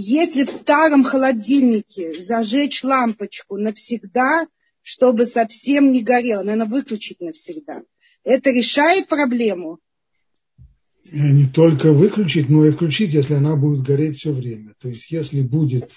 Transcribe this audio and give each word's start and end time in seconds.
если 0.00 0.44
в 0.44 0.50
старом 0.50 1.04
холодильнике 1.04 2.22
зажечь 2.22 2.82
лампочку 2.84 3.56
навсегда, 3.56 4.46
чтобы 4.82 5.26
совсем 5.26 5.92
не 5.92 6.02
горело, 6.02 6.42
наверное, 6.42 6.66
выключить 6.66 7.20
навсегда, 7.20 7.82
это 8.24 8.50
решает 8.50 9.08
проблему? 9.08 9.78
Не 11.12 11.46
только 11.46 11.92
выключить, 11.92 12.48
но 12.48 12.66
и 12.66 12.70
включить, 12.70 13.12
если 13.12 13.34
она 13.34 13.56
будет 13.56 13.82
гореть 13.82 14.18
все 14.18 14.32
время. 14.32 14.74
То 14.80 14.88
есть, 14.88 15.10
если 15.10 15.42
будет 15.42 15.90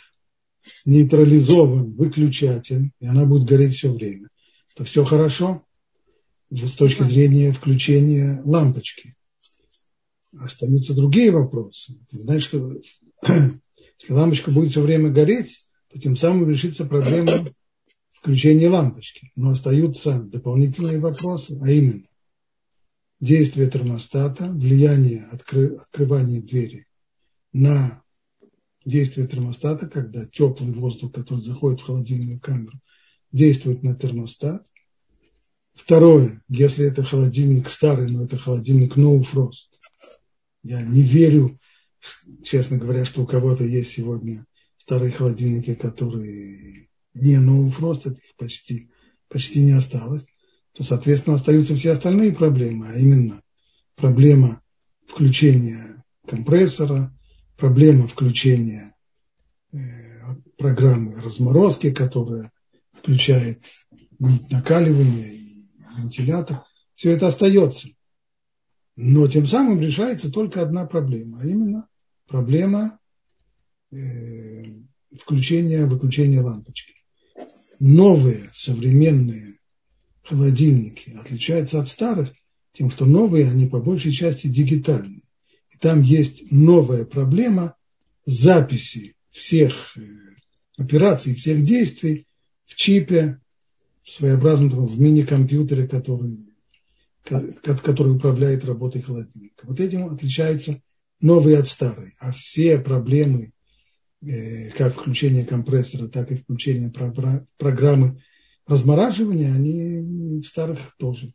нейтрализован 0.86 1.94
выключатель, 1.94 2.92
и 3.00 3.06
она 3.06 3.26
будет 3.26 3.48
гореть 3.48 3.76
все 3.76 3.92
время, 3.92 4.30
то 4.76 4.84
все 4.84 5.04
хорошо 5.04 5.64
с 6.50 6.74
точки 6.74 7.04
зрения 7.04 7.52
включения 7.52 8.42
лампочки. 8.46 9.16
Остаются 10.40 10.96
другие 10.96 11.32
вопросы. 11.32 12.00
Ты 12.10 12.20
знаешь, 12.20 12.44
что 12.46 12.74
если 14.00 14.14
лампочка 14.14 14.52
будет 14.52 14.72
все 14.72 14.82
время 14.82 15.10
гореть, 15.10 15.66
то 15.90 16.00
тем 16.00 16.16
самым 16.16 16.50
решится 16.50 16.86
проблема 16.86 17.46
включения 18.14 18.70
лампочки. 18.70 19.32
Но 19.36 19.52
остаются 19.52 20.20
дополнительные 20.20 21.00
вопросы, 21.00 21.58
а 21.62 21.70
именно 21.70 22.04
действие 23.20 23.70
термостата, 23.70 24.50
влияние 24.50 25.26
откры, 25.32 25.76
открывания 25.78 26.42
двери 26.42 26.88
на 27.54 28.04
действие 28.86 29.28
термостата, 29.28 29.88
когда 29.88 30.26
теплый 30.26 30.74
воздух, 30.74 31.14
который 31.14 31.42
заходит 31.42 31.82
в 31.82 31.86
холодильную 31.86 32.40
камеру, 32.40 32.80
действует 33.32 33.84
на 33.84 33.96
термостат. 33.96 34.66
Второе, 35.74 36.42
если 36.50 36.86
это 36.86 37.04
холодильник 37.04 37.70
старый, 37.70 38.12
но 38.12 38.24
это 38.24 38.38
холодильник 38.38 38.98
no 38.98 39.22
frost. 39.22 39.70
Я 40.64 40.82
не 40.82 41.02
верю, 41.02 41.60
честно 42.44 42.78
говоря, 42.78 43.06
что 43.06 43.24
у 43.24 43.26
кого-то 43.26 43.64
есть 43.64 43.92
сегодня 43.92 44.46
старые 44.78 45.12
холодильники, 45.12 45.76
которые 45.76 46.90
не 47.14 47.36
frost, 47.36 48.12
их 48.12 48.36
почти, 48.38 48.90
почти 49.30 49.62
не 49.62 49.72
осталось, 49.72 50.26
то, 50.74 50.84
соответственно, 50.84 51.36
остаются 51.36 51.76
все 51.76 51.92
остальные 51.92 52.34
проблемы, 52.34 52.90
а 52.90 52.98
именно 52.98 53.42
проблема 53.96 54.62
включения 55.08 56.04
компрессора, 56.28 57.16
проблема 57.58 58.08
включения 58.08 58.96
э, 59.72 59.78
программы 60.58 61.22
разморозки, 61.22 61.92
которая 61.92 62.52
включает 62.92 63.62
накаливание 64.20 65.36
и 65.36 65.70
вентилятор. 65.98 66.64
Все 66.96 67.12
это 67.12 67.28
остается. 67.28 67.90
Но 68.96 69.28
тем 69.28 69.46
самым 69.46 69.80
решается 69.80 70.32
только 70.32 70.62
одна 70.62 70.86
проблема, 70.86 71.42
а 71.42 71.46
именно 71.46 71.88
проблема 72.34 72.98
э, 73.92 74.64
включения, 75.22 75.86
выключения 75.86 76.42
лампочки. 76.42 76.96
Новые 77.80 78.50
современные 78.56 79.60
холодильники 80.24 81.12
отличаются 81.12 81.80
от 81.80 81.88
старых 81.88 82.32
тем, 82.72 82.90
что 82.90 83.06
новые, 83.06 83.52
они 83.52 83.68
по 83.68 83.80
большей 83.80 84.14
части 84.14 84.48
дигитальные 84.48 85.22
там 85.80 86.02
есть 86.02 86.50
новая 86.50 87.06
проблема 87.06 87.76
записи 88.26 89.16
всех 89.30 89.96
э, 89.96 90.02
операций, 90.78 91.36
всех 91.36 91.64
действий 91.64 92.26
в 92.66 92.74
чипе, 92.74 93.40
в 94.02 94.10
своеобразном 94.10 94.88
в 94.88 95.00
мини-компьютере, 95.00 95.88
который, 95.88 96.48
который 97.24 98.16
управляет 98.16 98.66
работой 98.66 99.04
холодильника. 99.04 99.68
Вот 99.68 99.80
этим 99.80 100.08
отличается 100.08 100.82
новый 101.24 101.58
от 101.58 101.68
старой. 101.68 102.16
А 102.20 102.32
все 102.32 102.78
проблемы, 102.78 103.54
э, 104.22 104.70
как 104.72 104.94
включение 104.94 105.46
компрессора, 105.46 106.08
так 106.08 106.32
и 106.32 106.36
включение 106.36 106.92
программы 107.58 108.22
размораживания, 108.68 109.54
они 109.54 110.42
в 110.42 110.46
старых 110.46 110.80
тоже. 110.98 111.34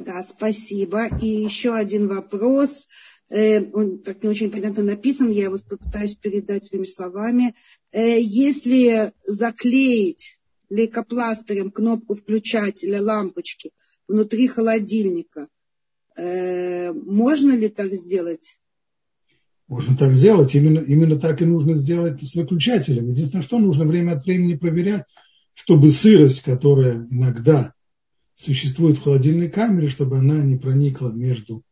Да, 0.00 0.22
спасибо. 0.22 1.06
И 1.20 1.26
еще 1.26 1.74
один 1.74 2.08
вопрос. 2.08 2.88
Э, 3.28 3.62
он 3.72 3.98
так 3.98 4.22
не 4.22 4.28
очень 4.28 4.50
понятно 4.50 4.82
написан, 4.82 5.30
я 5.30 5.44
его 5.44 5.58
попытаюсь 5.58 6.16
передать 6.16 6.64
своими 6.64 6.86
словами. 6.86 7.54
Э, 7.92 8.18
если 8.20 9.12
заклеить 9.26 10.38
лейкопластырем 10.70 11.70
кнопку 11.70 12.14
включателя 12.14 13.02
лампочки 13.02 13.70
внутри 14.08 14.48
холодильника, 14.48 15.48
можно 16.16 17.56
ли 17.56 17.68
так 17.68 17.92
сделать? 17.92 18.58
Можно 19.66 19.96
так 19.96 20.12
сделать. 20.12 20.54
Именно, 20.54 20.80
именно 20.80 21.18
так 21.18 21.40
и 21.40 21.44
нужно 21.44 21.74
сделать 21.74 22.22
с 22.22 22.34
выключателем. 22.34 23.08
Единственное, 23.08 23.42
что 23.42 23.58
нужно 23.58 23.84
время 23.84 24.12
от 24.12 24.24
времени 24.24 24.54
проверять, 24.54 25.04
чтобы 25.54 25.90
сырость, 25.90 26.42
которая 26.42 27.06
иногда 27.10 27.72
существует 28.36 28.98
в 28.98 29.02
холодильной 29.02 29.48
камере, 29.48 29.88
чтобы 29.88 30.18
она 30.18 30.42
не 30.42 30.56
проникла 30.56 31.10
между 31.10 31.62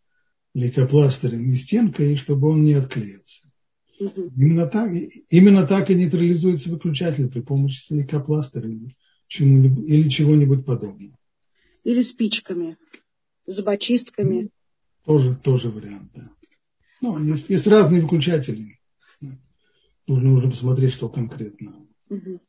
лейкопластырем 0.55 1.43
и 1.45 1.57
стенкой, 1.57 2.15
и 2.15 2.17
чтобы 2.17 2.49
он 2.49 2.63
не 2.63 2.75
отклеился. 2.75 3.43
Угу. 4.01 4.33
Именно, 4.37 4.67
так, 4.67 4.93
именно 5.29 5.67
так 5.67 5.91
и 5.91 5.95
нейтрализуется 5.95 6.71
выключатель 6.71 7.29
при 7.29 7.41
помощи 7.41 7.93
лейкопластыря 7.93 8.69
или, 8.69 8.95
или 9.39 10.09
чего-нибудь 10.09 10.65
подобного. 10.65 11.17
Или 11.85 12.03
спичками, 12.03 12.77
зубочистками. 13.47 14.51
Тоже, 15.05 15.35
тоже 15.37 15.71
вариант, 15.71 16.11
да. 16.15 16.31
Ну, 17.01 17.19
есть, 17.19 17.49
есть 17.49 17.67
разные 17.67 18.03
выключатели. 18.03 18.79
Нужно, 20.07 20.31
нужно 20.31 20.51
посмотреть, 20.51 20.93
что 20.93 21.09
конкретно. 21.09 21.75
Угу. 22.09 22.41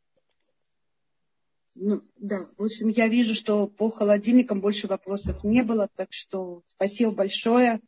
Ну, 1.75 2.01
да, 2.17 2.47
в 2.57 2.63
общем, 2.63 2.89
я 2.89 3.07
вижу, 3.07 3.33
что 3.33 3.67
по 3.67 3.89
холодильникам 3.89 4.61
больше 4.61 4.87
вопросов 4.87 5.43
не 5.43 5.63
было, 5.63 5.89
так 5.95 6.09
что 6.11 6.61
спасибо 6.67 7.11
большое. 7.11 7.81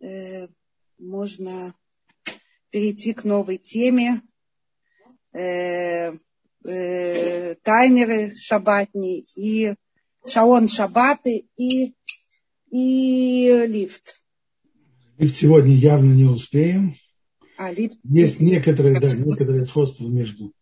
Э, 0.00 0.48
можно 0.98 1.74
перейти 2.70 3.14
к 3.14 3.24
новой 3.24 3.56
теме. 3.56 4.20
Э, 5.32 6.12
э, 6.66 7.54
таймеры 7.62 8.36
шабатни 8.36 9.24
и 9.36 9.74
шаон 10.26 10.68
шабаты 10.68 11.46
и, 11.56 11.94
и 12.70 13.66
лифт. 13.66 14.16
Лифт 15.18 15.36
сегодня 15.36 15.74
явно 15.74 16.12
не 16.12 16.24
успеем. 16.24 16.96
А, 17.58 17.72
лифт. 17.72 17.98
Есть 18.04 18.40
некоторые, 18.40 18.98
да, 18.98 19.14
некоторые 19.14 19.64
сходства 19.64 20.08
между 20.08 20.52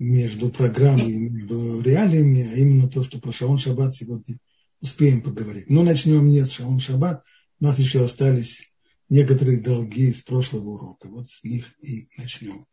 между 0.00 0.48
программой 0.48 1.12
и 1.12 1.18
между 1.18 1.82
реалиями, 1.82 2.50
а 2.50 2.56
именно 2.56 2.88
то, 2.88 3.02
что 3.02 3.20
про 3.20 3.32
Шаон 3.32 3.58
Шаббат 3.58 3.94
сегодня 3.94 4.38
успеем 4.80 5.20
поговорить. 5.20 5.68
Но 5.68 5.82
начнем 5.82 6.26
не 6.26 6.44
с 6.44 6.52
Шаон 6.52 6.80
Шаббат, 6.80 7.22
у 7.60 7.64
нас 7.64 7.78
еще 7.78 8.02
остались 8.02 8.72
некоторые 9.10 9.60
долги 9.60 10.08
из 10.08 10.22
прошлого 10.22 10.70
урока. 10.70 11.06
Вот 11.08 11.28
с 11.28 11.44
них 11.44 11.66
и 11.82 12.08
начнем. 12.16 12.66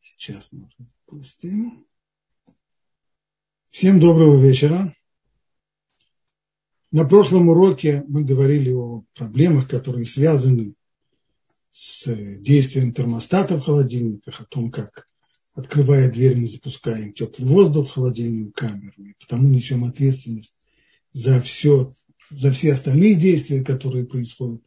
Сейчас 0.00 0.48
мы 0.50 0.68
запустим. 0.76 1.86
Всем 3.70 4.00
доброго 4.00 4.44
вечера. 4.44 4.92
На 6.92 7.06
прошлом 7.06 7.48
уроке 7.48 8.04
мы 8.06 8.22
говорили 8.22 8.70
о 8.70 9.02
проблемах, 9.14 9.66
которые 9.66 10.04
связаны 10.04 10.74
с 11.70 12.04
действием 12.38 12.92
термостата 12.92 13.56
в 13.56 13.62
холодильниках, 13.62 14.42
о 14.42 14.44
том, 14.44 14.70
как 14.70 15.08
открывая 15.54 16.12
дверь, 16.12 16.36
мы 16.36 16.46
запускаем 16.46 17.14
теплый 17.14 17.48
воздух 17.48 17.88
в 17.88 17.94
холодильную 17.94 18.52
камеру, 18.52 18.92
и 19.02 19.14
потому 19.18 19.48
несем 19.48 19.84
ответственность 19.84 20.54
за 21.14 21.40
все, 21.40 21.94
за 22.30 22.52
все 22.52 22.74
остальные 22.74 23.14
действия, 23.14 23.64
которые 23.64 24.04
происходят 24.04 24.62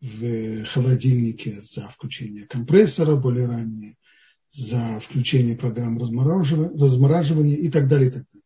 в 0.00 0.64
холодильнике, 0.64 1.60
за 1.62 1.88
включение 1.88 2.46
компрессора 2.46 3.14
более 3.14 3.46
раннее, 3.46 3.94
за 4.50 4.98
включение 4.98 5.56
программ 5.56 5.98
размораживания 5.98 7.56
и 7.56 7.68
так 7.70 7.86
далее. 7.86 8.08
И 8.08 8.10
так 8.10 8.24
далее. 8.32 8.44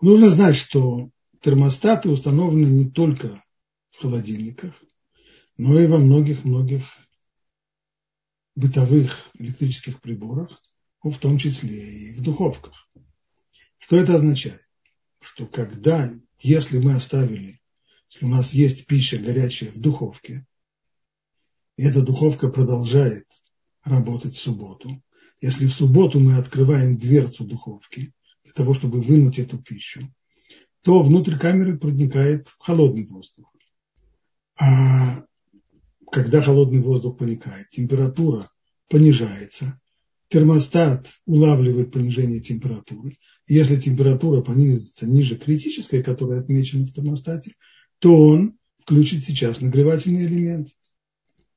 Нужно 0.00 0.30
знать, 0.30 0.56
что 0.56 1.10
термостаты 1.40 2.08
установлены 2.10 2.70
не 2.70 2.90
только 2.90 3.42
в 3.90 4.00
холодильниках, 4.00 4.74
но 5.56 5.78
и 5.78 5.86
во 5.86 5.98
многих-многих 5.98 6.84
бытовых 8.54 9.30
электрических 9.34 10.00
приборах, 10.00 10.62
в 11.02 11.16
том 11.18 11.38
числе 11.38 12.10
и 12.10 12.12
в 12.12 12.22
духовках. 12.22 12.88
Что 13.78 13.96
это 13.96 14.14
означает? 14.14 14.66
Что 15.20 15.46
когда, 15.46 16.12
если 16.38 16.78
мы 16.78 16.94
оставили, 16.94 17.60
если 18.10 18.26
у 18.26 18.28
нас 18.28 18.52
есть 18.52 18.86
пища 18.86 19.18
горячая 19.18 19.72
в 19.72 19.78
духовке, 19.78 20.46
и 21.76 21.84
эта 21.84 22.02
духовка 22.02 22.48
продолжает 22.48 23.26
работать 23.82 24.36
в 24.36 24.40
субботу, 24.40 25.02
если 25.40 25.66
в 25.66 25.72
субботу 25.72 26.20
мы 26.20 26.36
открываем 26.36 26.98
дверцу 26.98 27.44
духовки 27.44 28.12
для 28.44 28.52
того, 28.52 28.74
чтобы 28.74 29.00
вынуть 29.00 29.38
эту 29.38 29.58
пищу, 29.58 30.12
то 30.82 31.02
внутрь 31.02 31.36
камеры 31.36 31.78
проникает 31.78 32.48
холодный 32.58 33.06
воздух. 33.06 33.52
А 34.58 35.24
когда 36.10 36.42
холодный 36.42 36.80
воздух 36.80 37.18
проникает, 37.18 37.70
температура 37.70 38.50
понижается, 38.88 39.80
термостат 40.28 41.06
улавливает 41.26 41.92
понижение 41.92 42.40
температуры. 42.40 43.18
Если 43.46 43.80
температура 43.80 44.42
понизится 44.42 45.06
ниже 45.06 45.36
критической, 45.36 46.02
которая 46.02 46.40
отмечена 46.40 46.86
в 46.86 46.92
термостате, 46.92 47.54
то 47.98 48.14
он 48.16 48.56
включит 48.78 49.24
сейчас 49.24 49.60
нагревательный 49.60 50.24
элемент. 50.24 50.68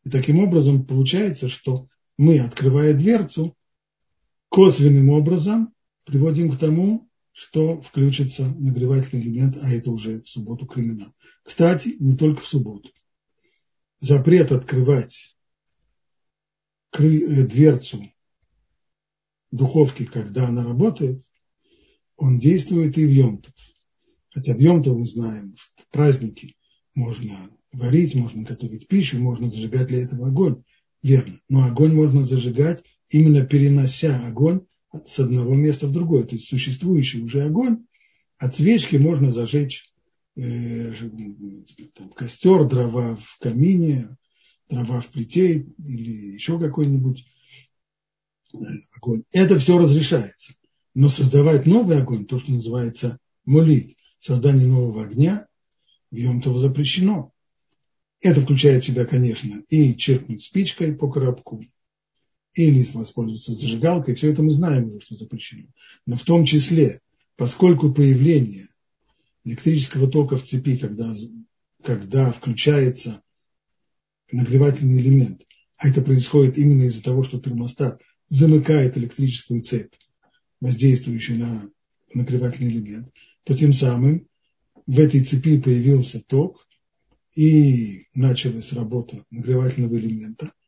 И 0.03 0.09
таким 0.09 0.39
образом 0.39 0.85
получается, 0.85 1.49
что 1.49 1.87
мы, 2.17 2.39
открывая 2.39 2.93
дверцу, 2.93 3.55
косвенным 4.49 5.09
образом 5.09 5.73
приводим 6.03 6.51
к 6.51 6.57
тому, 6.57 7.09
что 7.33 7.81
включится 7.81 8.45
нагревательный 8.45 9.23
элемент, 9.23 9.57
а 9.61 9.69
это 9.69 9.89
уже 9.91 10.21
в 10.21 10.29
субботу 10.29 10.65
криминал. 10.67 11.13
Кстати, 11.43 11.95
не 11.99 12.15
только 12.15 12.41
в 12.41 12.47
субботу. 12.47 12.89
Запрет 13.99 14.51
открывать 14.51 15.35
э, 16.93 17.47
дверцу 17.47 18.03
духовки, 19.51 20.05
когда 20.05 20.47
она 20.47 20.63
работает, 20.63 21.23
он 22.17 22.39
действует 22.39 22.97
и 22.97 23.05
в 23.05 23.09
Йомтов. 23.09 23.53
Хотя 24.29 24.53
в 24.53 24.59
Йомтов 24.59 24.97
мы 24.97 25.07
знаем, 25.07 25.55
в 25.55 25.91
праздники 25.91 26.55
можно 26.93 27.49
варить, 27.71 28.13
можно 28.13 28.43
готовить 28.43 28.87
пищу, 28.87 29.17
можно 29.17 29.49
зажигать 29.49 29.87
для 29.87 30.03
этого 30.03 30.27
огонь. 30.27 30.63
Верно. 31.01 31.39
Но 31.49 31.65
огонь 31.65 31.93
можно 31.93 32.23
зажигать, 32.25 32.83
именно 33.09 33.45
перенося 33.45 34.25
огонь 34.27 34.65
с 35.05 35.19
одного 35.19 35.55
места 35.55 35.87
в 35.87 35.91
другое. 35.91 36.23
То 36.23 36.35
есть 36.35 36.47
существующий 36.47 37.21
уже 37.21 37.43
огонь, 37.43 37.85
от 38.37 38.55
свечки 38.55 38.95
можно 38.97 39.31
зажечь 39.31 39.91
э, 40.35 40.93
костер, 42.15 42.65
дрова 42.67 43.15
в 43.15 43.39
камине, 43.39 44.15
дрова 44.69 45.01
в 45.01 45.07
плите 45.07 45.65
или 45.85 46.33
еще 46.33 46.59
какой-нибудь 46.59 47.25
э, 48.53 48.57
огонь. 48.91 49.23
Это 49.31 49.57
все 49.59 49.77
разрешается. 49.77 50.53
Но 50.93 51.09
создавать 51.09 51.65
новый 51.65 51.97
огонь, 51.97 52.25
то, 52.25 52.37
что 52.37 52.51
называется 52.51 53.17
молит, 53.45 53.97
создание 54.19 54.67
нового 54.67 55.03
огня, 55.03 55.47
в 56.11 56.15
Йомтов 56.15 56.57
запрещено. 56.57 57.31
Это 58.21 58.41
включает 58.41 58.83
в 58.83 58.87
себя, 58.87 59.05
конечно, 59.05 59.63
и 59.69 59.95
черкнуть 59.95 60.43
спичкой 60.43 60.95
по 60.95 61.11
коробку, 61.11 61.61
или 62.55 62.83
воспользоваться 62.93 63.53
зажигалкой, 63.53 64.15
все 64.15 64.31
это 64.31 64.43
мы 64.43 64.51
знаем 64.51 64.89
уже, 64.89 65.01
что 65.01 65.15
запрещено. 65.15 65.67
Но 66.05 66.15
в 66.15 66.23
том 66.23 66.45
числе, 66.45 67.01
поскольку 67.35 67.91
появление 67.91 68.67
электрического 69.43 70.07
тока 70.07 70.37
в 70.37 70.43
цепи, 70.43 70.77
когда, 70.77 71.13
когда 71.83 72.31
включается 72.31 73.21
нагревательный 74.31 74.99
элемент, 74.99 75.41
а 75.77 75.89
это 75.89 76.01
происходит 76.01 76.57
именно 76.57 76.83
из-за 76.83 77.01
того, 77.03 77.23
что 77.23 77.39
термостат 77.39 78.01
замыкает 78.29 78.97
электрическую 78.97 79.63
цепь, 79.63 79.93
воздействующую 80.61 81.39
на 81.39 81.69
нагревательный 82.13 82.71
элемент, 82.71 83.09
то 83.43 83.57
тем 83.57 83.73
самым 83.73 84.27
в 84.85 84.99
этой 84.99 85.23
цепи 85.23 85.59
появился 85.59 86.21
ток 86.21 86.67
и 87.35 88.07
началась 88.13 88.71
работа 88.73 89.25
нагревательного 89.31 89.97
элемента– 89.97 90.51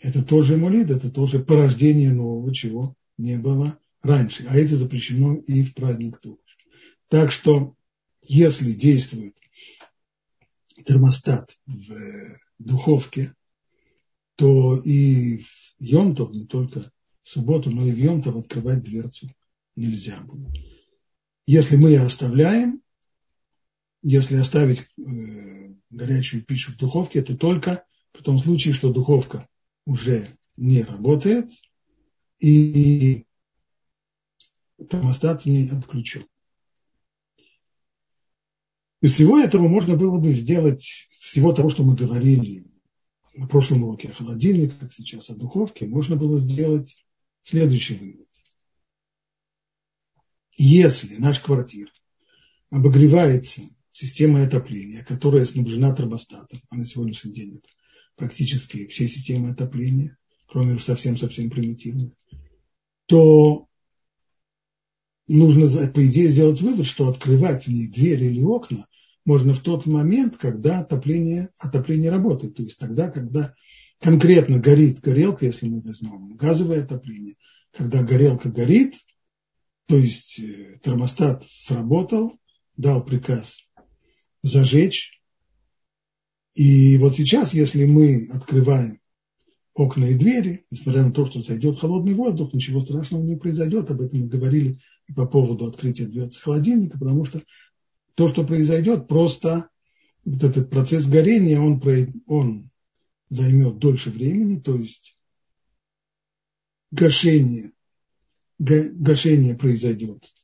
это 0.00 0.24
тоже 0.24 0.56
молит, 0.56 0.90
это 0.90 1.10
тоже 1.10 1.40
порождение 1.40 2.12
нового, 2.12 2.54
чего 2.54 2.94
не 3.16 3.36
было 3.36 3.78
раньше. 4.02 4.44
А 4.48 4.56
это 4.56 4.76
запрещено 4.76 5.36
и 5.36 5.62
в 5.62 5.74
праздник 5.74 6.18
тоже. 6.20 6.38
Так 7.08 7.32
что, 7.32 7.74
если 8.22 8.72
действует 8.72 9.36
термостат 10.86 11.58
в 11.66 12.38
духовке, 12.58 13.34
то 14.36 14.80
и 14.80 15.38
в 15.38 15.46
Йомтов, 15.80 16.30
не 16.32 16.46
только 16.46 16.92
в 17.22 17.28
субботу, 17.28 17.70
но 17.70 17.84
и 17.84 17.92
в 17.92 17.98
Йомтов 17.98 18.36
открывать 18.36 18.82
дверцу 18.82 19.28
нельзя 19.74 20.20
будет. 20.20 20.54
Если 21.46 21.76
мы 21.76 21.96
оставляем, 21.96 22.82
если 24.02 24.36
оставить 24.36 24.80
э, 24.80 25.74
горячую 25.90 26.44
пищу 26.44 26.72
в 26.72 26.76
духовке, 26.76 27.22
то 27.22 27.36
только 27.36 27.84
в 28.12 28.22
том 28.22 28.38
случае, 28.38 28.74
что 28.74 28.92
духовка 28.92 29.48
уже 29.88 30.36
не 30.58 30.82
работает, 30.82 31.50
и 32.40 33.24
термостат 34.90 35.42
в 35.42 35.46
ней 35.46 35.70
отключен. 35.70 36.26
Из 39.00 39.14
всего 39.14 39.38
этого 39.38 39.66
можно 39.66 39.96
было 39.96 40.18
бы 40.18 40.32
сделать, 40.34 41.08
всего 41.20 41.54
того, 41.54 41.70
что 41.70 41.84
мы 41.84 41.96
говорили 41.96 42.70
на 43.34 43.48
прошлом 43.48 43.84
уроке 43.84 44.08
о 44.08 44.14
холодильнике, 44.14 44.74
как 44.78 44.92
сейчас 44.92 45.30
о 45.30 45.36
духовке, 45.36 45.86
можно 45.86 46.16
было 46.16 46.38
сделать 46.38 47.02
следующий 47.42 47.94
вывод. 47.94 48.28
Если 50.58 51.16
наша 51.16 51.42
квартира 51.42 51.92
обогревается 52.70 53.62
системой 53.92 54.46
отопления, 54.46 55.02
которая 55.02 55.46
снабжена 55.46 55.94
термостатом, 55.94 56.60
а 56.68 56.76
на 56.76 56.84
сегодняшний 56.84 57.32
день 57.32 57.56
это 57.56 57.68
практически 58.18 58.86
все 58.86 59.08
системы 59.08 59.50
отопления, 59.50 60.18
кроме 60.46 60.74
уж 60.74 60.84
совсем-совсем 60.84 61.48
примитивных, 61.48 62.12
то 63.06 63.66
нужно, 65.28 65.88
по 65.88 66.06
идее, 66.06 66.28
сделать 66.28 66.60
вывод, 66.60 66.86
что 66.86 67.08
открывать 67.08 67.64
в 67.64 67.68
ней 67.68 67.86
двери 67.88 68.26
или 68.26 68.42
окна 68.42 68.86
можно 69.24 69.54
в 69.54 69.60
тот 69.60 69.86
момент, 69.86 70.36
когда 70.36 70.80
отопление, 70.80 71.50
отопление 71.58 72.10
работает. 72.10 72.56
То 72.56 72.62
есть 72.62 72.78
тогда, 72.78 73.10
когда 73.10 73.54
конкретно 74.00 74.58
горит 74.58 75.00
горелка, 75.00 75.46
если 75.46 75.68
мы 75.68 75.82
возьмем 75.82 76.34
газовое 76.36 76.82
отопление, 76.82 77.36
когда 77.72 78.02
горелка 78.02 78.48
горит, 78.48 78.94
то 79.86 79.96
есть 79.96 80.38
э, 80.38 80.78
термостат 80.82 81.44
сработал, 81.44 82.38
дал 82.76 83.04
приказ 83.04 83.56
зажечь, 84.42 85.17
и 86.58 86.98
вот 86.98 87.14
сейчас, 87.14 87.54
если 87.54 87.84
мы 87.86 88.28
открываем 88.32 88.98
окна 89.74 90.06
и 90.06 90.14
двери, 90.14 90.66
несмотря 90.72 91.04
на 91.04 91.12
то, 91.12 91.24
что 91.24 91.40
зайдет 91.40 91.78
холодный 91.78 92.14
воздух, 92.14 92.52
ничего 92.52 92.80
страшного 92.80 93.22
не 93.22 93.36
произойдет. 93.36 93.88
Об 93.92 94.00
этом 94.00 94.22
мы 94.22 94.26
говорили 94.26 94.80
и 95.06 95.12
по 95.12 95.24
поводу 95.24 95.66
открытия 95.66 96.06
дверцы 96.06 96.40
холодильника, 96.40 96.98
потому 96.98 97.24
что 97.24 97.44
то, 98.16 98.26
что 98.26 98.44
произойдет, 98.44 99.06
просто 99.06 99.68
вот 100.24 100.42
этот 100.42 100.68
процесс 100.68 101.06
горения, 101.06 101.60
он, 101.60 101.80
он 102.26 102.70
займет 103.28 103.78
дольше 103.78 104.10
времени, 104.10 104.58
то 104.58 104.74
есть 104.74 105.16
гашение, 106.90 107.70
гашение 108.58 109.54
произойдет 109.54 110.34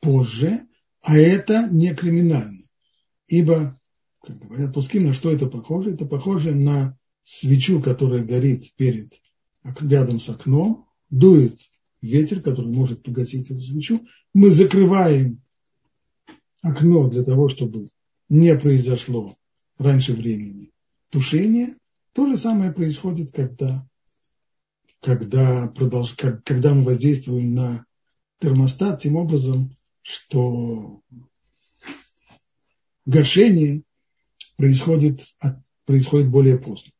позже, 0.00 0.66
а 1.02 1.18
это 1.18 1.68
не 1.70 1.94
криминально. 1.94 2.64
Ибо 3.26 3.77
как 4.28 4.38
говорят 4.38 4.74
пуским, 4.74 5.06
на 5.06 5.14
что 5.14 5.32
это 5.32 5.46
похоже? 5.46 5.94
Это 5.94 6.04
похоже 6.04 6.54
на 6.54 6.98
свечу, 7.24 7.80
которая 7.80 8.22
горит 8.22 8.74
перед, 8.76 9.14
рядом 9.80 10.20
с 10.20 10.28
окном, 10.28 10.86
дует 11.08 11.58
ветер, 12.02 12.42
который 12.42 12.70
может 12.70 13.02
погасить 13.02 13.50
эту 13.50 13.62
свечу. 13.62 14.06
Мы 14.34 14.50
закрываем 14.50 15.40
окно 16.60 17.08
для 17.08 17.24
того, 17.24 17.48
чтобы 17.48 17.88
не 18.28 18.54
произошло 18.54 19.34
раньше 19.78 20.12
времени 20.12 20.72
тушение. 21.08 21.76
То 22.12 22.26
же 22.26 22.36
самое 22.36 22.70
происходит, 22.70 23.32
когда, 23.32 23.88
когда, 25.00 25.68
продолж, 25.68 26.14
когда 26.44 26.74
мы 26.74 26.82
воздействуем 26.82 27.54
на 27.54 27.86
термостат 28.40 29.00
тем 29.00 29.16
образом, 29.16 29.74
что 30.02 31.00
гашение 33.06 33.84
происходит, 34.58 35.24
происходит 35.86 36.28
более 36.28 36.58
поздно. 36.58 36.92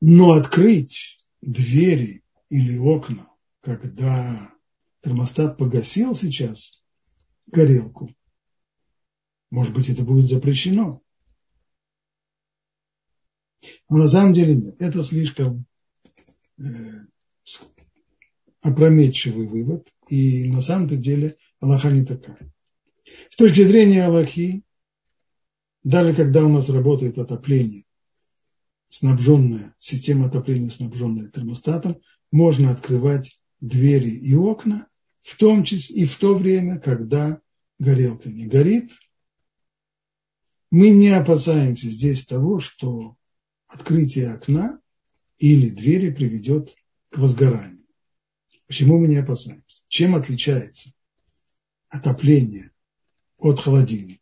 Но 0.00 0.32
открыть 0.32 1.18
двери 1.42 2.22
или 2.48 2.78
окна, 2.78 3.28
когда 3.60 4.54
термостат 5.02 5.58
погасил 5.58 6.14
сейчас 6.14 6.82
горелку, 7.46 8.14
может 9.50 9.74
быть, 9.74 9.90
это 9.90 10.02
будет 10.02 10.30
запрещено. 10.30 11.02
Но 13.88 13.96
на 13.98 14.08
самом 14.08 14.32
деле 14.32 14.54
нет. 14.54 14.80
Это 14.80 15.04
слишком 15.04 15.66
э, 16.58 16.62
опрометчивый 18.62 19.46
вывод. 19.46 19.92
И 20.08 20.48
на 20.48 20.62
самом-то 20.62 20.96
деле 20.96 21.36
Аллаха 21.60 21.90
не 21.90 22.04
такая. 22.04 22.50
С 23.28 23.36
точки 23.36 23.62
зрения 23.62 24.06
Аллахи, 24.06 24.62
даже 25.84 26.14
когда 26.14 26.44
у 26.44 26.48
нас 26.48 26.68
работает 26.68 27.18
отопление, 27.18 27.84
снабженная, 28.88 29.74
система 29.80 30.26
отопления, 30.26 30.70
снабженная 30.70 31.28
термостатом, 31.28 32.00
можно 32.30 32.70
открывать 32.70 33.40
двери 33.60 34.10
и 34.10 34.34
окна, 34.34 34.88
в 35.22 35.36
том 35.36 35.64
числе 35.64 35.96
и 35.96 36.04
в 36.04 36.16
то 36.16 36.34
время, 36.34 36.78
когда 36.78 37.40
горелка 37.78 38.28
не 38.28 38.46
горит. 38.46 38.90
Мы 40.70 40.90
не 40.90 41.08
опасаемся 41.08 41.88
здесь 41.88 42.24
того, 42.26 42.60
что 42.60 43.16
открытие 43.66 44.32
окна 44.32 44.80
или 45.38 45.68
двери 45.68 46.10
приведет 46.10 46.74
к 47.10 47.18
возгоранию. 47.18 47.86
Почему 48.66 48.98
мы 48.98 49.08
не 49.08 49.16
опасаемся? 49.16 49.82
Чем 49.88 50.14
отличается 50.14 50.92
отопление 51.88 52.70
от 53.36 53.60
холодильника? 53.60 54.21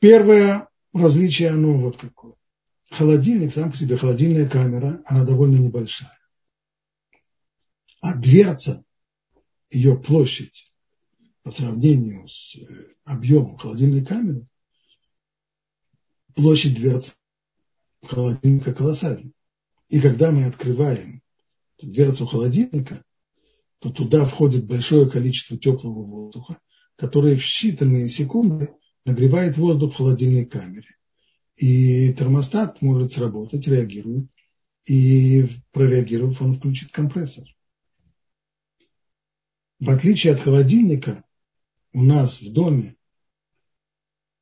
Первое 0.00 0.68
различие, 0.94 1.50
оно 1.50 1.78
вот 1.78 1.98
какое. 1.98 2.34
Холодильник, 2.90 3.52
сам 3.52 3.70
по 3.70 3.76
себе, 3.76 3.96
холодильная 3.96 4.48
камера, 4.48 5.02
она 5.06 5.24
довольно 5.24 5.56
небольшая. 5.56 6.18
А 8.00 8.16
дверца, 8.16 8.82
ее 9.70 9.96
площадь 9.96 10.72
по 11.42 11.50
сравнению 11.50 12.26
с 12.26 12.56
э, 12.56 12.94
объемом 13.04 13.58
холодильной 13.58 14.04
камеры, 14.04 14.46
площадь 16.34 16.74
дверцы 16.74 17.12
холодильника 18.02 18.72
колоссальна. 18.72 19.30
И 19.90 20.00
когда 20.00 20.30
мы 20.30 20.46
открываем 20.46 21.22
дверцу 21.78 22.26
холодильника, 22.26 23.04
то 23.80 23.90
туда 23.90 24.24
входит 24.24 24.66
большое 24.66 25.10
количество 25.10 25.58
теплого 25.58 26.04
воздуха, 26.04 26.58
которое 26.96 27.36
в 27.36 27.40
считанные 27.40 28.08
секунды 28.08 28.74
нагревает 29.10 29.56
воздух 29.56 29.92
в 29.92 29.96
холодильной 29.96 30.46
камере. 30.46 30.96
И 31.56 32.12
термостат 32.14 32.80
может 32.80 33.12
сработать, 33.12 33.66
реагирует, 33.66 34.30
и 34.86 35.46
прореагировав, 35.72 36.40
он 36.40 36.54
включит 36.54 36.92
компрессор. 36.92 37.44
В 39.78 39.90
отличие 39.90 40.32
от 40.32 40.40
холодильника, 40.40 41.24
у 41.92 42.02
нас 42.02 42.40
в 42.40 42.52
доме, 42.52 42.96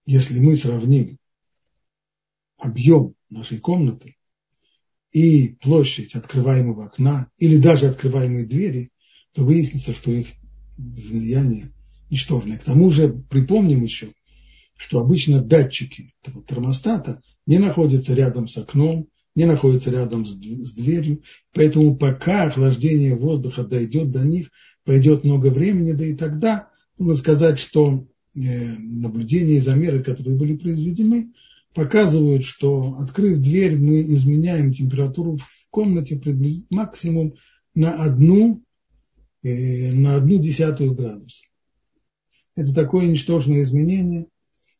если 0.04 0.38
мы 0.38 0.56
сравним 0.56 1.18
объем 2.58 3.14
нашей 3.30 3.58
комнаты 3.58 4.16
и 5.12 5.56
площадь 5.60 6.14
открываемого 6.14 6.86
окна 6.86 7.30
или 7.38 7.56
даже 7.56 7.86
открываемые 7.86 8.46
двери, 8.46 8.90
то 9.32 9.44
выяснится, 9.44 9.94
что 9.94 10.10
их 10.10 10.28
влияние 10.76 11.72
ничтожное. 12.10 12.58
К 12.58 12.64
тому 12.64 12.90
же 12.90 13.08
припомним 13.08 13.82
еще, 13.84 14.12
что 14.78 15.00
обычно 15.00 15.42
датчики 15.42 16.14
термостата 16.46 17.20
не 17.46 17.58
находятся 17.58 18.14
рядом 18.14 18.48
с 18.48 18.56
окном, 18.56 19.08
не 19.34 19.44
находятся 19.44 19.90
рядом 19.90 20.24
с 20.24 20.34
дверью, 20.72 21.22
поэтому 21.52 21.96
пока 21.96 22.44
охлаждение 22.44 23.14
воздуха 23.14 23.64
дойдет 23.64 24.10
до 24.10 24.24
них, 24.24 24.50
пройдет 24.84 25.24
много 25.24 25.48
времени, 25.48 25.92
да 25.92 26.06
и 26.06 26.14
тогда 26.14 26.70
можно 26.96 27.18
сказать, 27.18 27.58
что 27.58 28.06
э, 28.34 28.76
наблюдения 28.76 29.56
и 29.56 29.60
замеры, 29.60 30.02
которые 30.02 30.36
были 30.36 30.56
произведены, 30.56 31.32
показывают, 31.74 32.44
что 32.44 32.96
открыв 32.98 33.40
дверь, 33.40 33.76
мы 33.76 34.00
изменяем 34.02 34.72
температуру 34.72 35.36
в 35.36 35.66
комнате 35.70 36.20
максимум 36.70 37.34
на 37.74 37.94
одну, 38.04 38.62
э, 39.42 39.92
на 39.92 40.16
одну 40.16 40.38
десятую 40.38 40.94
градуса. 40.94 41.44
Это 42.56 42.74
такое 42.74 43.06
ничтожное 43.06 43.62
изменение, 43.62 44.26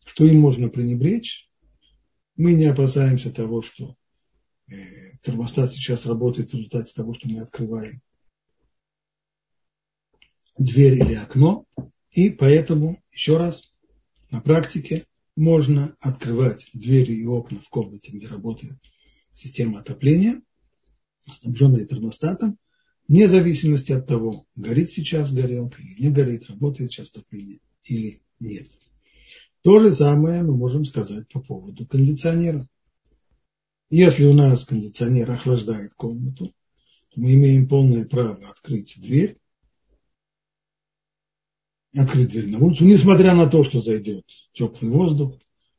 что 0.09 0.25
им 0.25 0.41
можно 0.41 0.71
пренебречь. 0.71 1.50
Мы 2.35 2.55
не 2.55 2.65
опасаемся 2.65 3.31
того, 3.31 3.61
что 3.61 3.95
э, 4.67 5.19
термостат 5.23 5.75
сейчас 5.75 6.07
работает 6.07 6.50
в 6.50 6.55
результате 6.55 6.95
того, 6.95 7.12
что 7.12 7.29
мы 7.29 7.41
открываем 7.41 8.00
дверь 10.57 10.95
или 10.95 11.15
окно. 11.15 11.67
И 12.11 12.31
поэтому, 12.31 13.03
еще 13.12 13.37
раз, 13.37 13.75
на 14.31 14.41
практике 14.41 15.05
можно 15.37 15.95
открывать 16.00 16.71
двери 16.73 17.12
и 17.12 17.27
окна 17.27 17.59
в 17.59 17.69
комнате, 17.69 18.11
где 18.11 18.29
работает 18.29 18.79
система 19.35 19.81
отопления, 19.81 20.41
снабженная 21.31 21.85
термостатом, 21.85 22.59
вне 23.09 23.29
зависимости 23.29 23.93
от 23.93 24.07
того, 24.07 24.47
горит 24.57 24.91
сейчас 24.91 25.33
горелка 25.33 25.83
или 25.83 26.07
не 26.07 26.11
горит, 26.11 26.49
работает 26.49 26.93
сейчас 26.93 27.11
отопление 27.11 27.61
или 27.85 28.23
нет. 28.41 28.69
То 29.62 29.81
же 29.81 29.93
самое 29.93 30.43
мы 30.43 30.57
можем 30.57 30.85
сказать 30.85 31.29
по 31.29 31.41
поводу 31.41 31.87
кондиционера. 31.87 32.67
Если 33.91 34.25
у 34.25 34.35
нас 34.35 34.65
кондиционер 34.65 35.31
охлаждает 35.31 35.95
комнату, 35.95 36.55
то 37.11 37.21
мы 37.21 37.35
имеем 37.35 37.69
полное 37.69 38.05
право 38.05 38.49
открыть 38.49 39.00
дверь 39.00 39.38
открыть 41.97 42.29
дверь 42.29 42.49
на 42.49 42.59
улицу, 42.59 42.85
несмотря 42.85 43.35
на 43.35 43.49
то, 43.49 43.65
что 43.65 43.81
зайдет 43.81 44.25
теплый 44.53 44.91
воздух. 44.91 45.38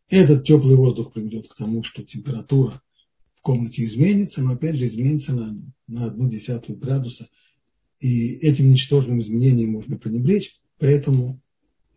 Этот 0.09 0.43
теплый 0.43 0.75
воздух 0.75 1.13
приведет 1.13 1.47
к 1.47 1.55
тому, 1.55 1.83
что 1.83 2.03
температура 2.03 2.81
в 3.35 3.41
комнате 3.41 3.83
изменится, 3.83 4.41
но 4.41 4.53
опять 4.53 4.75
же 4.75 4.87
изменится 4.87 5.33
на, 5.33 5.55
на 5.87 6.05
одну 6.05 6.27
десятую 6.27 6.79
градуса. 6.79 7.29
И 7.99 8.35
этим 8.37 8.71
ничтожным 8.71 9.19
изменением 9.19 9.71
можно 9.71 9.97
пренебречь, 9.97 10.59
поэтому 10.79 11.41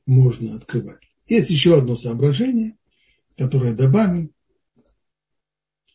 можно 0.05 0.57
открывать. 0.57 1.12
Есть 1.33 1.49
еще 1.49 1.79
одно 1.79 1.97
соображение, 1.97 2.77
которое 3.39 3.73
добавим. 3.73 4.35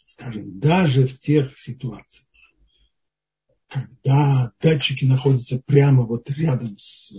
Скажем, 0.03 0.59
даже 0.59 1.05
в 1.05 1.19
тех 1.19 1.55
ситуациях, 1.59 2.25
когда 3.67 4.51
датчики 4.59 5.05
находятся 5.05 5.61
прямо 5.63 6.07
вот 6.07 6.27
рядом 6.31 6.79
с 6.79 7.13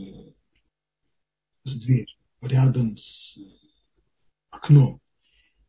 с 1.62 1.74
дверью, 1.76 2.16
рядом 2.40 2.96
с 2.96 3.38
э, 3.38 3.42
окном. 4.50 5.00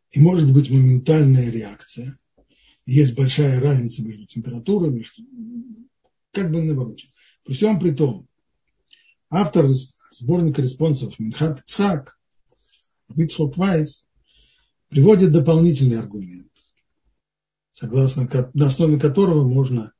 И 0.10 0.20
может 0.20 0.51
быть 0.51 0.72
моментальная 0.72 1.51
реакция. 1.51 2.18
Есть 2.88 3.13
большая 3.13 3.62
разница 3.62 4.01
между 4.01 4.25
температурами, 4.25 5.06
как 6.32 6.50
бы 6.50 6.63
наоборот. 6.63 7.00
При 7.44 7.53
всем 7.53 7.79
при 7.79 7.91
том, 7.91 8.27
автор 9.29 9.68
сборника 10.13 10.63
респонсов 10.63 11.20
Минхат 11.20 11.60
Ицхак, 11.60 12.18
Вицхок 13.09 13.57
Вайс, 13.57 14.05
приводит 14.89 15.31
дополнительный 15.31 15.99
аргумент, 15.99 16.51
согласно 17.71 18.29
на 18.53 18.67
основе 18.67 18.99
которого 18.99 19.47
можно 19.47 19.93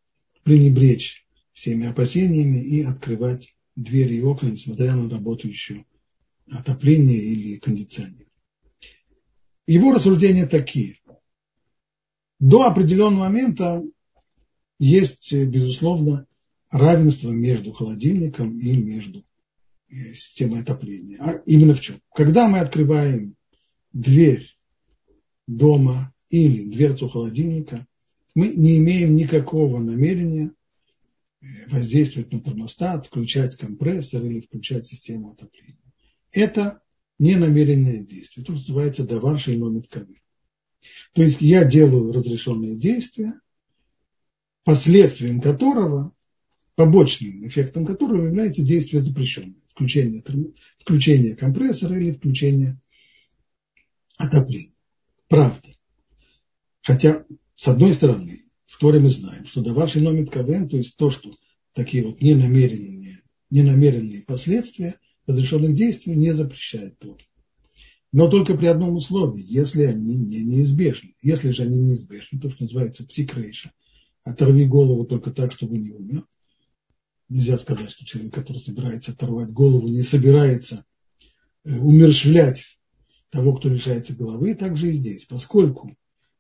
пренебречь 0.44 1.26
всеми 1.54 1.88
опасениями 1.88 2.58
и 2.58 2.84
открывать 2.84 3.56
двери 3.76 4.16
и 4.16 4.22
окна, 4.22 4.48
несмотря 4.48 4.96
на 4.96 5.10
работающую 5.10 5.86
отопление 6.50 7.18
или 7.18 7.58
кондиционер. 7.58 8.28
Его 9.68 9.94
рассуждения 9.94 10.48
такие. 10.48 11.00
До 12.40 12.64
определенного 12.66 13.26
момента 13.26 13.84
есть, 14.80 15.34
безусловно, 15.34 16.26
равенство 16.72 17.30
между 17.30 17.74
холодильником 17.74 18.58
и 18.58 18.76
между 18.78 19.24
системой 19.90 20.62
отопления. 20.62 21.18
А 21.20 21.42
именно 21.46 21.74
в 21.74 21.82
чем? 21.82 22.02
Когда 22.14 22.48
мы 22.48 22.60
открываем 22.60 23.36
дверь 23.94 24.56
дома 25.48 26.14
или 26.30 26.70
дверцу 26.70 27.10
холодильника, 27.10 27.88
мы 28.36 28.50
не 28.50 28.78
имеем 28.78 29.16
никакого 29.16 29.80
намерения 29.80 30.52
э, 31.42 31.46
воздействовать 31.68 32.32
на 32.32 32.40
термостат, 32.40 33.08
включать 33.08 33.56
компрессор 33.58 34.24
или 34.24 34.42
включать 34.42 34.88
систему 34.88 35.32
отопления 35.32 35.80
это 36.32 36.82
не 37.18 37.36
намеренное 37.36 38.00
действие. 38.00 38.44
Это 38.44 38.54
называется 38.54 39.06
давар 39.06 39.40
шейномит 39.40 39.88
кавир. 39.88 40.22
То 41.14 41.24
есть 41.24 41.42
я 41.42 41.66
делаю 41.66 42.14
разрешенное 42.14 42.76
действие, 42.76 43.34
последствием 44.64 45.42
которого, 45.42 46.14
побочным 46.80 47.46
эффектом 47.46 47.86
которого 47.86 48.28
является 48.28 48.62
действие 48.62 49.04
запрещенное. 49.04 49.60
Включение, 49.68 50.24
включение 50.80 51.36
компрессора 51.36 52.00
или 52.00 52.14
включение 52.14 52.80
отопления. 54.16 54.72
Правда. 55.28 55.76
Хотя, 56.82 57.26
с 57.58 57.68
одной 57.68 57.92
стороны, 57.92 58.44
в 58.66 58.78
Торе 58.78 59.02
мы 59.02 59.10
знаем, 59.10 59.46
что 59.46 59.62
давар 59.62 59.90
шейномит 59.90 60.30
кавен, 60.30 60.70
то 60.70 60.78
есть 60.78 60.96
то, 60.96 61.12
что 61.12 61.36
такие 61.74 62.02
вот 62.06 62.22
ненамеренные, 62.22 63.24
ненамеренные 63.50 64.22
последствия– 64.22 64.96
разрешенных 65.28 65.76
действий 65.76 66.16
не 66.16 66.32
запрещает 66.32 66.98
Тора. 66.98 67.22
Но 68.14 68.30
только 68.30 68.56
при 68.56 68.68
одном 68.68 68.96
условии, 68.96 69.44
если 69.46 69.84
они 69.84 70.18
не 70.18 70.46
неизбежны. 70.46 71.14
Если 71.22 71.50
же 71.50 71.64
они 71.64 71.78
неизбежны, 71.78 72.40
то, 72.40 72.50
что 72.50 72.64
называется 72.64 73.06
псикрейша, 73.06 73.74
оторви 74.24 74.64
голову 74.64 75.04
только 75.04 75.32
так, 75.32 75.52
чтобы 75.52 75.78
не 75.78 75.92
умер. 75.92 76.26
Нельзя 77.30 77.60
сказать, 77.60 77.92
что 77.92 78.06
человек, 78.06 78.34
который 78.34 78.58
собирается 78.58 79.12
оторвать 79.12 79.52
голову, 79.52 79.88
не 79.88 80.02
собирается 80.02 80.84
э, 81.64 81.78
умершвлять 81.78 82.80
того, 83.30 83.56
кто 83.56 83.70
лишается 83.70 84.16
головы, 84.16 84.56
так 84.56 84.76
же 84.76 84.90
и 84.90 84.94
здесь. 84.94 85.26
Поскольку 85.26 85.96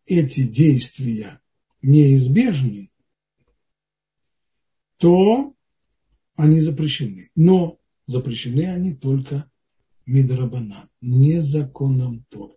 эти 0.07 0.43
действия 0.43 1.39
неизбежны, 1.83 2.89
то 4.97 5.53
они 6.35 6.61
запрещены. 6.61 7.29
Но 7.35 7.79
запрещены 8.07 8.65
они 8.65 8.95
только 8.95 9.49
Мидрабана, 10.07 10.89
не 11.01 11.43
законом 11.43 12.25
Торы. 12.29 12.55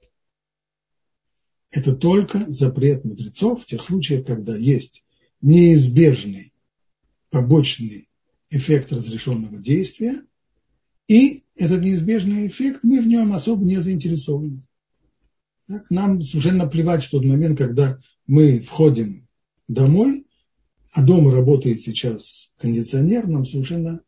это 1.70 1.94
только 1.94 2.50
запрет 2.50 3.04
мудрецов 3.04 3.62
в 3.62 3.66
тех 3.66 3.84
случаях, 3.84 4.24
когда 4.24 4.56
есть 4.56 5.04
неизбежный 5.42 6.54
побочный 7.28 8.08
эффект 8.52 8.92
разрешенного 8.92 9.58
действия, 9.58 10.22
и 11.08 11.44
этот 11.56 11.82
неизбежный 11.82 12.46
эффект, 12.46 12.80
мы 12.82 13.00
в 13.00 13.06
нем 13.06 13.32
особо 13.32 13.64
не 13.64 13.78
заинтересованы. 13.78 14.62
Так, 15.66 15.90
нам 15.90 16.22
совершенно 16.22 16.66
плевать, 16.66 17.02
в 17.02 17.06
момент, 17.28 17.58
когда 17.58 17.98
мы 18.26 18.60
входим 18.60 19.26
домой, 19.68 20.26
а 20.92 21.02
дома 21.02 21.32
работает 21.32 21.80
сейчас 21.80 22.52
кондиционер, 22.58 23.26
нам 23.26 23.44
совершенно 23.46 24.02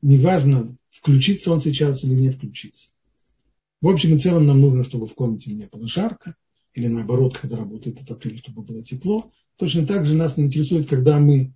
не 0.00 0.18
важно, 0.18 0.76
включится 0.90 1.52
он 1.52 1.60
сейчас 1.60 2.02
или 2.04 2.14
не 2.14 2.30
включится. 2.30 2.88
В 3.80 3.88
общем 3.88 4.16
и 4.16 4.18
целом 4.18 4.46
нам 4.46 4.60
нужно, 4.60 4.84
чтобы 4.84 5.06
в 5.06 5.14
комнате 5.14 5.52
не 5.52 5.66
было 5.66 5.86
жарко, 5.88 6.36
или 6.74 6.86
наоборот, 6.86 7.36
когда 7.36 7.58
работает 7.58 8.00
отопление, 8.00 8.38
чтобы 8.38 8.62
было 8.62 8.82
тепло. 8.82 9.30
Точно 9.56 9.86
так 9.86 10.06
же 10.06 10.14
нас 10.14 10.36
не 10.36 10.44
интересует, 10.44 10.88
когда 10.88 11.18
мы 11.18 11.52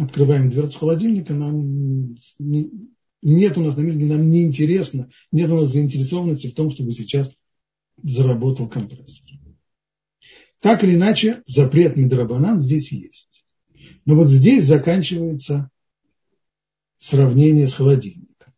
открываем 0.00 0.50
дверцу 0.50 0.78
холодильника, 0.78 1.34
нам 1.34 2.16
не, 2.38 2.70
нет 3.22 3.56
у 3.58 3.62
нас 3.62 3.76
намерения, 3.76 4.06
нам 4.06 4.30
не 4.30 4.44
интересно, 4.44 5.10
нет 5.32 5.50
у 5.50 5.56
нас 5.56 5.72
заинтересованности 5.72 6.48
в 6.48 6.54
том, 6.54 6.70
чтобы 6.70 6.92
сейчас 6.92 7.30
заработал 8.02 8.68
компрессор. 8.68 9.30
Так 10.60 10.84
или 10.84 10.94
иначе, 10.94 11.42
запрет 11.46 11.96
Медрабанан 11.96 12.60
здесь 12.60 12.92
есть. 12.92 13.44
Но 14.04 14.14
вот 14.14 14.28
здесь 14.28 14.64
заканчивается 14.64 15.70
сравнение 16.98 17.68
с 17.68 17.74
холодильником. 17.74 18.54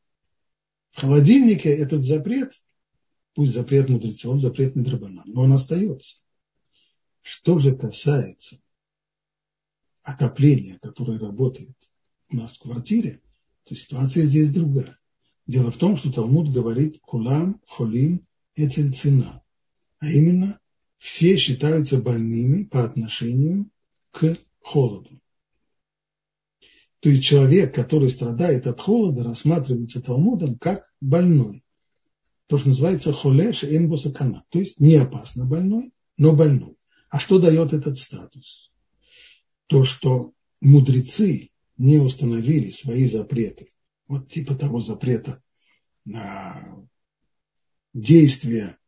В 0.91 1.01
холодильнике 1.01 1.71
этот 1.71 2.05
запрет, 2.05 2.53
пусть 3.35 3.53
запрет 3.53 3.89
мудрецов, 3.89 4.41
запрет 4.41 4.75
Медрабанан, 4.75 5.25
но 5.27 5.43
он 5.43 5.53
остается. 5.53 6.17
Что 7.23 7.59
же 7.59 7.77
касается 7.77 8.59
отопления, 10.09 10.79
которое 10.81 11.19
работает 11.19 11.77
у 12.31 12.37
нас 12.37 12.57
в 12.57 12.61
квартире, 12.61 13.21
то 13.65 13.75
ситуация 13.75 14.25
здесь 14.25 14.51
другая. 14.51 14.97
Дело 15.47 15.71
в 15.71 15.77
том, 15.77 15.97
что 15.99 16.11
Талмуд 16.11 16.51
говорит 16.51 16.99
«кулам 17.03 17.61
холим 17.67 18.27
этель 18.55 18.95
цена», 18.95 19.43
а 19.99 20.11
именно 20.11 20.59
все 20.97 21.37
считаются 21.37 21.99
больными 21.99 22.65
по 22.65 22.85
отношению 22.85 23.71
к 24.11 24.37
холоду. 24.61 25.21
То 27.01 27.11
есть 27.11 27.23
человек, 27.23 27.75
который 27.75 28.11
страдает 28.11 28.67
от 28.67 28.81
холода, 28.81 29.25
рассматривается 29.25 30.01
Талмудом 30.01 30.59
как 30.59 30.91
больной. 31.01 31.65
То, 32.47 32.57
что 32.57 32.71
называется 32.71 33.13
холеш 33.13 33.63
энбусакана. 33.63 34.43
То 34.49 34.59
есть 34.59 34.81
не 34.81 34.97
опасно 34.97 35.45
больной, 35.45 35.93
но 36.17 36.35
больной. 36.35 36.77
А 37.11 37.21
что 37.21 37.39
дает 37.39 37.75
этот 37.75 37.99
статус? 37.99 38.68
То, 39.69 39.85
что 39.85 40.33
мудрецы 40.61 41.51
не 41.77 41.99
установили 41.99 42.71
свои 42.71 43.09
запреты. 43.09 43.69
Вот 44.09 44.29
типа 44.29 44.55
того 44.55 44.81
запрета 44.81 45.41
на 46.05 46.89
действия, 47.95 48.79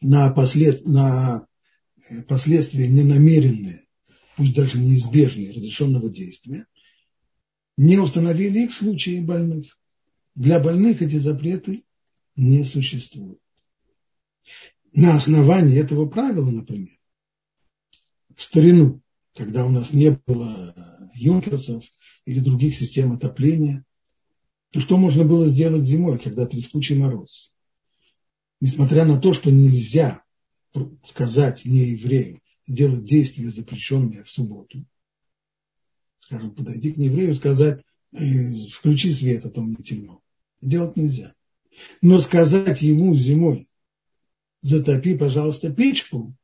на, 0.00 0.30
послед, 0.30 0.84
на 0.84 1.46
э, 2.08 2.22
последствия 2.22 2.88
ненамеренные, 2.88 3.86
пусть 4.36 4.54
даже 4.54 4.78
неизбежные 4.78 5.52
разрешенного 5.52 6.10
действия, 6.10 6.66
не 7.76 7.98
установили 7.98 8.64
их 8.64 8.72
в 8.72 8.76
случае 8.76 9.22
больных. 9.22 9.78
Для 10.34 10.60
больных 10.60 11.02
эти 11.02 11.16
запреты 11.16 11.84
не 12.36 12.64
существуют. 12.64 13.40
На 14.92 15.16
основании 15.16 15.78
этого 15.78 16.06
правила, 16.06 16.50
например, 16.50 16.96
в 18.34 18.42
старину, 18.42 19.02
когда 19.38 19.64
у 19.64 19.70
нас 19.70 19.92
не 19.92 20.10
было 20.26 20.74
юнкерсов 21.14 21.84
или 22.24 22.40
других 22.40 22.76
систем 22.76 23.12
отопления, 23.12 23.84
то 24.72 24.80
что 24.80 24.96
можно 24.96 25.24
было 25.24 25.48
сделать 25.48 25.84
зимой, 25.84 26.18
когда 26.18 26.44
трескучий 26.44 26.96
мороз? 26.96 27.52
Несмотря 28.60 29.04
на 29.04 29.20
то, 29.20 29.34
что 29.34 29.52
нельзя 29.52 30.24
сказать 31.04 31.64
не 31.64 31.90
еврею, 31.90 32.40
делать 32.66 33.04
действия, 33.04 33.48
запрещенные 33.50 34.24
в 34.24 34.30
субботу, 34.30 34.84
скажем, 36.18 36.50
подойти 36.50 36.92
к 36.92 36.96
нееврею 36.96 37.32
и 37.32 37.36
сказать, 37.36 37.82
«Э, 38.12 38.66
включи 38.72 39.14
свет, 39.14 39.46
а 39.46 39.50
то 39.50 39.60
мне 39.60 39.76
темно. 39.76 40.20
Делать 40.60 40.96
нельзя. 40.96 41.34
Но 42.02 42.18
сказать 42.18 42.82
ему 42.82 43.14
зимой, 43.14 43.68
затопи, 44.62 45.16
пожалуйста, 45.16 45.72
печку, 45.72 46.34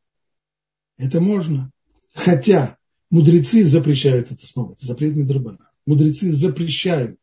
это 0.96 1.20
можно. 1.20 1.72
Хотя 2.14 2.78
мудрецы 3.14 3.64
запрещают 3.64 4.33
это 4.33 4.44
снова, 4.44 4.72
это 4.72 4.85
запрет 4.85 5.14
Медрабана. 5.14 5.70
Мудрецы 5.87 6.33
запрещают 6.33 7.20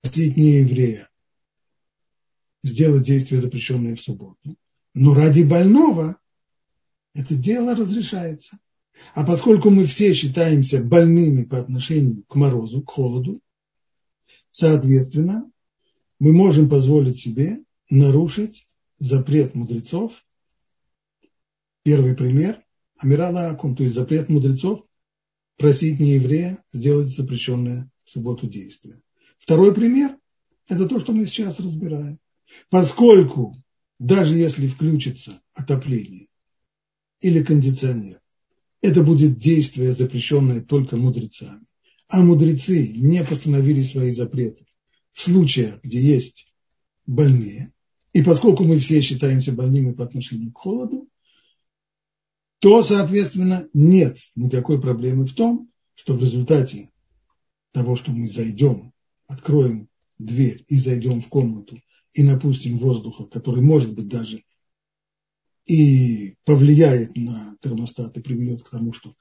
простить 0.00 0.36
нееврея, 0.36 1.10
сделать 2.62 3.04
действие, 3.04 3.40
запрещенное 3.40 3.96
в 3.96 4.00
субботу. 4.00 4.56
Но 4.94 5.14
ради 5.14 5.42
больного 5.42 6.16
это 7.12 7.34
дело 7.34 7.74
разрешается. 7.74 8.56
А 9.14 9.26
поскольку 9.26 9.70
мы 9.70 9.84
все 9.84 10.14
считаемся 10.14 10.80
больными 10.80 11.42
по 11.42 11.58
отношению 11.58 12.24
к 12.28 12.34
морозу, 12.36 12.82
к 12.82 12.90
холоду, 12.90 13.40
соответственно, 14.52 15.50
мы 16.20 16.32
можем 16.32 16.68
позволить 16.68 17.18
себе 17.18 17.64
нарушить 17.88 18.68
запрет 19.00 19.56
мудрецов. 19.56 20.24
Первый 21.82 22.14
пример– 22.14 22.62
Амирала 23.00 23.48
Акум, 23.48 23.74
то 23.74 23.82
есть 23.82 23.94
запрет 23.94 24.28
мудрецов 24.28 24.84
просить 25.56 25.98
нееврея 25.98 26.62
сделать 26.72 27.08
запрещенное 27.08 27.90
в 28.04 28.10
субботу 28.10 28.46
действие. 28.46 29.00
Второй 29.38 29.74
пример– 29.74 30.16
это 30.68 30.86
то, 30.86 31.00
что 31.00 31.12
мы 31.12 31.26
сейчас 31.26 31.58
разбираем. 31.60 32.18
Поскольку 32.68 33.56
даже 33.98 34.36
если 34.36 34.66
включится 34.66 35.40
отопление 35.54 36.28
или 37.20 37.42
кондиционер, 37.42 38.20
это 38.82 39.02
будет 39.02 39.38
действие, 39.38 39.94
запрещенное 39.94 40.62
только 40.62 40.96
мудрецами. 40.96 41.64
А 42.08 42.20
мудрецы 42.20 42.92
не 42.94 43.24
постановили 43.24 43.82
свои 43.82 44.12
запреты 44.12 44.64
в 45.12 45.22
случаях, 45.22 45.82
где 45.82 46.00
есть 46.00 46.52
больные. 47.06 47.72
И 48.12 48.22
поскольку 48.22 48.64
мы 48.64 48.78
все 48.78 49.00
считаемся 49.00 49.52
больными 49.52 49.92
по 49.92 50.04
отношению 50.04 50.52
к 50.52 50.58
холоду, 50.58 50.99
то, 52.60 52.82
соответственно, 52.82 53.68
нет 53.72 54.18
никакой 54.36 54.80
проблемы 54.80 55.26
в 55.26 55.34
том, 55.34 55.70
что 55.94 56.14
в 56.14 56.20
результате 56.20 56.90
того, 57.72 57.96
что 57.96 58.12
мы 58.12 58.28
зайдем, 58.28 58.92
откроем 59.26 59.88
дверь 60.18 60.64
и 60.68 60.78
зайдем 60.78 61.22
в 61.22 61.28
комнату 61.28 61.80
и 62.12 62.22
напустим 62.22 62.78
воздуха, 62.78 63.24
который, 63.24 63.62
может 63.62 63.94
быть, 63.94 64.08
даже 64.08 64.44
и 65.66 66.34
повлияет 66.44 67.16
на 67.16 67.56
термостат 67.62 68.16
и 68.16 68.20
приведет 68.20 68.62
к 68.62 68.70
тому, 68.70 68.92
что 68.92 69.14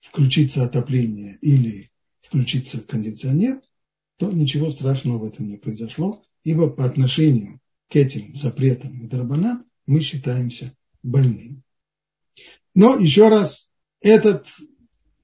включится 0.00 0.64
отопление 0.64 1.38
или 1.40 1.90
включится 2.20 2.80
кондиционер, 2.80 3.60
то 4.16 4.32
ничего 4.32 4.70
страшного 4.70 5.18
в 5.18 5.24
этом 5.24 5.46
не 5.46 5.56
произошло, 5.56 6.24
ибо 6.42 6.68
по 6.68 6.84
отношению 6.84 7.60
к 7.88 7.96
этим 7.96 8.34
запретам 8.36 9.00
и 9.02 9.06
драбанам 9.06 9.66
мы 9.86 10.00
считаемся 10.00 10.76
больными. 11.02 11.62
Но 12.74 12.96
еще 12.96 13.28
раз, 13.28 13.70
этот 14.00 14.46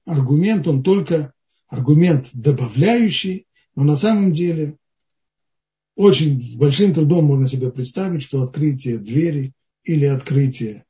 аргумент, 0.05 0.67
он 0.67 0.83
только 0.83 1.33
аргумент 1.67 2.29
добавляющий, 2.33 3.47
но 3.75 3.83
на 3.83 3.95
самом 3.95 4.33
деле 4.33 4.77
очень 5.95 6.57
большим 6.57 6.93
трудом 6.93 7.25
можно 7.25 7.47
себе 7.47 7.71
представить, 7.71 8.23
что 8.23 8.41
открытие 8.41 8.99
двери 8.99 9.53
или 9.83 10.05
открытие 10.05 10.85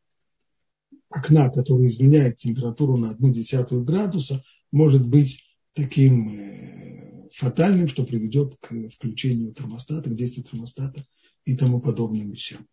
окна, 1.09 1.49
которое 1.49 1.87
изменяет 1.87 2.37
температуру 2.37 2.97
на 2.97 3.11
одну 3.11 3.31
десятую 3.31 3.83
градуса, 3.83 4.43
может 4.71 5.05
быть 5.05 5.43
таким 5.73 6.29
э, 6.29 7.29
фатальным, 7.33 7.87
что 7.87 8.05
приведет 8.05 8.57
к 8.59 8.71
включению 8.89 9.53
термостата, 9.53 10.09
к 10.09 10.15
действию 10.15 10.45
термостата 10.45 11.03
и 11.45 11.55
тому 11.55 11.81
подобным 11.81 12.31
вещам. 12.31 12.67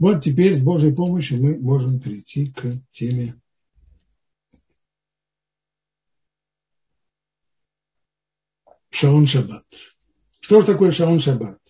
Вот 0.00 0.24
теперь 0.24 0.56
с 0.56 0.62
Божьей 0.62 0.94
помощью 0.94 1.42
мы 1.42 1.60
можем 1.60 2.00
перейти 2.00 2.50
к 2.50 2.72
теме 2.90 3.38
Шаон 8.88 9.26
Шаббат. 9.26 9.66
Что 10.40 10.62
же 10.62 10.66
такое 10.66 10.90
Шаон 10.90 11.20
Шаббат? 11.20 11.60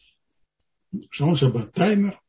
Шаон 1.10 1.34
Шаббат 1.34 1.72
таймер, 1.72 2.22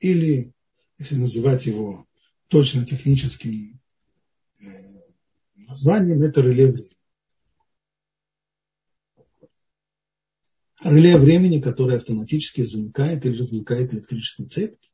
или, 0.00 0.52
если 0.98 1.14
называть 1.14 1.64
его 1.64 2.08
точно 2.48 2.84
техническим 2.84 3.80
э, 4.60 4.64
названием, 5.54 6.22
это 6.22 6.40
реле 6.40 6.72
времени. 6.72 6.96
реле 10.82 11.16
времени, 11.18 11.60
которое 11.60 11.98
автоматически 11.98 12.62
замыкает 12.62 13.24
или 13.24 13.38
размыкает 13.38 13.94
электрическую 13.94 14.48
цепь. 14.48 14.89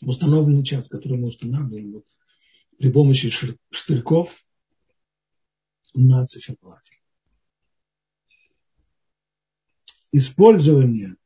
Установленный 0.00 0.64
час, 0.64 0.88
который 0.88 1.18
мы 1.18 1.28
устанавливаем 1.28 1.92
вот, 1.92 2.06
при 2.78 2.90
помощи 2.90 3.30
штырьков 3.70 4.44
на 5.94 6.26
циферблате. 6.26 7.00
Использование 10.12 11.16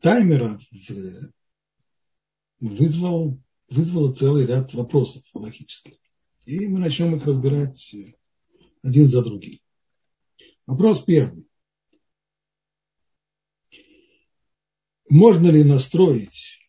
таймера 0.00 0.60
вызвал, 2.60 3.38
вызвало 3.68 4.14
целый 4.14 4.46
ряд 4.46 4.72
вопросов 4.74 5.22
логических. 5.34 5.94
И 6.44 6.66
мы 6.66 6.78
начнем 6.78 7.14
их 7.14 7.24
разбирать 7.24 7.94
один 8.82 9.08
за 9.08 9.22
другим. 9.22 9.60
Вопрос 10.66 11.02
первый. 11.02 11.48
Можно 15.10 15.48
ли 15.48 15.62
настроить 15.64 16.61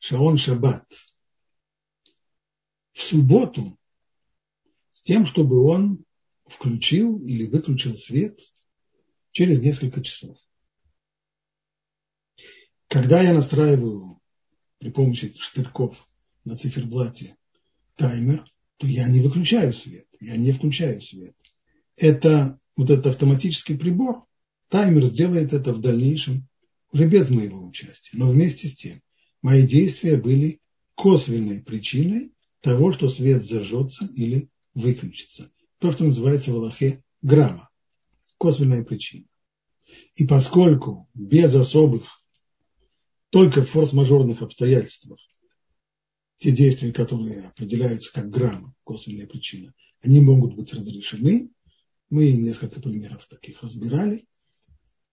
шаон 0.00 0.38
шаббат 0.38 0.86
в 2.92 3.02
субботу 3.02 3.78
с 4.92 5.02
тем, 5.02 5.26
чтобы 5.26 5.62
он 5.62 6.04
включил 6.46 7.22
или 7.22 7.46
выключил 7.46 7.96
свет 7.96 8.40
через 9.30 9.60
несколько 9.60 10.02
часов? 10.02 10.38
Когда 12.88 13.22
я 13.22 13.34
настраиваю 13.34 14.20
при 14.78 14.90
помощи 14.90 15.34
штырьков 15.38 16.08
на 16.44 16.56
циферблате 16.56 17.36
таймер, 17.96 18.50
то 18.78 18.86
я 18.86 19.06
не 19.06 19.20
выключаю 19.20 19.74
свет, 19.74 20.08
я 20.18 20.36
не 20.36 20.52
включаю 20.52 21.02
свет. 21.02 21.36
Это 21.96 22.58
вот 22.74 22.88
этот 22.88 23.08
автоматический 23.08 23.76
прибор, 23.76 24.24
таймер 24.68 25.04
сделает 25.04 25.52
это 25.52 25.74
в 25.74 25.80
дальнейшем 25.80 26.48
уже 26.90 27.06
без 27.06 27.28
моего 27.28 27.62
участия. 27.62 28.16
Но 28.16 28.30
вместе 28.30 28.66
с 28.66 28.74
тем 28.74 29.02
мои 29.42 29.66
действия 29.66 30.16
были 30.16 30.60
косвенной 30.94 31.62
причиной 31.62 32.32
того, 32.60 32.92
что 32.92 33.08
свет 33.08 33.44
зажжется 33.44 34.08
или 34.14 34.50
выключится. 34.74 35.50
То, 35.78 35.92
что 35.92 36.04
называется 36.04 36.52
в 36.52 36.56
Аллахе 36.56 37.02
грамма. 37.22 37.70
Косвенная 38.38 38.84
причина. 38.84 39.26
И 40.14 40.26
поскольку 40.26 41.08
без 41.14 41.54
особых, 41.54 42.22
только 43.30 43.62
в 43.62 43.70
форс-мажорных 43.70 44.42
обстоятельствах, 44.42 45.18
те 46.38 46.52
действия, 46.52 46.92
которые 46.92 47.48
определяются 47.48 48.12
как 48.12 48.30
грамма, 48.30 48.74
косвенная 48.84 49.26
причина, 49.26 49.74
они 50.02 50.20
могут 50.20 50.54
быть 50.54 50.72
разрешены. 50.72 51.50
Мы 52.08 52.32
несколько 52.32 52.80
примеров 52.80 53.26
таких 53.26 53.62
разбирали. 53.62 54.26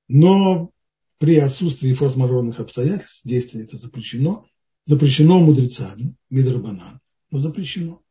Но 0.07 0.71
при 1.17 1.37
отсутствии 1.37 1.93
форс-мажорных 1.93 2.59
обстоятельств 2.59 3.21
действие 3.23 3.63
это 3.63 3.77
запрещено, 3.77 4.47
запрещено 4.85 5.39
мудрецами, 5.39 6.15
мидрабанан, 6.29 6.99
но 7.31 7.39
запрещено. 7.39 8.03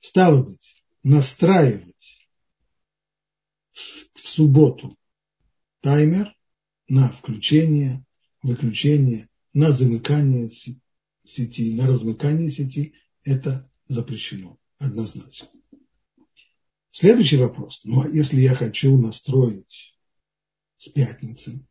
Стало 0.00 0.42
быть, 0.42 0.82
настраивать 1.02 2.28
в 3.70 4.26
субботу 4.26 4.96
таймер 5.80 6.34
на 6.88 7.08
включение, 7.08 8.04
выключение, 8.42 9.28
на 9.52 9.72
замыкание 9.72 10.50
сети, 11.24 11.74
на 11.74 11.86
размыкание 11.86 12.50
сети, 12.50 12.94
это 13.24 13.70
запрещено 13.88 14.58
однозначно. 14.78 15.48
Следующий 16.90 17.36
вопрос. 17.36 17.82
Ну, 17.84 18.02
а 18.02 18.08
если 18.08 18.40
я 18.40 18.54
хочу 18.54 18.96
настроить 18.98 19.96
с 20.76 20.88
пятницы 20.88 21.64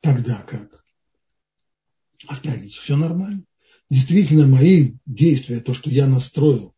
Тогда 0.00 0.42
как? 0.42 0.84
Пятницу 2.42 2.80
все 2.80 2.96
нормально. 2.96 3.44
Действительно, 3.90 4.46
мои 4.46 4.94
действия, 5.06 5.60
то, 5.60 5.74
что 5.74 5.90
я 5.90 6.06
настроил 6.06 6.74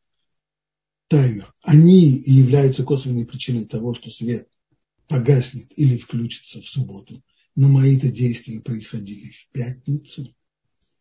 таймер, 1.09 1.55
они 1.63 2.23
являются 2.27 2.85
косвенной 2.85 3.27
причиной 3.27 3.65
того, 3.65 3.95
что 3.95 4.11
свет 4.11 4.49
погаснет 5.07 5.73
или 5.77 5.97
включится 5.97 6.61
в 6.61 6.67
субботу. 6.67 7.23
Но 7.55 7.69
мои-то 7.69 8.11
действия 8.11 8.61
происходили 8.61 9.31
в 9.31 9.49
пятницу. 9.53 10.35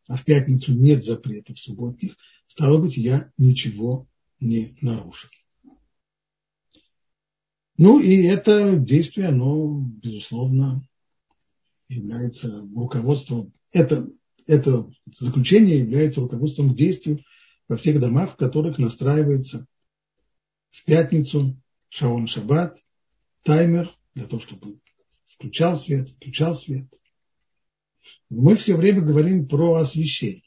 А 0.07 0.15
в 0.15 0.23
пятницу 0.23 0.73
нет 0.73 1.03
запретов 1.03 1.59
субботних. 1.59 2.15
Стало 2.47 2.77
быть, 2.77 2.95
я 2.95 3.31
ничего 3.37 4.07
не 4.39 4.77
нарушил. 4.81 5.29
Ну 7.77 7.99
и 7.99 8.23
это 8.23 8.75
действие, 8.77 9.27
оно, 9.27 9.81
безусловно, 9.81 10.86
является 11.89 12.61
руководством, 12.75 13.53
это, 13.71 14.09
это 14.45 14.89
заключение 15.13 15.79
является 15.79 16.21
руководством 16.21 16.71
к 16.71 16.75
действию 16.75 17.23
во 17.67 17.77
всех 17.77 17.99
домах, 17.99 18.33
в 18.33 18.35
которых 18.35 18.77
настраивается 18.77 19.65
в 20.69 20.83
пятницу 20.85 21.59
шаон 21.89 22.27
шаббат, 22.27 22.77
таймер 23.43 23.91
для 24.13 24.27
того, 24.27 24.41
чтобы 24.41 24.79
включал 25.25 25.77
свет, 25.77 26.09
включал 26.09 26.55
свет. 26.55 26.87
Мы 28.29 28.55
все 28.55 28.75
время 28.75 29.01
говорим 29.01 29.47
про 29.47 29.75
освещение. 29.75 30.43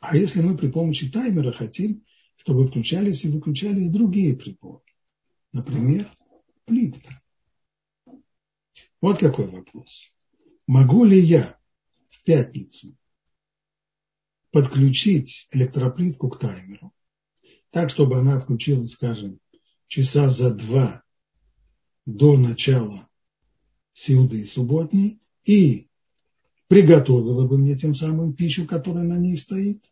А 0.00 0.16
если 0.16 0.40
мы 0.40 0.56
при 0.56 0.68
помощи 0.68 1.10
таймера 1.10 1.52
хотим, 1.52 2.04
чтобы 2.36 2.66
включались 2.66 3.24
и 3.24 3.28
выключались 3.28 3.90
другие 3.90 4.36
приборы, 4.36 4.84
например, 5.52 6.10
плитка. 6.64 7.20
Вот 9.00 9.18
какой 9.18 9.46
вопрос 9.48 10.12
могу 10.66 11.04
ли 11.04 11.18
я 11.18 11.58
в 12.10 12.22
пятницу 12.24 12.96
подключить 14.50 15.48
электроплитку 15.52 16.28
к 16.28 16.38
таймеру, 16.38 16.92
так, 17.70 17.90
чтобы 17.90 18.18
она 18.18 18.38
включилась, 18.38 18.92
скажем, 18.92 19.40
часа 19.86 20.30
за 20.30 20.54
два 20.54 21.02
до 22.06 22.36
начала 22.36 23.08
силды 23.92 24.46
субботней 24.46 25.20
и 25.44 25.88
приготовила 26.68 27.46
бы 27.46 27.58
мне 27.58 27.76
тем 27.76 27.94
самым 27.94 28.34
пищу, 28.34 28.66
которая 28.66 29.04
на 29.04 29.18
ней 29.18 29.36
стоит, 29.36 29.84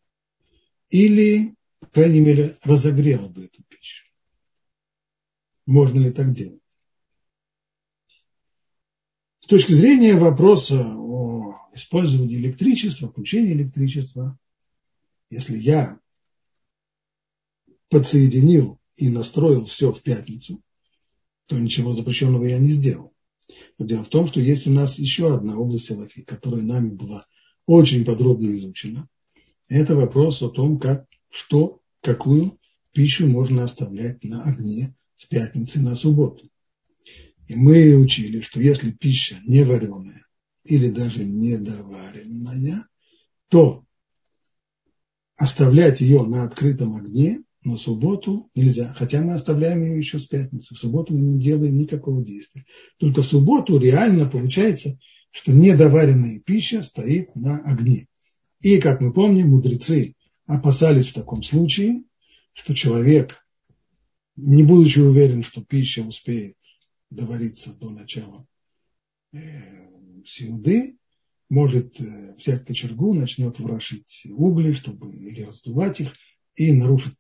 или, 0.88 1.54
по 1.80 1.86
крайней 1.86 2.20
мере, 2.20 2.58
разогрела 2.62 3.28
бы 3.28 3.44
эту 3.44 3.62
пищу. 3.64 4.06
Можно 5.66 6.00
ли 6.00 6.10
так 6.10 6.32
делать? 6.32 6.63
С 9.44 9.46
точки 9.46 9.74
зрения 9.74 10.14
вопроса 10.14 10.94
о 10.96 11.68
использовании 11.74 12.36
электричества, 12.36 13.10
включении 13.10 13.52
электричества, 13.52 14.38
если 15.28 15.58
я 15.58 16.00
подсоединил 17.90 18.80
и 18.96 19.10
настроил 19.10 19.66
все 19.66 19.92
в 19.92 20.00
пятницу, 20.00 20.62
то 21.44 21.58
ничего 21.58 21.92
запрещенного 21.92 22.46
я 22.46 22.58
не 22.58 22.70
сделал. 22.70 23.12
Но 23.76 23.84
дело 23.84 24.02
в 24.02 24.08
том, 24.08 24.28
что 24.28 24.40
есть 24.40 24.66
у 24.66 24.70
нас 24.70 24.98
еще 24.98 25.34
одна 25.34 25.58
область 25.58 25.90
Аллахи, 25.90 26.22
которая 26.22 26.62
нами 26.62 26.88
была 26.88 27.26
очень 27.66 28.06
подробно 28.06 28.48
изучена. 28.48 29.10
Это 29.68 29.94
вопрос 29.94 30.40
о 30.40 30.48
том, 30.48 30.78
как, 30.78 31.04
что, 31.28 31.82
какую 32.00 32.58
пищу 32.92 33.28
можно 33.28 33.64
оставлять 33.64 34.24
на 34.24 34.42
огне 34.44 34.96
с 35.18 35.26
пятницы 35.26 35.80
на 35.80 35.94
субботу. 35.94 36.48
И 37.46 37.54
мы 37.54 37.96
учили, 37.96 38.40
что 38.40 38.60
если 38.60 38.90
пища 38.90 39.36
не 39.46 39.64
вареная 39.64 40.26
или 40.64 40.88
даже 40.88 41.24
недоваренная, 41.24 42.86
то 43.48 43.84
оставлять 45.36 46.00
ее 46.00 46.24
на 46.24 46.44
открытом 46.44 46.96
огне 46.96 47.42
на 47.62 47.76
субботу 47.76 48.50
нельзя. 48.54 48.94
Хотя 48.94 49.22
мы 49.22 49.34
оставляем 49.34 49.82
ее 49.82 49.98
еще 49.98 50.18
с 50.18 50.26
пятницы. 50.26 50.74
В 50.74 50.78
субботу 50.78 51.14
мы 51.14 51.20
не 51.20 51.38
делаем 51.38 51.76
никакого 51.76 52.24
действия. 52.24 52.64
Только 52.98 53.22
в 53.22 53.26
субботу 53.26 53.78
реально 53.78 54.26
получается, 54.26 54.98
что 55.30 55.52
недоваренная 55.52 56.40
пища 56.40 56.82
стоит 56.82 57.34
на 57.34 57.58
огне. 57.58 58.06
И, 58.60 58.78
как 58.78 59.00
мы 59.00 59.12
помним, 59.12 59.50
мудрецы 59.50 60.14
опасались 60.46 61.08
в 61.08 61.14
таком 61.14 61.42
случае, 61.42 62.04
что 62.54 62.74
человек, 62.74 63.44
не 64.36 64.62
будучи 64.62 65.00
уверен, 65.00 65.42
что 65.42 65.62
пища 65.62 66.02
успеет 66.02 66.56
довариться 67.14 67.72
до 67.74 67.90
начала 67.90 68.46
э, 69.32 69.38
силды, 70.24 70.98
может 71.48 72.00
э, 72.00 72.34
взять 72.36 72.64
кочергу, 72.64 73.14
начнет 73.14 73.58
ворошить 73.60 74.26
угли, 74.30 74.72
чтобы 74.72 75.14
или 75.14 75.42
раздувать 75.42 76.00
их, 76.00 76.14
и 76.56 76.72
нарушит 76.72 77.14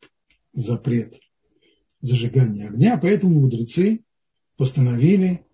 запрет 0.52 1.20
зажигания 2.00 2.68
огня. 2.68 2.98
Поэтому 2.98 3.40
мудрецы 3.40 4.04
постановили 4.56 5.44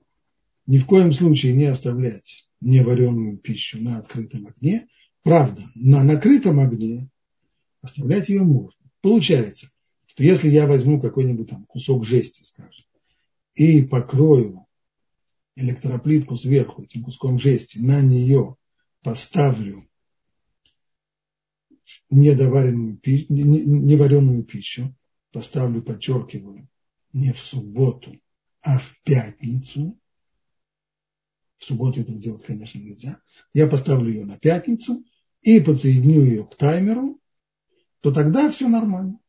ни 0.67 0.79
в 0.79 0.87
коем 0.87 1.13
случае 1.13 1.53
не 1.55 1.67
оставлять 1.67 2.47
невареную 2.61 3.39
пищу 3.39 3.81
на 3.81 3.99
открытом 3.99 4.47
огне. 4.47 4.89
Правда, 5.23 5.63
на 5.75 6.03
накрытом 6.03 6.61
огне 6.61 7.09
оставлять 7.83 8.29
ее 8.29 8.43
можно. 8.43 8.91
Получается, 9.01 9.71
что 10.07 10.23
если 10.23 10.49
я 10.49 10.67
возьму 10.67 11.01
какой-нибудь 11.01 11.49
там 11.49 11.65
кусок 11.67 12.05
жести, 12.05 12.43
скажем, 12.43 12.80
и 13.61 13.83
покрою 13.83 14.67
электроплитку 15.55 16.39
сверху 16.39 16.83
этим 16.83 17.05
куском 17.05 17.39
жести, 17.39 17.77
на 17.77 18.01
нее 18.01 18.57
поставлю 19.03 19.87
недоваренную, 22.09 22.99
невареную 23.29 24.45
пищу, 24.45 24.97
поставлю, 25.31 25.83
подчеркиваю, 25.83 26.71
не 27.13 27.35
в 27.35 27.39
субботу, 27.39 28.19
а 28.63 28.79
в 28.79 28.99
пятницу, 29.03 30.01
в 31.59 31.65
субботу 31.65 32.01
это 32.01 32.15
делать, 32.15 32.43
конечно, 32.43 32.79
нельзя, 32.79 33.21
я 33.53 33.67
поставлю 33.67 34.09
ее 34.09 34.25
на 34.25 34.39
пятницу 34.39 35.05
и 35.43 35.61
подсоединю 35.61 36.25
ее 36.25 36.47
к 36.47 36.57
таймеру, 36.57 37.21
то 38.01 38.11
тогда 38.11 38.51
все 38.51 38.69
нормально. 38.69 39.21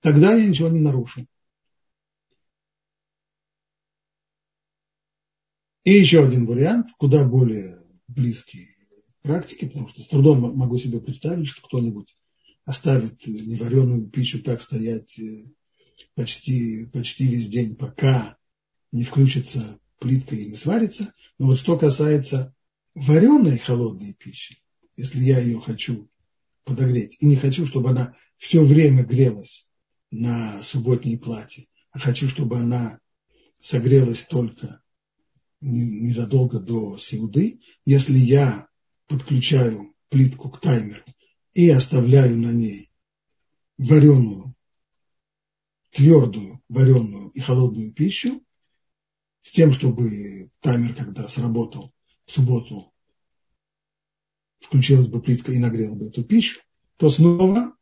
Тогда 0.00 0.32
я 0.32 0.46
ничего 0.48 0.70
не 0.70 0.80
нарушу. 0.80 1.26
И 5.84 5.92
еще 5.92 6.24
один 6.24 6.44
вариант, 6.44 6.88
куда 6.98 7.24
более 7.24 7.74
близкий 8.06 8.76
к 9.20 9.22
практике, 9.22 9.66
потому 9.66 9.88
что 9.88 10.02
с 10.02 10.08
трудом 10.08 10.40
могу 10.56 10.76
себе 10.76 11.00
представить, 11.00 11.48
что 11.48 11.66
кто-нибудь 11.66 12.14
оставит 12.66 13.26
невареную 13.26 14.10
пищу 14.10 14.42
так 14.42 14.60
стоять 14.60 15.18
э, 15.18 15.44
почти, 16.14 16.86
почти 16.86 17.26
весь 17.26 17.48
день, 17.48 17.76
пока 17.76 18.36
не 18.92 19.04
включится 19.04 19.78
плитка 19.98 20.34
и 20.34 20.46
не 20.46 20.56
сварится. 20.56 21.14
Но 21.38 21.46
вот 21.46 21.58
что 21.58 21.78
касается 21.78 22.54
вареной 22.94 23.56
холодной 23.56 24.12
пищи, 24.12 24.58
если 24.96 25.20
я 25.20 25.38
ее 25.38 25.60
хочу 25.60 26.10
подогреть, 26.64 27.16
и 27.20 27.26
не 27.26 27.36
хочу, 27.36 27.66
чтобы 27.66 27.90
она 27.90 28.14
все 28.36 28.62
время 28.62 29.02
грелась 29.02 29.70
на 30.10 30.62
субботней 30.62 31.18
плате, 31.18 31.68
а 31.90 31.98
хочу, 31.98 32.28
чтобы 32.28 32.58
она 32.58 33.00
согрелась 33.60 34.22
только 34.24 34.82
незадолго 35.60 36.58
до 36.58 36.98
сеуды, 36.98 37.60
если 37.84 38.18
я 38.18 38.68
подключаю 39.06 39.94
плитку 40.08 40.50
к 40.50 40.60
таймеру 40.60 41.04
и 41.54 41.68
оставляю 41.70 42.36
на 42.36 42.52
ней 42.52 42.90
вареную, 43.78 44.54
твердую 45.90 46.62
вареную 46.68 47.30
и 47.30 47.40
холодную 47.40 47.92
пищу, 47.92 48.42
с 49.42 49.50
тем, 49.50 49.72
чтобы 49.72 50.50
таймер, 50.60 50.94
когда 50.94 51.28
сработал 51.28 51.92
в 52.26 52.30
субботу, 52.30 52.92
включилась 54.58 55.08
бы 55.08 55.22
плитка 55.22 55.52
и 55.52 55.58
нагрела 55.58 55.96
бы 55.96 56.06
эту 56.06 56.24
пищу, 56.24 56.60
то 56.96 57.08
снова 57.08 57.74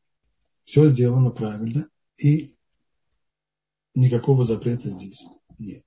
все 0.65 0.89
сделано 0.91 1.31
правильно 1.31 1.89
и 2.17 2.57
никакого 3.95 4.45
запрета 4.45 4.89
здесь 4.89 5.25
нет. 5.59 5.85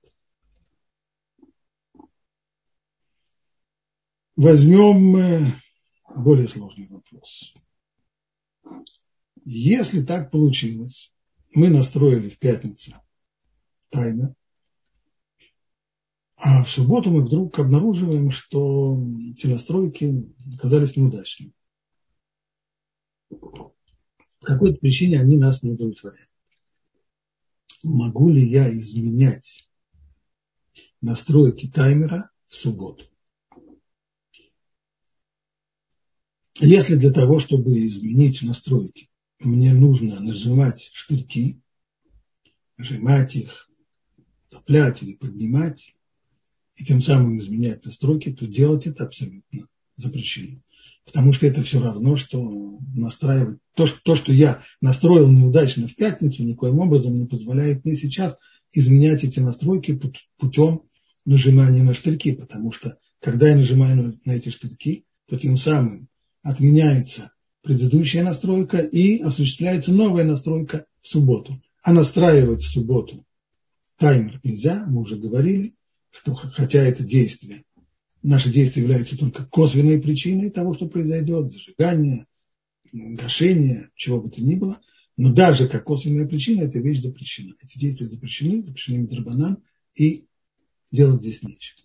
Возьмем 4.36 5.16
э, 5.16 5.54
более 6.14 6.48
сложный 6.48 6.88
вопрос. 6.88 7.52
Если 9.44 10.02
так 10.02 10.30
получилось, 10.30 11.12
мы 11.54 11.68
настроили 11.68 12.30
в 12.30 12.38
пятницу 12.38 12.94
таймер, 13.90 14.34
а 16.36 16.64
в 16.64 16.70
субботу 16.70 17.10
мы 17.10 17.24
вдруг 17.24 17.58
обнаруживаем, 17.58 18.30
что 18.30 18.98
те 19.38 19.48
настройки 19.48 20.34
оказались 20.56 20.96
неудачными. 20.96 21.52
По 23.28 23.74
какой-то 24.40 24.78
причине 24.78 25.20
они 25.20 25.36
нас 25.36 25.62
не 25.62 25.72
удовлетворяют. 25.72 26.30
Могу 27.82 28.30
ли 28.30 28.42
я 28.42 28.72
изменять 28.72 29.68
настройки 31.00 31.68
таймера 31.68 32.30
в 32.48 32.54
субботу? 32.54 33.11
Если 36.60 36.96
для 36.96 37.10
того, 37.10 37.38
чтобы 37.38 37.78
изменить 37.84 38.42
настройки, 38.42 39.08
мне 39.40 39.72
нужно 39.72 40.20
нажимать 40.20 40.90
штырьки, 40.92 41.60
нажимать 42.76 43.36
их, 43.36 43.68
топлять 44.50 45.02
или 45.02 45.14
поднимать, 45.14 45.94
и 46.76 46.84
тем 46.84 47.00
самым 47.00 47.38
изменять 47.38 47.84
настройки, 47.84 48.32
то 48.32 48.46
делать 48.46 48.86
это 48.86 49.04
абсолютно 49.04 49.66
запрещено. 49.96 50.62
Потому 51.04 51.32
что 51.32 51.46
это 51.46 51.62
все 51.62 51.80
равно, 51.80 52.16
что 52.16 52.78
настраивать. 52.94 53.58
То, 53.74 53.86
что, 53.86 53.98
то, 54.02 54.14
что 54.16 54.32
я 54.32 54.62
настроил 54.80 55.30
неудачно 55.30 55.88
в 55.88 55.96
пятницу, 55.96 56.44
никоим 56.44 56.78
образом 56.78 57.18
не 57.18 57.26
позволяет 57.26 57.84
мне 57.84 57.96
сейчас 57.96 58.36
изменять 58.72 59.24
эти 59.24 59.40
настройки 59.40 60.00
путем 60.38 60.82
нажимания 61.24 61.82
на 61.82 61.94
штырьки. 61.94 62.34
Потому 62.34 62.72
что, 62.72 62.98
когда 63.20 63.48
я 63.48 63.56
нажимаю 63.56 64.20
на, 64.24 64.32
эти 64.32 64.50
штырьки, 64.50 65.04
то 65.26 65.38
тем 65.38 65.56
самым 65.56 66.08
отменяется 66.42 67.32
предыдущая 67.62 68.24
настройка 68.24 68.78
и 68.78 69.20
осуществляется 69.20 69.92
новая 69.92 70.24
настройка 70.24 70.86
в 71.00 71.08
субботу. 71.08 71.54
А 71.82 71.92
настраивать 71.92 72.62
в 72.62 72.70
субботу 72.70 73.24
таймер 73.96 74.40
нельзя, 74.42 74.84
мы 74.88 75.00
уже 75.00 75.16
говорили, 75.16 75.74
что 76.10 76.34
хотя 76.34 76.82
это 76.82 77.04
действие, 77.04 77.64
наши 78.22 78.50
действия 78.50 78.82
являются 78.82 79.16
только 79.16 79.44
косвенной 79.46 80.00
причиной 80.00 80.50
того, 80.50 80.74
что 80.74 80.86
произойдет, 80.86 81.52
зажигание, 81.52 82.26
гашение, 82.92 83.88
чего 83.94 84.20
бы 84.20 84.30
то 84.30 84.42
ни 84.42 84.56
было, 84.56 84.80
но 85.16 85.32
даже 85.32 85.68
как 85.68 85.84
косвенная 85.84 86.26
причина 86.26 86.62
эта 86.62 86.78
вещь 86.78 87.00
запрещена. 87.00 87.54
Эти 87.62 87.78
действия 87.78 88.06
запрещены, 88.06 88.62
запрещены 88.62 88.98
Митрабанан, 88.98 89.58
и 89.94 90.26
делать 90.90 91.20
здесь 91.20 91.42
нечего. 91.42 91.80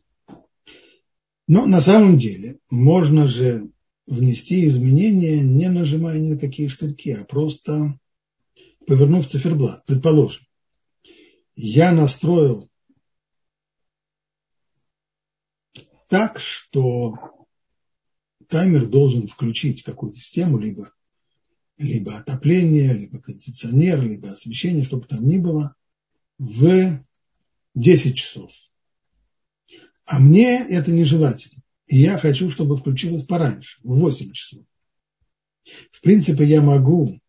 Но 1.47 1.65
на 1.65 1.81
самом 1.81 2.17
деле 2.17 2.59
можно 2.69 3.27
же 3.27 3.69
внести 4.07 4.65
изменения, 4.65 5.41
не 5.41 5.69
нажимая 5.69 6.17
ни 6.19 6.29
на 6.29 6.37
какие 6.37 6.69
штырьки, 6.69 7.11
а 7.11 7.25
просто 7.25 7.99
повернув 8.87 9.27
циферблат. 9.27 9.85
Предположим, 9.85 10.45
я 11.55 11.91
настроил 11.91 12.69
так, 16.07 16.39
что 16.39 17.15
таймер 18.47 18.85
должен 18.85 19.27
включить 19.27 19.83
какую-то 19.83 20.17
систему, 20.17 20.57
либо, 20.57 20.93
либо 21.77 22.17
отопление, 22.17 22.93
либо 22.93 23.19
кондиционер, 23.19 24.01
либо 24.01 24.29
освещение, 24.29 24.85
чтобы 24.85 25.05
там 25.05 25.27
ни 25.27 25.37
было, 25.37 25.75
в 26.37 27.03
10 27.75 28.15
часов. 28.15 28.51
А 30.05 30.19
мне 30.19 30.65
это 30.65 30.91
нежелательно. 30.91 31.61
И 31.87 31.97
я 31.97 32.17
хочу, 32.19 32.49
чтобы 32.51 32.77
включилось 32.77 33.23
пораньше, 33.23 33.79
в 33.83 33.97
8 33.97 34.31
часов. 34.33 34.65
В 35.91 36.01
принципе, 36.01 36.45
я 36.45 36.61
могу 36.61 37.19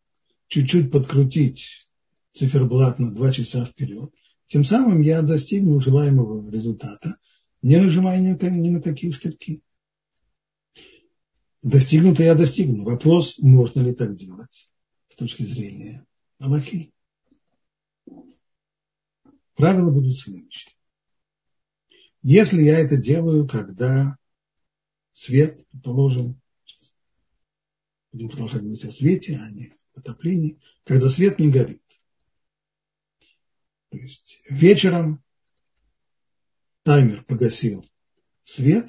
чуть-чуть 0.48 0.90
подкрутить 0.90 1.88
циферблат 2.32 2.98
на 2.98 3.12
2 3.12 3.32
часа 3.32 3.64
вперед. 3.64 4.12
Тем 4.46 4.64
самым 4.64 5.00
я 5.00 5.22
достигну 5.22 5.80
желаемого 5.80 6.50
результата, 6.50 7.18
не 7.62 7.76
нажимая 7.76 8.20
ни, 8.20 8.70
на 8.70 8.80
какие 8.80 9.12
штырьки. 9.12 9.62
Достигнуто 11.62 12.22
я 12.22 12.34
достигну. 12.34 12.84
Вопрос, 12.84 13.38
можно 13.38 13.80
ли 13.80 13.92
так 13.92 14.16
делать 14.16 14.70
с 15.08 15.16
точки 15.16 15.42
зрения 15.42 16.06
Аллахи. 16.38 16.92
Правила 19.54 19.90
будут 19.90 20.16
следующие. 20.16 20.72
Если 22.22 22.62
я 22.62 22.78
это 22.78 22.96
делаю, 22.96 23.46
когда 23.46 24.16
свет, 25.18 25.66
предположим, 25.72 26.40
будем 28.12 28.28
продолжать 28.28 28.62
говорить 28.62 28.84
о 28.84 28.92
свете, 28.92 29.36
а 29.42 29.50
не 29.50 29.72
отоплении, 29.92 30.60
когда 30.84 31.08
свет 31.08 31.40
не 31.40 31.50
горит. 31.50 31.82
То 33.90 33.98
есть 33.98 34.40
вечером 34.48 35.24
таймер 36.84 37.24
погасил 37.24 37.84
свет, 38.44 38.88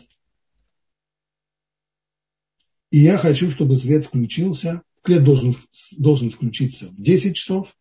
и 2.92 3.00
я 3.00 3.18
хочу, 3.18 3.50
чтобы 3.50 3.78
свет 3.78 4.06
включился, 4.06 4.84
свет 5.04 5.24
должен, 5.24 5.56
должен 5.98 6.30
включиться 6.30 6.90
в 6.90 7.02
10 7.02 7.36
часов, 7.36 7.76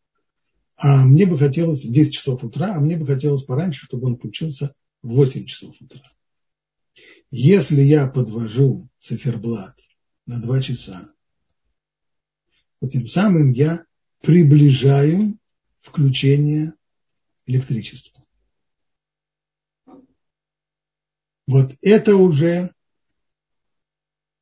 а 0.77 1.05
мне 1.05 1.27
бы 1.27 1.39
хотелось 1.39 1.85
в 1.85 1.93
10 1.93 2.15
часов 2.15 2.43
утра, 2.45 2.77
а 2.77 2.81
мне 2.81 2.97
бы 2.97 3.07
хотелось 3.07 3.43
пораньше, 3.43 3.85
чтобы 3.85 4.07
он 4.07 4.17
включился 4.17 4.75
в 5.03 5.13
8 5.13 5.45
часов 5.45 5.77
утра. 5.81 6.03
Если 7.31 7.83
я 7.83 8.07
подвожу 8.09 8.89
циферблат 9.01 9.79
на 10.25 10.41
2 10.41 10.63
часа, 10.63 11.13
то 12.81 12.89
тем 12.89 13.07
самым 13.07 13.53
я 13.53 13.85
приближаю 14.23 15.39
включение 15.81 16.73
электричества. 17.47 18.25
Вот 21.47 21.77
это 21.83 22.17
уже 22.17 22.75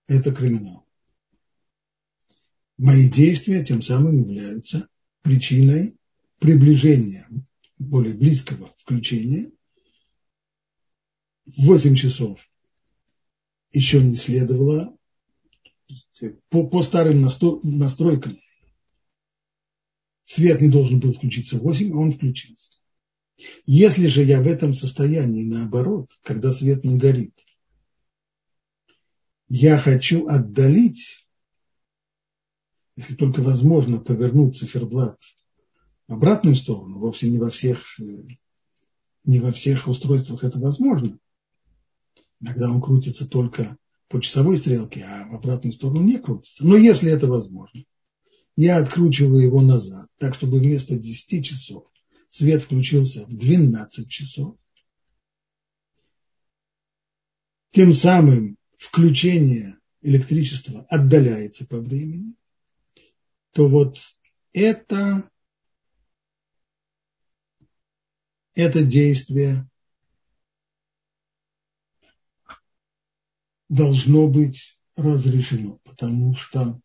это 0.07 0.33
криминал. 0.33 0.87
Мои 2.79 3.09
действия 3.09 3.65
тем 3.65 3.83
самым 3.83 4.19
являются 4.19 4.89
причиной 5.23 5.97
приближения 6.39 7.29
более 7.79 8.15
близкого 8.15 8.75
включения 8.79 9.51
в 11.47 11.67
8 11.67 11.97
часов 11.97 12.41
еще 13.77 14.03
не 14.03 14.17
следовало 14.17 14.97
по, 16.49 16.67
по 16.67 16.83
старым 16.83 17.21
настройкам 17.21 18.41
свет 20.25 20.63
не 20.63 20.71
должен 20.71 20.99
был 20.99 21.13
включиться 21.13 21.59
в 21.59 21.61
8, 21.61 21.93
а 21.93 21.97
он 21.99 22.11
включился. 22.11 22.73
Если 23.67 24.07
же 24.07 24.23
я 24.23 24.41
в 24.41 24.47
этом 24.47 24.73
состоянии, 24.73 25.45
наоборот, 25.45 26.11
когда 26.23 26.53
свет 26.53 26.85
не 26.85 26.97
горит, 26.97 27.39
я 29.49 29.77
хочу 29.77 30.27
отдалить, 30.27 31.29
если 32.97 33.15
только 33.15 33.43
возможно, 33.43 34.01
повернуть 34.01 34.57
циферблат 34.57 35.21
в 36.09 36.15
обратную 36.15 36.57
сторону, 36.57 36.99
вовсе 36.99 37.29
не 37.29 37.39
во 37.39 37.51
всех, 37.51 37.85
э, 38.01 38.05
не 39.25 39.39
во 39.39 39.53
всех 39.53 39.87
устройствах 39.87 40.45
это 40.45 40.59
возможно. 40.59 41.19
Иногда 42.41 42.71
он 42.71 42.81
крутится 42.81 43.27
только 43.27 43.77
по 44.09 44.21
часовой 44.21 44.59
стрелке, 44.59 45.05
а 45.05 45.29
в 45.29 45.35
обратную 45.35 45.73
сторону 45.73 46.03
не 46.03 46.19
крутится. 46.19 46.65
Но 46.65 46.77
если 46.77 47.11
это 47.11 47.27
возможно, 47.27 47.85
я 48.57 48.79
откручиваю 48.79 49.43
его 49.43 49.61
назад, 49.61 50.09
так, 50.19 50.35
чтобы 50.35 50.59
вместо 50.59 50.97
10 50.97 51.45
часов 51.45 51.85
свет 52.31 52.63
включился 52.63 53.27
в 53.27 53.37
12 53.37 54.09
часов. 54.09 54.57
Тем 57.73 57.93
самым 57.93 58.57
включение 58.79 59.79
электричества 60.03 60.87
отдаляется 60.89 61.67
по 61.67 61.79
времени, 61.81 62.37
то 63.53 63.69
вот 63.69 63.99
это, 64.53 65.29
это 68.55 68.83
действие 68.83 69.69
должно 73.69 74.29
быть 74.29 74.79
разрешено, 74.97 75.79
потому 75.85 76.35
что 76.35 76.81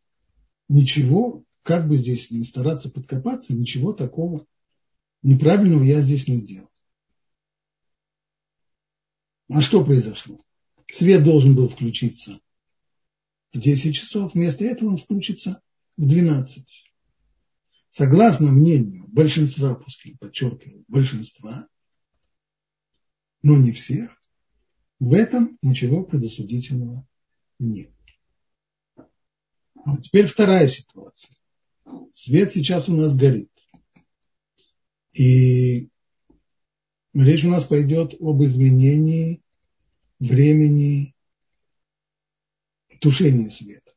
ничего 0.67 1.43
как 1.63 1.87
бы 1.87 1.97
здесь 1.97 2.31
не 2.31 2.43
стараться 2.43 2.89
подкопаться, 2.89 3.53
ничего 3.53 3.93
такого 3.93 4.45
неправильного 5.21 5.83
я 5.83 6.01
здесь 6.01 6.27
не 6.27 6.37
сделал. 6.37 6.69
А 9.49 9.61
что 9.61 9.83
произошло? 9.83 10.41
Свет 10.87 11.23
должен 11.23 11.55
был 11.55 11.67
включиться 11.69 12.39
в 13.53 13.59
10 13.59 13.95
часов, 13.95 14.33
вместо 14.33 14.63
этого 14.63 14.89
он 14.89 14.97
включится 14.97 15.61
в 15.97 16.07
12. 16.07 16.65
Согласно 17.89 18.51
мнению 18.51 19.07
большинства, 19.09 19.75
пускай 19.75 20.15
подчеркиваю, 20.17 20.85
большинства, 20.87 21.67
но 23.43 23.57
не 23.57 23.71
всех, 23.73 24.20
в 25.01 25.13
этом 25.13 25.57
ничего 25.63 26.03
предосудительного 26.03 27.07
нет. 27.57 27.91
А 29.83 29.97
теперь 29.99 30.27
вторая 30.27 30.67
ситуация. 30.67 31.35
Свет 32.13 32.53
сейчас 32.53 32.87
у 32.87 32.95
нас 32.95 33.15
горит. 33.15 33.51
И 35.13 35.89
речь 37.15 37.43
у 37.43 37.49
нас 37.49 37.65
пойдет 37.65 38.13
об 38.19 38.43
изменении 38.43 39.41
времени 40.19 41.15
тушения 42.99 43.49
света. 43.49 43.95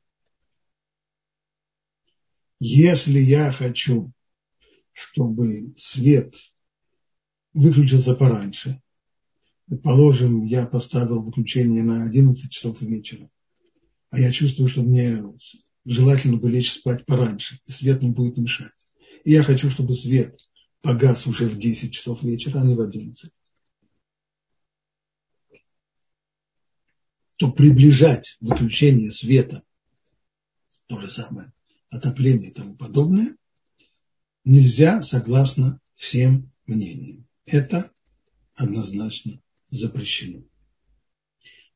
Если 2.60 3.18
я 3.18 3.52
хочу, 3.52 4.10
чтобы 4.92 5.74
свет 5.76 6.34
выключился 7.52 8.14
пораньше, 8.14 8.80
предположим, 9.66 10.44
я 10.44 10.66
поставил 10.66 11.22
выключение 11.22 11.83
на 11.83 12.05
11 12.05 12.50
часов 12.50 12.81
вечера, 12.83 13.31
а 14.11 14.20
я 14.20 14.31
чувствую, 14.33 14.68
что 14.68 14.83
мне 14.83 15.22
желательно 15.85 16.37
бы 16.37 16.50
лечь 16.50 16.72
спать 16.72 17.05
пораньше, 17.07 17.61
и 17.66 17.72
свет 17.72 18.03
не 18.03 18.11
будет 18.11 18.37
мешать. 18.37 18.72
И 19.24 19.33
я 19.33 19.42
хочу, 19.42 19.70
чтобы 19.70 19.94
свет 19.94 20.37
погас 20.81 21.27
уже 21.27 21.48
в 21.48 21.57
10 21.57 21.92
часов 21.92 22.22
вечера, 22.22 22.61
а 22.61 22.64
не 22.64 22.74
в 22.74 22.81
11. 22.81 23.31
То 27.37 27.50
приближать 27.50 28.37
выключение 28.40 29.11
света, 29.11 29.62
то 30.87 31.00
же 31.00 31.11
самое, 31.11 31.53
отопление 31.90 32.50
и 32.50 32.55
тому 32.55 32.77
подобное, 32.77 33.37
нельзя 34.44 35.03
согласно 35.03 35.81
всем 35.94 36.53
мнениям. 36.66 37.27
Это 37.46 37.90
однозначно 38.55 39.40
запрещено. 39.70 40.44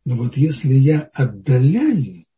Но 0.04 0.16
вот 0.16 0.36
если 0.36 0.72
я 0.72 1.02
отдаляю 1.14 2.28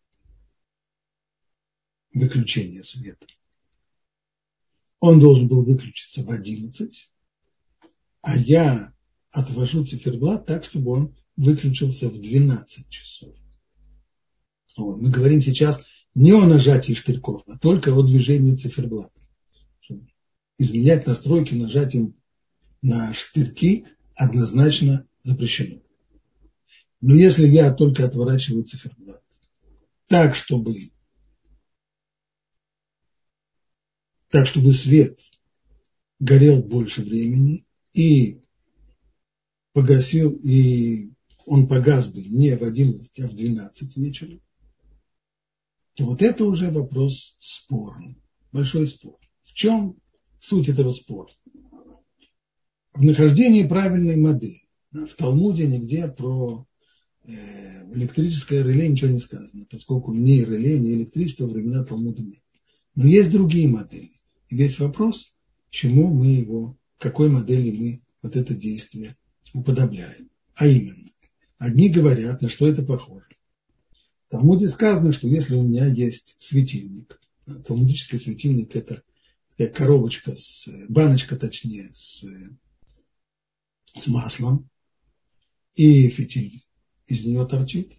выключения 2.12 2.82
света. 2.82 3.26
Он 5.00 5.18
должен 5.18 5.48
был 5.48 5.64
выключиться 5.64 6.22
в 6.22 6.30
11, 6.30 7.10
а 8.22 8.36
я 8.36 8.94
отвожу 9.30 9.84
циферблат 9.84 10.46
так, 10.46 10.64
чтобы 10.64 10.90
он 10.90 11.16
выключился 11.36 12.08
в 12.08 12.20
12 12.20 12.88
часов. 12.88 13.34
Вот. 14.76 15.00
Мы 15.00 15.10
говорим 15.10 15.40
сейчас 15.40 15.80
не 16.14 16.32
о 16.32 16.44
нажатии 16.44 16.92
штырьков, 16.92 17.42
а 17.46 17.58
только 17.58 17.94
о 17.94 18.02
движении 18.02 18.56
циферблата. 18.56 19.12
Изменять 20.58 21.06
настройки 21.06 21.54
нажатием 21.54 22.14
на 22.82 23.14
штырьки 23.14 23.86
однозначно 24.14 25.06
запрещено. 25.22 25.80
Но 27.00 27.14
если 27.14 27.46
я 27.46 27.72
только 27.72 28.04
отворачиваю 28.04 28.64
циферблат 28.64 29.24
так, 30.06 30.34
чтобы 30.34 30.74
так, 34.28 34.46
чтобы 34.46 34.72
свет 34.72 35.18
горел 36.18 36.62
больше 36.62 37.02
времени 37.02 37.66
и 37.94 38.40
погасил, 39.72 40.32
и 40.32 41.12
он 41.46 41.68
погас 41.68 42.08
бы 42.08 42.22
не 42.22 42.56
в 42.56 42.62
11, 42.62 43.20
а 43.20 43.28
в 43.28 43.34
12 43.34 43.96
вечера, 43.96 44.40
то 45.94 46.06
вот 46.06 46.22
это 46.22 46.44
уже 46.44 46.70
вопрос 46.70 47.36
спорный, 47.38 48.20
большой 48.52 48.86
спор. 48.86 49.18
В 49.42 49.52
чем 49.52 49.96
суть 50.38 50.68
этого 50.68 50.92
спора? 50.92 51.32
В 52.94 53.02
нахождении 53.02 53.66
правильной 53.66 54.16
модели. 54.16 54.59
В 54.92 55.14
Талмуде 55.14 55.68
нигде 55.68 56.08
про 56.08 56.66
э, 57.24 57.94
электрическое 57.94 58.64
реле 58.64 58.88
ничего 58.88 59.10
не 59.10 59.20
сказано, 59.20 59.64
поскольку 59.70 60.12
ни 60.12 60.40
реле, 60.40 60.78
ни 60.78 60.94
электричества 60.94 61.46
времена 61.46 61.84
Талмуда 61.84 62.22
нет. 62.22 62.42
Но 62.96 63.06
есть 63.06 63.30
другие 63.30 63.68
модели. 63.68 64.12
И 64.48 64.56
весь 64.56 64.80
вопрос, 64.80 65.32
чему 65.70 66.12
мы 66.12 66.26
его, 66.26 66.76
какой 66.98 67.28
модели 67.28 67.70
мы 67.70 68.02
вот 68.22 68.34
это 68.34 68.52
действие 68.54 69.16
уподобляем. 69.54 70.28
А 70.54 70.66
именно, 70.66 71.08
одни 71.58 71.88
говорят, 71.88 72.42
на 72.42 72.48
что 72.48 72.66
это 72.66 72.82
похоже. 72.82 73.26
В 74.26 74.30
Талмуде 74.30 74.68
сказано, 74.68 75.12
что 75.12 75.28
если 75.28 75.54
у 75.54 75.62
меня 75.62 75.86
есть 75.86 76.34
светильник, 76.38 77.20
талмудический 77.64 78.18
светильник– 78.18 78.74
это 78.76 79.02
коробочка, 79.68 80.34
с, 80.34 80.68
баночка 80.88 81.36
точнее, 81.36 81.90
с, 81.94 82.24
с 83.96 84.06
маслом, 84.06 84.68
и 85.74 86.08
фитиль 86.08 86.64
из 87.06 87.24
нее 87.24 87.46
торчит. 87.46 87.92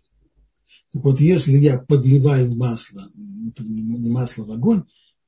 Так 0.93 1.03
вот, 1.03 1.19
если 1.19 1.57
я 1.57 1.79
подливаю 1.79 2.55
масло, 2.55 3.09
не 3.15 4.09
масло 4.09 4.43
в 4.45 4.51
огонь, 4.51 4.83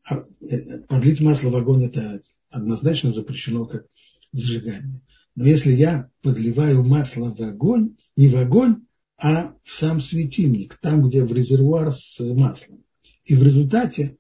а, 0.06 0.24
э, 0.42 0.80
подлить 0.88 1.22
масло 1.22 1.50
в 1.50 1.56
огонь 1.56 1.86
это 1.86 2.22
однозначно 2.50 3.14
запрещено 3.14 3.66
как 3.66 3.86
зажигание. 4.32 5.02
Но 5.36 5.46
если 5.46 5.72
я 5.72 6.10
подливаю 6.22 6.84
масло 6.84 7.34
в 7.34 7.42
огонь, 7.42 7.96
не 8.16 8.28
в 8.28 8.36
огонь, 8.36 8.86
а 9.18 9.56
в 9.64 9.74
сам 9.74 10.02
светильник, 10.02 10.78
там, 10.82 11.08
где 11.08 11.24
в 11.24 11.34
резервуар 11.34 11.92
с 11.92 12.20
маслом. 12.20 12.84
И 13.26 13.36
в 13.36 13.44
результате 13.44 14.18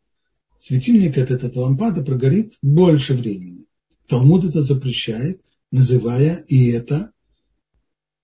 светильник 0.59 1.17
этот, 1.17 1.43
эта 1.43 1.59
лампада 1.59 2.03
прогорит 2.03 2.53
больше 2.61 3.13
времени. 3.13 3.67
Талмуд 4.07 4.45
это 4.45 4.61
запрещает, 4.61 5.41
называя 5.71 6.43
и 6.47 6.69
это 6.69 7.12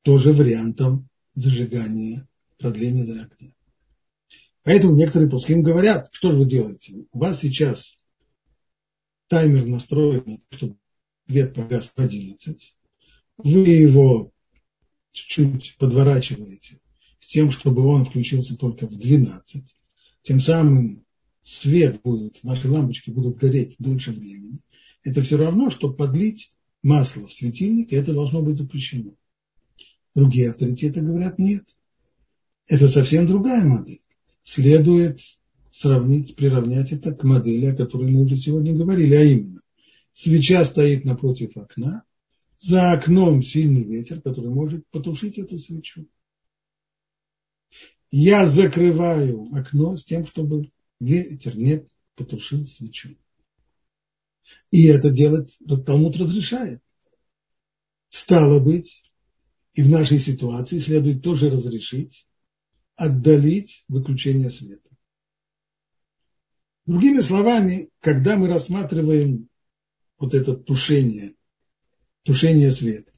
тоже 0.04 0.34
вариантом 0.34 1.10
зажигания, 1.34 2.28
продления 2.58 3.04
огня. 3.04 3.54
Поэтому 4.64 4.96
некоторые 4.96 5.30
пуским 5.30 5.64
говорят, 5.64 6.10
что 6.12 6.32
же 6.32 6.38
вы 6.38 6.46
делаете? 6.46 7.06
У 7.12 7.20
вас 7.20 7.40
сейчас 7.40 7.96
таймер 9.28 9.66
настроен, 9.66 10.44
чтобы 10.52 10.78
свет 11.28 11.54
погас 11.54 11.94
в 11.96 12.00
11. 12.00 12.76
Вы 13.38 13.60
его 13.60 14.32
чуть-чуть 15.12 15.78
подворачиваете 15.78 16.80
с 17.20 17.28
тем, 17.28 17.52
чтобы 17.52 17.86
он 17.86 18.06
включился 18.06 18.58
только 18.58 18.88
в 18.88 18.98
12. 18.98 19.64
Тем 20.24 20.42
самым 20.42 21.06
свет 21.42 22.02
будет, 22.02 22.40
ваши 22.44 22.70
лампочки 22.70 23.12
будут 23.12 23.38
гореть 23.38 23.76
дольше 23.80 24.12
времени. 24.12 24.60
Это 25.04 25.22
все 25.22 25.38
равно, 25.38 25.70
что 25.70 25.94
подлить 25.94 26.52
масло 26.84 27.28
в 27.28 27.34
светильник, 27.34 27.92
и 27.92 27.96
это 27.96 28.14
должно 28.14 28.42
быть 28.42 28.58
запрещено. 28.58 29.14
Другие 30.20 30.50
авторитеты 30.50 31.00
говорят 31.00 31.40
нет. 31.40 31.64
Это 32.68 32.90
совсем 32.90 33.26
другая 33.26 33.64
модель. 33.64 34.02
Следует 34.44 35.22
сравнить, 35.72 36.36
приравнять 36.36 36.92
это 36.92 37.14
к 37.16 37.24
модели, 37.24 37.68
о 37.68 37.76
которой 37.76 38.12
мы 38.12 38.24
уже 38.24 38.36
сегодня 38.36 38.76
говорили, 38.76 39.16
а 39.16 39.24
именно 39.24 39.62
свеча 40.12 40.66
стоит 40.66 41.06
напротив 41.06 41.56
окна, 41.56 42.04
за 42.60 42.92
окном 42.92 43.42
сильный 43.42 43.84
ветер, 43.84 44.20
который 44.20 44.50
может 44.50 44.86
потушить 44.90 45.38
эту 45.38 45.58
свечу. 45.58 46.06
Я 48.12 48.46
закрываю 48.46 49.48
окно 49.56 49.96
с 49.96 50.04
тем, 50.04 50.26
чтобы 50.26 50.70
ветер 51.00 51.56
не 51.56 51.86
потушил 52.18 52.66
свечу. 52.66 53.16
И 54.70 54.84
это 54.88 55.12
делать 55.12 55.58
Талмуд 55.86 56.18
разрешает. 56.18 56.84
Стало 58.10 58.60
быть, 58.60 59.09
и 59.80 59.82
в 59.82 59.88
нашей 59.88 60.20
ситуации 60.20 60.78
следует 60.78 61.24
тоже 61.24 61.50
разрешить 61.50 62.28
отдалить 62.98 63.86
выключение 63.88 64.50
света. 64.50 64.90
Другими 66.86 67.22
словами, 67.22 67.90
когда 68.02 68.36
мы 68.36 68.50
рассматриваем 68.50 69.48
вот 70.18 70.34
это 70.34 70.54
тушение, 70.54 71.36
тушение 72.24 72.74
света, 72.74 73.14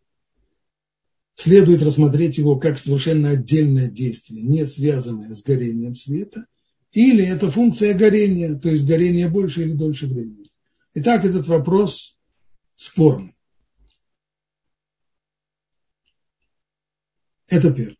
следует 1.33 1.81
рассмотреть 1.81 2.37
его 2.37 2.59
как 2.59 2.77
совершенно 2.77 3.31
отдельное 3.31 3.89
действие, 3.89 4.43
не 4.43 4.67
связанное 4.67 5.33
с 5.33 5.41
горением 5.41 5.95
света, 5.95 6.45
или 6.91 7.25
это 7.25 7.49
функция 7.49 7.95
горения, 7.95 8.53
то 8.53 8.69
есть 8.69 8.85
горение 8.85 9.29
больше 9.29 9.63
или 9.63 9.71
дольше 9.71 10.05
времени. 10.05 10.51
Итак, 10.93 11.25
этот 11.25 11.47
вопрос 11.47 12.19
спорный. 12.75 13.35
Это 17.51 17.69
первое. 17.69 17.97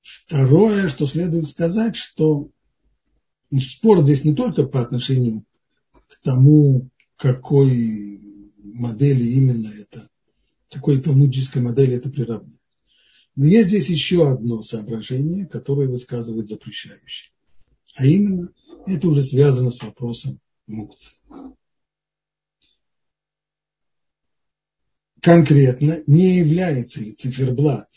Второе, 0.00 0.88
что 0.88 1.06
следует 1.06 1.46
сказать, 1.46 1.94
что 1.94 2.48
спор 3.60 4.02
здесь 4.02 4.24
не 4.24 4.34
только 4.34 4.64
по 4.64 4.80
отношению 4.80 5.44
к 6.08 6.18
тому, 6.22 6.88
какой 7.16 8.18
модели 8.56 9.24
именно 9.24 9.68
это, 9.68 10.08
какой 10.70 11.02
талмудической 11.02 11.60
модели 11.60 11.96
это 11.96 12.08
приравнивает. 12.08 12.58
Но 13.36 13.44
есть 13.44 13.68
здесь 13.68 13.90
еще 13.90 14.30
одно 14.30 14.62
соображение, 14.62 15.46
которое 15.46 15.86
высказывает 15.86 16.48
запрещающий. 16.48 17.30
А 17.94 18.06
именно, 18.06 18.50
это 18.86 19.06
уже 19.06 19.22
связано 19.22 19.70
с 19.70 19.82
вопросом 19.82 20.40
мукции. 20.66 21.12
Конкретно, 25.22 26.02
не 26.08 26.38
является 26.38 27.00
ли 27.00 27.12
циферблат 27.12 27.88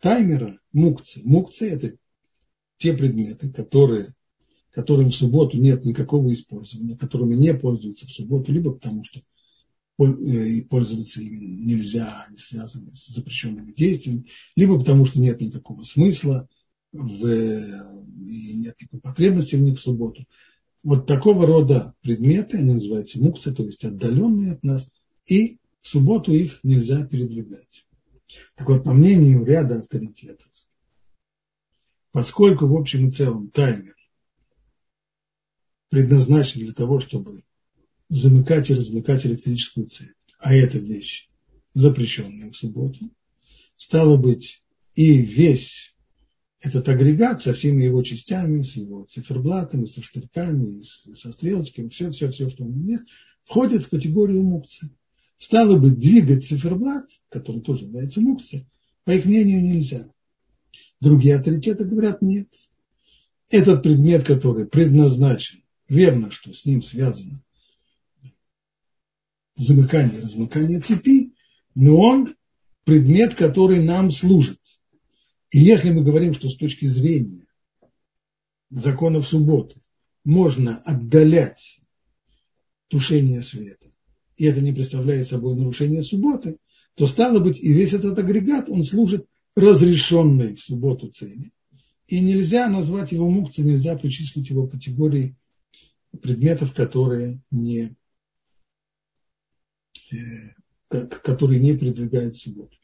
таймера 0.00 0.58
мукции. 0.72 1.20
Мукции– 1.22 1.68
это 1.70 1.96
те 2.78 2.94
предметы, 2.94 3.52
которые, 3.52 4.06
которым 4.70 5.10
в 5.10 5.14
субботу 5.14 5.58
нет 5.58 5.84
никакого 5.84 6.32
использования, 6.32 6.96
которыми 6.96 7.34
не 7.34 7.52
пользуются 7.52 8.06
в 8.06 8.10
субботу, 8.10 8.54
либо 8.54 8.72
потому 8.72 9.04
что 9.04 9.20
э, 9.98 10.62
пользоваться 10.62 11.20
ими 11.20 11.36
нельзя, 11.36 12.24
они 12.26 12.38
связаны 12.38 12.90
с 12.94 13.08
запрещенными 13.08 13.72
действиями, 13.72 14.24
либо 14.56 14.78
потому 14.78 15.04
что 15.04 15.20
нет 15.20 15.38
никакого 15.42 15.82
смысла 15.82 16.48
в, 16.90 17.26
и 17.26 18.54
нет 18.54 18.76
никакой 18.80 19.00
потребности 19.02 19.56
в 19.56 19.60
них 19.60 19.78
в 19.78 19.82
субботу. 19.82 20.24
Вот 20.82 21.06
такого 21.06 21.46
рода 21.46 21.92
предметы, 22.00 22.56
они 22.56 22.72
называются 22.72 23.20
мукцы, 23.20 23.52
то 23.52 23.62
есть 23.62 23.84
отдаленные 23.84 24.52
от 24.52 24.62
нас, 24.62 24.88
и 25.26 25.58
в 25.86 25.88
субботу 25.88 26.32
их 26.32 26.58
нельзя 26.64 27.06
передвигать. 27.06 27.86
Так 28.56 28.68
вот, 28.68 28.82
по 28.82 28.92
мнению 28.92 29.44
ряда 29.44 29.78
авторитетов, 29.78 30.50
поскольку 32.10 32.66
в 32.66 32.74
общем 32.74 33.06
и 33.06 33.12
целом 33.12 33.50
таймер 33.50 33.94
предназначен 35.88 36.62
для 36.62 36.72
того, 36.72 36.98
чтобы 36.98 37.40
замыкать 38.08 38.68
и 38.68 38.74
размыкать 38.74 39.26
электрическую 39.26 39.86
цепь, 39.86 40.16
а 40.40 40.52
эта 40.56 40.78
вещь 40.78 41.30
запрещенная 41.72 42.50
в 42.50 42.56
субботу, 42.56 43.08
стало 43.76 44.16
быть, 44.16 44.64
и 44.96 45.18
весь 45.18 45.94
этот 46.58 46.88
агрегат 46.88 47.44
со 47.44 47.52
всеми 47.52 47.84
его 47.84 48.02
частями, 48.02 48.62
с 48.62 48.74
его 48.74 49.04
циферблатами, 49.04 49.84
со 49.84 50.02
штырьками, 50.02 50.82
со 51.14 51.30
стрелочками, 51.30 51.90
все-все-все, 51.90 52.50
что 52.50 52.64
у 52.64 52.68
него 52.68 52.90
есть, 52.90 53.04
входит 53.44 53.84
в 53.84 53.88
категорию 53.88 54.42
мукции. 54.42 54.90
Стало 55.38 55.78
быть, 55.78 55.98
двигать 55.98 56.46
циферблат, 56.46 57.08
который 57.28 57.60
тоже 57.60 57.84
является 57.84 58.20
мукцией, 58.20 58.66
по 59.04 59.10
их 59.10 59.24
мнению, 59.24 59.62
нельзя. 59.62 60.10
Другие 61.00 61.36
авторитеты 61.36 61.84
говорят 61.84 62.22
нет. 62.22 62.48
Этот 63.48 63.82
предмет, 63.82 64.24
который 64.26 64.66
предназначен, 64.66 65.62
верно, 65.88 66.30
что 66.30 66.52
с 66.52 66.64
ним 66.64 66.82
связано 66.82 67.40
замыкание 69.56 70.20
размыкание 70.20 70.80
цепи, 70.80 71.34
но 71.74 71.96
он 71.96 72.36
предмет, 72.84 73.34
который 73.34 73.82
нам 73.82 74.10
служит. 74.10 74.60
И 75.50 75.58
если 75.58 75.90
мы 75.90 76.02
говорим, 76.02 76.34
что 76.34 76.48
с 76.48 76.56
точки 76.56 76.86
зрения 76.86 77.46
законов 78.70 79.26
субботы 79.26 79.80
можно 80.24 80.78
отдалять 80.78 81.80
тушение 82.88 83.42
света, 83.42 83.92
и 84.36 84.44
это 84.44 84.60
не 84.60 84.72
представляет 84.72 85.28
собой 85.28 85.56
нарушение 85.56 86.02
субботы, 86.02 86.58
то 86.94 87.06
стало 87.06 87.40
быть 87.40 87.60
и 87.60 87.72
весь 87.72 87.92
этот 87.92 88.18
агрегат, 88.18 88.68
он 88.68 88.84
служит 88.84 89.26
разрешенной 89.54 90.54
в 90.54 90.60
субботу 90.60 91.08
цели. 91.08 91.52
И 92.06 92.20
нельзя 92.20 92.68
назвать 92.68 93.12
его 93.12 93.28
мукцией, 93.28 93.68
нельзя 93.68 93.96
причислить 93.96 94.48
его 94.50 94.66
к 94.66 94.72
категории 94.72 95.36
предметов, 96.22 96.72
которые 96.72 97.40
не, 97.50 97.96
э, 100.12 100.16
которые 100.88 101.60
не 101.60 101.76
передвигают 101.76 102.36
субботу. 102.36 102.76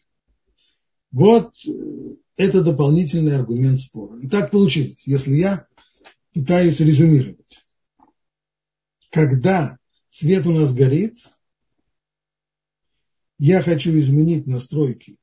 Вот 1.10 1.54
э, 1.66 2.16
это 2.36 2.62
дополнительный 2.62 3.36
аргумент 3.36 3.80
спора. 3.80 4.18
И 4.18 4.28
так 4.28 4.50
получилось. 4.50 5.02
Если 5.06 5.34
я 5.34 5.66
пытаюсь 6.32 6.80
резюмировать, 6.80 7.64
когда 9.10 9.78
свет 10.10 10.46
у 10.46 10.52
нас 10.52 10.72
горит, 10.72 11.16
я 13.44 13.60
хочу 13.60 13.90
изменить 13.98 14.46
настройки 14.46 15.18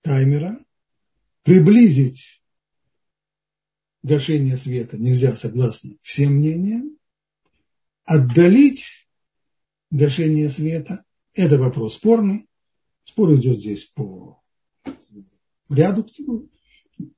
таймера, 0.00 0.64
приблизить 1.42 2.42
гашение 4.02 4.56
света 4.56 4.96
нельзя 4.96 5.36
согласно 5.36 5.90
всем 6.00 6.36
мнениям, 6.36 6.96
отдалить 8.04 9.06
гашение 9.90 10.48
света– 10.48 11.04
это 11.34 11.58
вопрос 11.58 11.96
спорный. 11.96 12.48
Спор 13.04 13.34
идет 13.34 13.58
здесь 13.58 13.84
по 13.84 14.42
ряду, 15.68 16.08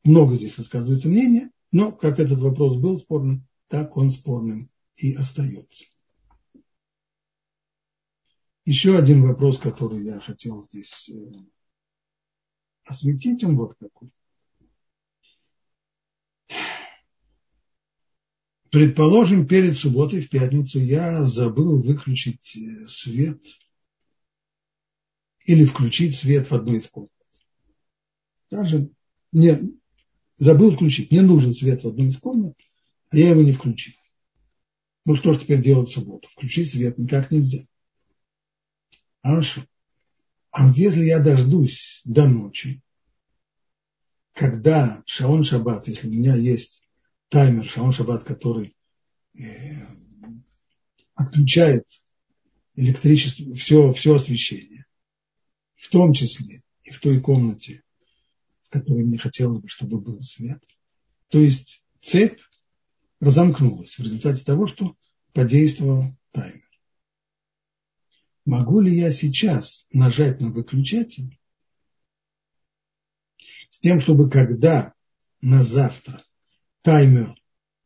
много 0.03 0.35
здесь 0.35 0.59
высказывается 0.59 1.09
мнение, 1.09 1.53
но 1.71 1.93
как 1.93 2.19
этот 2.19 2.41
вопрос 2.41 2.79
был 2.79 2.99
спорным, 2.99 3.47
так 3.69 3.97
он 3.97 4.11
спорным 4.11 4.73
и 4.97 5.15
остается. 5.15 5.85
Еще 8.69 8.99
один 8.99 9.23
вопрос, 9.23 9.57
который 9.57 10.05
я 10.05 10.21
хотел 10.21 10.61
здесь 10.61 11.09
э, 11.09 11.15
осветить, 12.85 13.43
он 13.43 13.57
вот 13.57 13.75
какой. 13.81 14.11
Предположим, 18.71 19.49
перед 19.49 19.75
субботой 19.75 20.21
в 20.21 20.29
пятницу 20.29 20.81
я 20.81 21.25
забыл 21.25 21.81
выключить 21.81 22.59
э, 22.59 22.89
свет 22.89 23.43
или 25.47 25.65
включить 25.65 26.15
свет 26.15 26.51
в 26.51 26.53
одной 26.53 26.77
из 26.77 26.89
комнат. 26.89 27.11
Даже 28.51 28.91
не, 29.33 29.81
забыл 30.35 30.73
включить, 30.73 31.11
не 31.11 31.23
нужен 31.23 31.55
свет 31.55 31.85
в 31.85 31.89
одной 31.89 32.09
из 32.09 32.19
комнат, 32.19 32.55
а 33.09 33.17
я 33.17 33.31
его 33.31 33.41
не 33.41 33.53
включил. 33.53 33.95
Ну 35.07 35.17
что 35.17 35.33
ж 35.33 35.39
теперь 35.39 35.63
делать 35.63 35.89
в 35.89 35.95
субботу? 35.95 36.29
Включить 36.29 36.69
свет 36.69 36.99
никак 36.99 37.31
нельзя. 37.31 37.65
Хорошо. 39.23 39.65
А 40.51 40.67
вот 40.67 40.77
если 40.77 41.05
я 41.05 41.19
дождусь 41.19 42.01
до 42.05 42.27
ночи, 42.27 42.83
когда 44.33 45.03
Шаон 45.07 45.45
Шаббат, 45.45 45.89
если 45.89 46.09
у 46.09 46.13
меня 46.13 46.35
есть 46.35 46.83
таймер 47.29 47.67
Шаон 47.67 47.93
Шаббат, 47.93 48.25
который 48.25 48.75
э, 49.39 49.43
отключает 51.15 51.87
электричество, 52.77 53.53
все, 53.55 53.93
все 53.93 54.15
освещение, 54.15 54.87
в 55.75 55.89
том 55.91 56.13
числе 56.13 56.63
и 56.83 56.91
в 56.91 57.01
той 57.01 57.21
комнате, 57.21 57.83
в 58.63 58.69
которой 58.71 59.05
мне 59.05 59.19
хотелось 59.19 59.59
бы, 59.59 59.69
чтобы 59.69 60.01
был 60.01 60.23
свет. 60.23 60.63
То 61.29 61.39
есть 61.39 61.83
цепь 62.01 62.41
разомкнулась 63.21 63.99
в 63.99 64.03
результате 64.03 64.45
того, 64.45 64.67
что 64.67 64.95
подействовал 65.33 66.17
таймер. 66.31 66.68
Могу 68.49 68.81
ли 68.81 68.97
я 68.97 69.11
сейчас 69.11 69.85
нажать 69.93 70.41
на 70.41 70.49
выключатель 70.49 71.39
с 73.69 73.79
тем, 73.79 74.01
чтобы 74.01 74.31
когда 74.31 74.95
на 75.43 75.63
завтра 75.63 76.25
таймер 76.81 77.35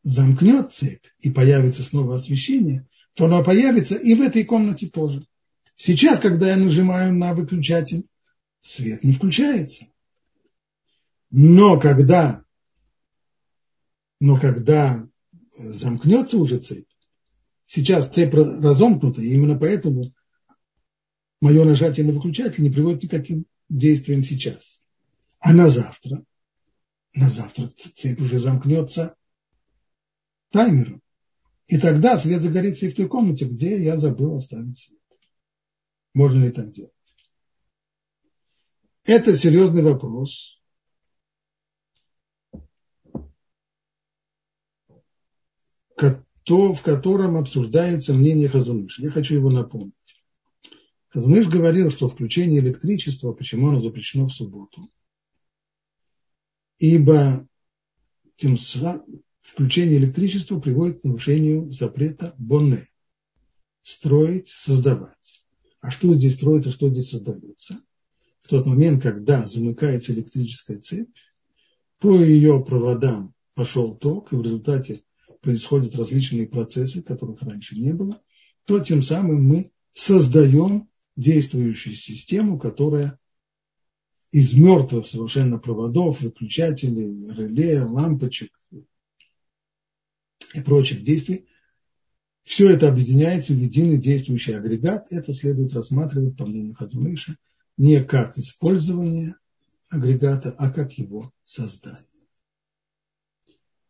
замкнет 0.05 0.73
цепь 0.73 1.05
и 1.19 1.33
появится 1.33 1.83
снова 1.83 2.15
освещение, 2.15 2.87
то 3.15 3.25
оно 3.25 3.43
появится 3.43 3.97
и 3.97 4.15
в 4.15 4.21
этой 4.21 4.45
комнате 4.45 4.89
тоже. 4.89 5.27
Сейчас, 5.75 6.21
когда 6.21 6.51
я 6.51 6.57
нажимаю 6.57 7.13
на 7.13 7.35
выключатель, 7.35 8.07
свет 8.61 9.03
не 9.03 9.15
включается. 9.15 9.87
Но 11.33 11.81
когда, 11.81 12.45
но 14.21 14.39
когда 14.39 15.09
замкнется 15.59 16.39
уже 16.39 16.59
цепь, 16.59 16.87
сейчас 17.67 18.09
цепь 18.11 18.33
разомкнута, 18.33 19.23
и 19.23 19.33
именно 19.33 19.59
поэтому 19.59 20.15
мое 21.43 21.64
нажатие 21.64 22.07
на 22.07 22.12
выключатель 22.12 22.62
не 22.62 22.70
приводит 22.70 23.09
к 23.09 23.11
каким 23.11 23.47
действиям 23.68 24.22
сейчас. 24.22 24.80
А 25.40 25.53
на 25.53 25.68
завтра, 25.68 26.24
на 27.14 27.28
завтра 27.28 27.68
цепь 27.68 28.20
уже 28.20 28.38
замкнется 28.38 29.16
таймером. 30.51 31.03
И 31.66 31.78
тогда 31.78 32.16
свет 32.16 32.43
загорится 32.43 32.86
и 32.86 32.90
в 32.90 32.95
той 32.95 33.09
комнате, 33.09 33.47
где 33.47 33.82
я 33.82 33.99
забыл 33.99 34.36
оставить 34.36 34.78
свет. 34.78 35.01
Можно 36.14 36.45
ли 36.45 36.53
так 36.53 36.72
делать? 36.72 36.93
Это 39.05 39.36
серьезный 39.36 39.82
вопрос. 39.82 40.62
в 46.49 46.82
котором 46.82 47.36
обсуждается 47.36 48.12
мнение 48.12 48.49
Хазуныша. 48.49 49.03
Я 49.03 49.11
хочу 49.11 49.34
его 49.34 49.49
напомнить. 49.49 50.01
Хазуныш 51.13 51.47
говорил, 51.47 51.91
что 51.91 52.09
включение 52.09 52.61
электричества, 52.61 53.33
почему 53.33 53.69
оно 53.69 53.83
запрещено 53.83 54.29
в 54.29 54.33
субботу? 54.33 54.91
Ибо 56.79 57.47
тем 58.37 58.57
самым 58.57 59.23
включение 59.43 59.99
электричества 59.99 60.59
приводит 60.59 61.03
к 61.03 61.05
нарушению 61.05 61.71
запрета 61.71 62.35
Бонне. 62.39 62.89
Строить, 63.83 64.49
создавать. 64.49 65.17
А 65.81 65.91
что 65.91 66.15
здесь 66.15 66.37
строится, 66.37 66.73
что 66.73 66.89
здесь 66.89 67.11
создается? 67.11 67.81
В 68.41 68.49
тот 68.49 68.65
момент, 68.65 69.03
когда 69.03 69.45
замыкается 69.45 70.13
электрическая 70.13 70.79
цепь, 70.79 71.15
по 71.99 72.15
ее 72.15 72.65
проводам 72.65 73.35
пошел 73.55 73.95
ток, 73.97 74.33
и 74.33 74.37
в 74.37 74.43
результате 74.43 75.03
происходят 75.43 75.95
различные 75.95 76.49
процессы, 76.49 77.03
которых 77.03 77.43
раньше 77.43 77.77
не 77.77 77.93
было, 77.93 78.23
то 78.65 78.81
тем 78.81 79.03
самым 79.03 79.45
мы 79.45 79.73
создаем 79.93 80.89
действующую 81.17 81.95
систему, 81.95 82.59
которая 82.59 83.19
из 84.31 84.55
мертвых 84.55 85.07
совершенно 85.07 85.59
проводов, 85.59 86.21
выключателей, 86.23 87.31
реле, 87.33 87.83
лампочек 87.83 88.51
и 90.55 90.61
прочих 90.61 91.05
действий, 91.05 91.47
все 92.43 92.71
это 92.71 92.89
объединяется 92.89 93.53
в 93.53 93.59
единый 93.59 93.99
действующий 93.99 94.55
агрегат. 94.55 95.13
Это 95.13 95.33
следует 95.33 95.75
рассматривать, 95.75 96.37
по 96.37 96.47
мнению 96.47 96.75
Хазумыша, 96.75 97.37
не 97.77 98.03
как 98.03 98.37
использование 98.39 99.37
агрегата, 99.89 100.55
а 100.59 100.71
как 100.71 100.93
его 100.95 101.33
создание. 101.45 102.07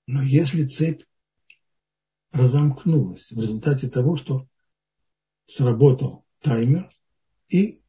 Но 0.07 0.23
если 0.23 0.67
цепь 0.67 1.03
разомкнулась 2.33 3.31
в 3.31 3.39
результате 3.39 3.89
того, 3.89 4.17
что 4.17 4.49
сработал 5.47 6.25
таймер 6.41 6.91
и 7.53 7.83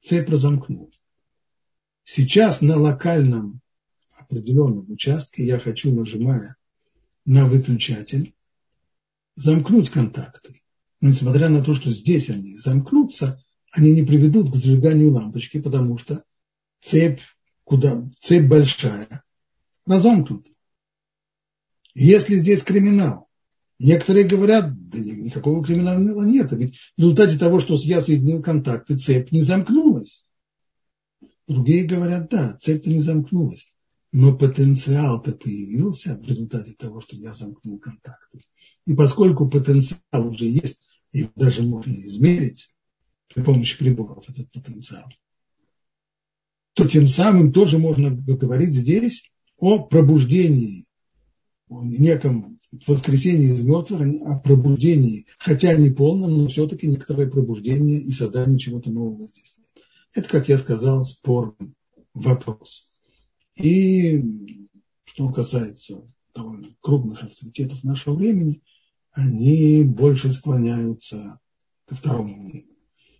цепь 0.00 0.30
разомкнул. 0.30 0.90
Сейчас 2.04 2.62
на 2.62 2.76
локальном 2.78 3.60
определенном 4.18 4.90
участке 4.90 5.44
я 5.44 5.60
хочу, 5.60 5.92
нажимая 5.94 6.56
на 7.24 7.46
выключатель, 7.46 8.34
замкнуть 9.36 9.90
контакты. 9.90 10.62
Но 11.00 11.10
несмотря 11.10 11.48
на 11.48 11.62
то, 11.62 11.74
что 11.74 11.90
здесь 11.90 12.30
они 12.30 12.56
замкнутся, 12.56 13.44
они 13.72 13.92
не 13.92 14.02
приведут 14.02 14.50
к 14.50 14.56
зажиганию 14.56 15.12
лампочки, 15.12 15.60
потому 15.60 15.98
что 15.98 16.24
цепь, 16.80 17.20
куда, 17.64 18.08
цепь 18.20 18.48
большая, 18.48 19.22
разомкнута. 19.84 20.48
Если 21.94 22.36
здесь 22.36 22.62
криминал, 22.62 23.28
Некоторые 23.82 24.28
говорят, 24.28 24.90
да 24.90 25.00
никакого 25.00 25.64
криминального 25.64 26.22
нет. 26.22 26.52
Ведь 26.52 26.76
в 26.76 27.00
результате 27.00 27.36
того, 27.36 27.58
что 27.58 27.74
я 27.74 28.00
соединил 28.00 28.40
контакты, 28.40 28.96
цепь 28.96 29.32
не 29.32 29.42
замкнулась. 29.42 30.24
Другие 31.48 31.84
говорят, 31.84 32.30
да, 32.30 32.56
цепь-то 32.60 32.90
не 32.90 33.00
замкнулась. 33.00 33.72
Но 34.12 34.36
потенциал-то 34.36 35.32
появился 35.32 36.16
в 36.16 36.24
результате 36.24 36.74
того, 36.74 37.00
что 37.00 37.16
я 37.16 37.34
замкнул 37.34 37.80
контакты. 37.80 38.44
И 38.86 38.94
поскольку 38.94 39.48
потенциал 39.48 40.28
уже 40.28 40.44
есть, 40.44 40.80
и 41.10 41.28
даже 41.34 41.64
можно 41.64 41.92
измерить 41.92 42.72
при 43.34 43.42
помощи 43.42 43.76
приборов 43.76 44.24
этот 44.28 44.48
потенциал, 44.52 45.08
то 46.74 46.88
тем 46.88 47.08
самым 47.08 47.52
тоже 47.52 47.78
можно 47.78 48.12
говорить 48.12 48.74
здесь 48.74 49.28
о 49.56 49.80
пробуждении, 49.80 50.86
о 51.68 51.82
неком 51.82 52.60
воскресении 52.86 53.52
из 53.52 53.62
мертвых, 53.62 54.00
о 54.22 54.38
пробуждении, 54.38 55.26
хотя 55.38 55.74
не 55.74 55.90
полном, 55.90 56.36
но 56.38 56.48
все-таки 56.48 56.86
некоторое 56.86 57.28
пробуждение 57.28 58.00
и 58.00 58.10
создание 58.10 58.58
чего-то 58.58 58.90
нового 58.90 59.26
здесь. 59.26 59.54
Это, 60.14 60.28
как 60.28 60.48
я 60.48 60.58
сказал, 60.58 61.04
спорный 61.04 61.74
вопрос. 62.14 62.88
И 63.56 64.22
что 65.04 65.30
касается 65.30 66.02
довольно 66.34 66.74
крупных 66.80 67.22
авторитетов 67.22 67.84
нашего 67.84 68.14
времени, 68.14 68.62
они 69.12 69.84
больше 69.84 70.32
склоняются 70.32 71.38
ко 71.86 71.94
второму 71.94 72.34
мнению. 72.34 72.76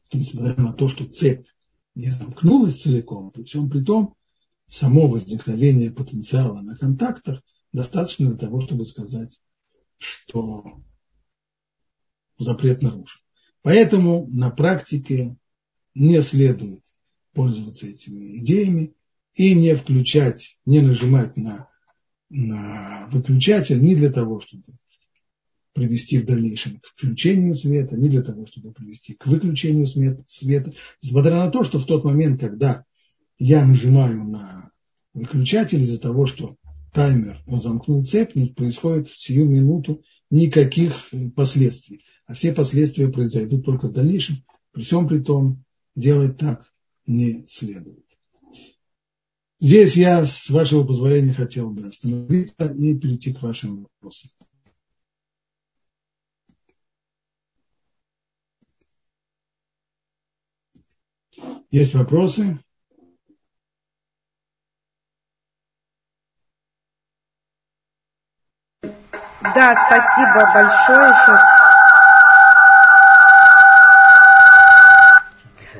Что, 0.08 0.18
несмотря 0.18 0.56
на 0.56 0.72
то, 0.72 0.88
что 0.88 1.04
цепь 1.04 1.46
не 1.94 2.08
замкнулась 2.08 2.80
целиком, 2.80 3.30
при 3.30 3.44
всем 3.44 3.68
при 3.68 3.80
том, 3.80 4.14
само 4.66 5.06
возникновение 5.06 5.90
потенциала 5.90 6.62
на 6.62 6.74
контактах 6.74 7.42
достаточно 7.72 8.28
для 8.28 8.38
того, 8.38 8.60
чтобы 8.60 8.86
сказать, 8.86 9.40
что 9.98 10.82
запрет 12.38 12.82
нарушен. 12.82 13.20
Поэтому 13.62 14.26
на 14.28 14.50
практике 14.50 15.36
не 15.94 16.20
следует 16.22 16.82
пользоваться 17.32 17.86
этими 17.86 18.38
идеями 18.38 18.94
и 19.34 19.54
не 19.54 19.74
включать, 19.74 20.58
не 20.66 20.80
нажимать 20.80 21.36
на, 21.36 21.68
на 22.28 23.08
выключатель 23.10 23.82
ни 23.82 23.94
для 23.94 24.10
того, 24.10 24.40
чтобы 24.40 24.64
привести 25.72 26.18
в 26.18 26.26
дальнейшем 26.26 26.80
к 26.80 26.86
включению 26.86 27.54
света, 27.54 27.96
ни 27.96 28.08
для 28.08 28.22
того, 28.22 28.46
чтобы 28.46 28.72
привести 28.72 29.14
к 29.14 29.26
выключению 29.26 29.86
света, 29.86 30.72
несмотря 31.02 31.36
на 31.36 31.50
то, 31.50 31.64
что 31.64 31.78
в 31.78 31.86
тот 31.86 32.04
момент, 32.04 32.40
когда 32.40 32.84
я 33.38 33.64
нажимаю 33.64 34.24
на 34.24 34.70
выключатель 35.14 35.80
из-за 35.80 35.98
того, 35.98 36.26
что 36.26 36.56
таймер 36.92 37.42
разомкнул 37.46 38.04
цепь, 38.04 38.34
не 38.34 38.48
происходит 38.48 39.08
в 39.08 39.18
сию 39.18 39.48
минуту 39.48 40.02
никаких 40.30 41.12
э, 41.12 41.30
последствий. 41.30 42.04
А 42.26 42.34
все 42.34 42.52
последствия 42.52 43.08
произойдут 43.08 43.64
только 43.64 43.88
в 43.88 43.92
дальнейшем. 43.92 44.44
При 44.72 44.82
всем 44.82 45.08
при 45.08 45.20
том, 45.20 45.64
делать 45.94 46.38
так 46.38 46.72
не 47.06 47.44
следует. 47.48 48.04
Здесь 49.60 49.96
я, 49.96 50.26
с 50.26 50.50
вашего 50.50 50.84
позволения, 50.84 51.32
хотел 51.32 51.70
бы 51.70 51.86
остановиться 51.86 52.66
и 52.74 52.98
перейти 52.98 53.32
к 53.32 53.42
вашим 53.42 53.82
вопросам. 53.82 54.30
Есть 61.70 61.94
вопросы? 61.94 62.58
Да, 69.54 69.74
спасибо 69.86 70.50
большое. 70.54 71.12
Сейчас. 71.12 71.40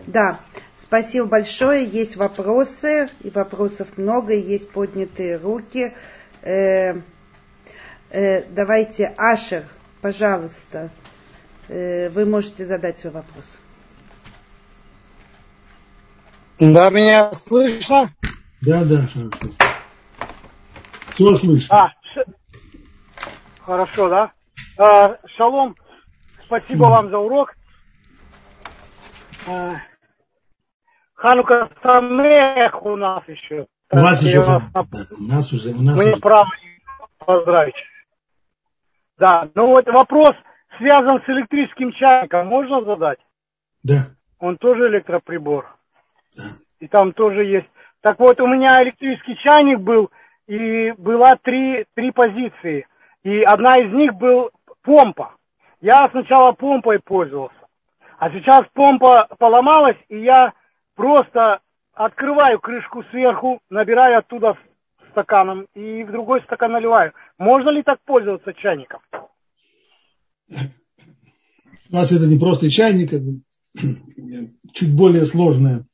Да, 0.06 0.38
спасибо 0.76 1.26
большое. 1.26 1.86
Есть 1.86 2.16
вопросы, 2.16 3.08
и 3.22 3.30
вопросов 3.30 3.88
много, 3.96 4.34
и 4.34 4.40
есть 4.40 4.70
поднятые 4.70 5.36
руки. 5.36 5.94
Э, 6.42 6.96
э, 8.10 8.42
давайте, 8.50 9.14
Ашер, 9.16 9.64
пожалуйста, 10.02 10.90
э, 11.68 12.10
вы 12.10 12.26
можете 12.26 12.66
задать 12.66 12.98
свой 12.98 13.12
вопрос. 13.12 13.46
Да, 16.58 16.90
меня 16.90 17.32
слышно? 17.32 18.14
Да, 18.60 18.84
да, 18.84 19.06
хорошо. 19.12 19.50
Все 21.14 21.36
слышно. 21.36 21.76
А, 21.76 21.92
Хорошо, 23.64 24.08
да? 24.08 24.32
А, 24.78 25.16
шалом, 25.36 25.76
спасибо 26.46 26.84
вам 26.84 27.10
за 27.10 27.18
урок. 27.18 27.54
А, 29.48 29.74
Ханука 31.14 31.70
Самех 31.82 32.82
у 32.84 32.96
нас 32.96 33.22
еще. 33.28 33.66
У 33.92 33.96
вас 33.96 34.22
уже, 34.22 34.38
да, 34.44 34.62
у 35.18 35.22
нас 35.22 35.52
уже, 35.52 35.70
у 35.70 35.82
нас 35.82 35.96
Мы 35.96 36.12
уже. 36.12 36.20
право 36.20 36.48
поздравить. 37.18 37.74
Да, 39.18 39.48
ну 39.54 39.66
вот 39.68 39.86
вопрос 39.86 40.32
связан 40.78 41.20
с 41.24 41.28
электрическим 41.28 41.92
чайником. 41.92 42.48
Можно 42.48 42.84
задать? 42.84 43.18
Да, 43.84 44.08
Он 44.38 44.56
тоже 44.56 44.88
электроприбор. 44.88 45.66
да. 46.36 46.42
И 46.80 46.88
там 46.88 47.12
тоже 47.12 47.44
есть. 47.44 47.68
Так 48.00 48.18
вот, 48.18 48.40
у 48.40 48.46
меня 48.48 48.82
электрический 48.82 49.36
чайник 49.36 49.78
был, 49.78 50.10
и 50.48 50.90
была 50.98 51.36
три, 51.36 51.86
три 51.94 52.10
позиции. 52.10 52.86
И 53.24 53.42
одна 53.42 53.78
из 53.78 53.92
них 53.92 54.14
был 54.14 54.50
помпа. 54.82 55.36
Я 55.80 56.08
сначала 56.10 56.52
помпой 56.52 57.00
пользовался. 57.00 57.54
А 58.18 58.30
сейчас 58.30 58.64
помпа 58.72 59.28
поломалась, 59.38 59.96
и 60.08 60.20
я 60.20 60.52
просто 60.94 61.60
открываю 61.92 62.60
крышку 62.60 63.02
сверху, 63.10 63.60
набираю 63.68 64.18
оттуда 64.18 64.56
стаканом 65.10 65.66
и 65.74 66.04
в 66.04 66.10
другой 66.10 66.42
стакан 66.42 66.72
наливаю. 66.72 67.12
Можно 67.38 67.70
ли 67.70 67.82
так 67.82 68.00
пользоваться 68.04 68.52
чайником? 68.54 69.00
У 70.48 71.94
нас 71.94 72.10
это 72.12 72.26
не 72.26 72.38
просто 72.38 72.70
чайник, 72.70 73.12
это 73.12 73.26
чуть 74.72 74.94
более 74.94 75.26
сложная 75.26 75.86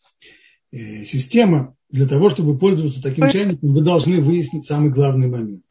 э, 0.72 0.76
система. 1.04 1.74
Для 1.90 2.06
того, 2.06 2.28
чтобы 2.28 2.58
пользоваться 2.58 3.02
таким 3.02 3.28
чайником, 3.30 3.70
вы 3.72 3.82
должны 3.82 4.20
выяснить 4.20 4.66
самый 4.66 4.90
главный 4.90 5.28
момент. 5.28 5.64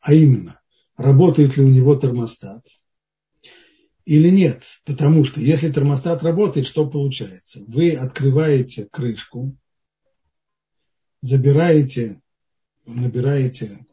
А 0.00 0.14
именно, 0.14 0.59
работает 1.00 1.56
ли 1.56 1.64
у 1.64 1.68
него 1.68 1.96
термостат 1.96 2.66
или 4.04 4.28
нет. 4.28 4.62
Потому 4.84 5.24
что 5.24 5.40
если 5.40 5.72
термостат 5.72 6.22
работает, 6.22 6.66
что 6.66 6.88
получается? 6.88 7.64
Вы 7.66 7.92
открываете 7.92 8.86
крышку, 8.90 9.56
забираете, 11.22 12.20
набираете 12.86 13.86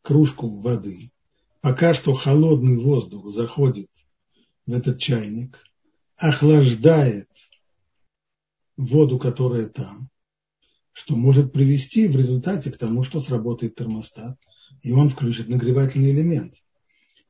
кружку 0.00 0.48
воды. 0.60 1.10
Пока 1.60 1.92
что 1.92 2.14
холодный 2.14 2.78
воздух 2.78 3.28
заходит 3.28 3.90
в 4.66 4.72
этот 4.72 4.98
чайник, 4.98 5.58
охлаждает 6.16 7.28
воду, 8.76 9.18
которая 9.18 9.66
там, 9.66 10.08
что 10.92 11.14
может 11.16 11.52
привести 11.52 12.08
в 12.08 12.16
результате 12.16 12.70
к 12.70 12.78
тому, 12.78 13.02
что 13.02 13.20
сработает 13.20 13.74
термостат, 13.74 14.38
и 14.84 14.92
он 14.92 15.08
включит 15.08 15.48
нагревательный 15.48 16.10
элемент. 16.10 16.54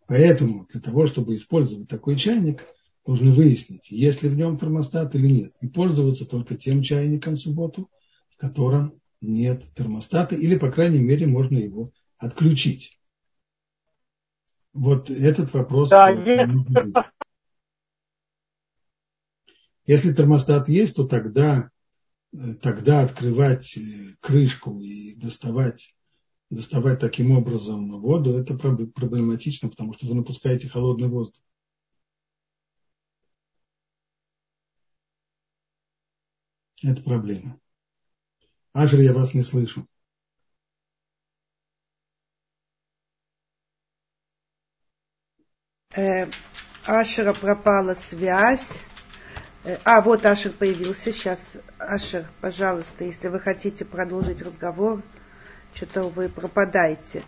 Поэтому 0.07 0.67
для 0.71 0.81
того, 0.81 1.07
чтобы 1.07 1.37
использовать 1.37 1.89
такой 1.89 2.17
чайник, 2.17 2.63
нужно 3.07 3.31
выяснить, 3.33 3.91
есть 3.91 4.23
ли 4.23 4.29
в 4.29 4.37
нем 4.37 4.59
термостат 4.59 5.15
или 5.15 5.29
нет, 5.29 5.53
и 5.61 5.69
пользоваться 5.69 6.27
только 6.27 6.57
тем 6.57 6.83
чайником 6.83 7.37
в 7.37 7.41
субботу, 7.41 7.89
в 8.31 8.37
котором 8.37 9.01
нет 9.21 9.63
термостата, 9.75 10.35
или, 10.35 10.59
по 10.59 10.71
крайней 10.71 10.99
мере, 10.99 11.27
можно 11.27 11.57
его 11.57 11.93
отключить. 12.19 12.99
Вот 14.73 15.09
этот 15.09 15.55
вопрос. 15.55 15.91
Да, 15.91 16.11
э, 16.11 16.17
есть 16.17 16.53
нужно 16.53 16.81
выяснить. 16.81 17.05
Если 19.87 20.13
термостат 20.13 20.69
есть, 20.69 20.97
то 20.97 21.07
тогда, 21.07 21.71
э, 22.33 22.55
тогда 22.61 23.03
открывать 23.03 23.77
э, 23.77 23.81
крышку 24.21 24.81
и 24.81 25.15
доставать, 25.15 25.95
доставать 26.55 27.01
таким 27.01 27.33
образом 27.33 28.01
воду, 28.01 28.37
это 28.39 28.55
проб- 28.55 28.87
проблематично, 28.93 29.69
потому 29.69 29.93
что 29.93 30.07
вы 30.07 30.15
напускаете 30.15 30.69
холодный 30.69 31.09
воздух. 31.09 31.43
Это 36.83 37.03
проблема. 37.03 37.59
Ажер, 38.73 39.01
я 39.01 39.13
вас 39.13 39.35
не 39.35 39.43
слышу. 39.43 39.87
Э, 45.97 46.27
Ашера 46.85 47.33
пропала 47.33 47.95
связь. 47.95 48.79
Э, 49.65 49.79
А, 49.85 50.01
вот 50.01 50.27
Ашер 50.27 50.53
появился 50.53 51.13
сейчас. 51.13 51.41
Ашер, 51.79 52.27
пожалуйста, 52.41 53.05
если 53.05 53.29
вы 53.29 53.41
хотите 53.41 53.85
продолжить 53.85 54.43
разговор, 54.43 55.03
что-то 55.75 56.05
вы 56.05 56.29
пропадаете. 56.29 57.23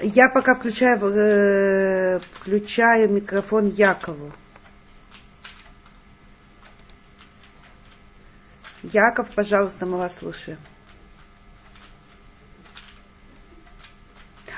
Я 0.00 0.28
пока 0.28 0.54
включаю, 0.54 0.98
э, 0.98 2.18
включаю 2.18 3.08
микрофон 3.10 3.66
Якову. 3.66 4.32
Яков, 8.82 9.30
пожалуйста, 9.30 9.86
мы 9.86 9.96
вас 9.96 10.16
слушаем. 10.18 10.58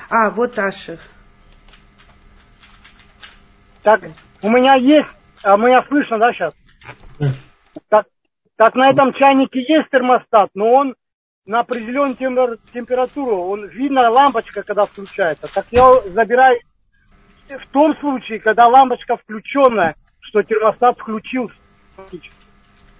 А, 0.09 0.29
вот 0.31 0.57
Ашер. 0.57 0.99
Так, 3.83 4.01
у 4.41 4.49
меня 4.49 4.75
есть, 4.75 5.07
а 5.43 5.55
меня 5.55 5.85
слышно, 5.87 6.17
да, 6.17 6.33
сейчас? 6.33 6.53
Так, 7.89 8.05
так 8.55 8.75
на 8.75 8.89
этом 8.89 9.13
чайнике 9.13 9.59
есть 9.59 9.89
термостат, 9.91 10.49
но 10.55 10.73
он 10.73 10.95
на 11.47 11.61
определенную 11.61 12.15
темпер- 12.15 12.59
температуру, 12.73 13.37
он 13.37 13.67
видно 13.67 14.09
лампочка, 14.09 14.63
когда 14.63 14.85
включается. 14.85 15.47
Так 15.51 15.65
я 15.71 16.01
забираю 16.13 16.59
в 17.47 17.71
том 17.71 17.95
случае, 17.97 18.39
когда 18.39 18.67
лампочка 18.67 19.15
включенная, 19.15 19.95
что 20.19 20.43
термостат 20.43 20.97
включился. 20.99 21.55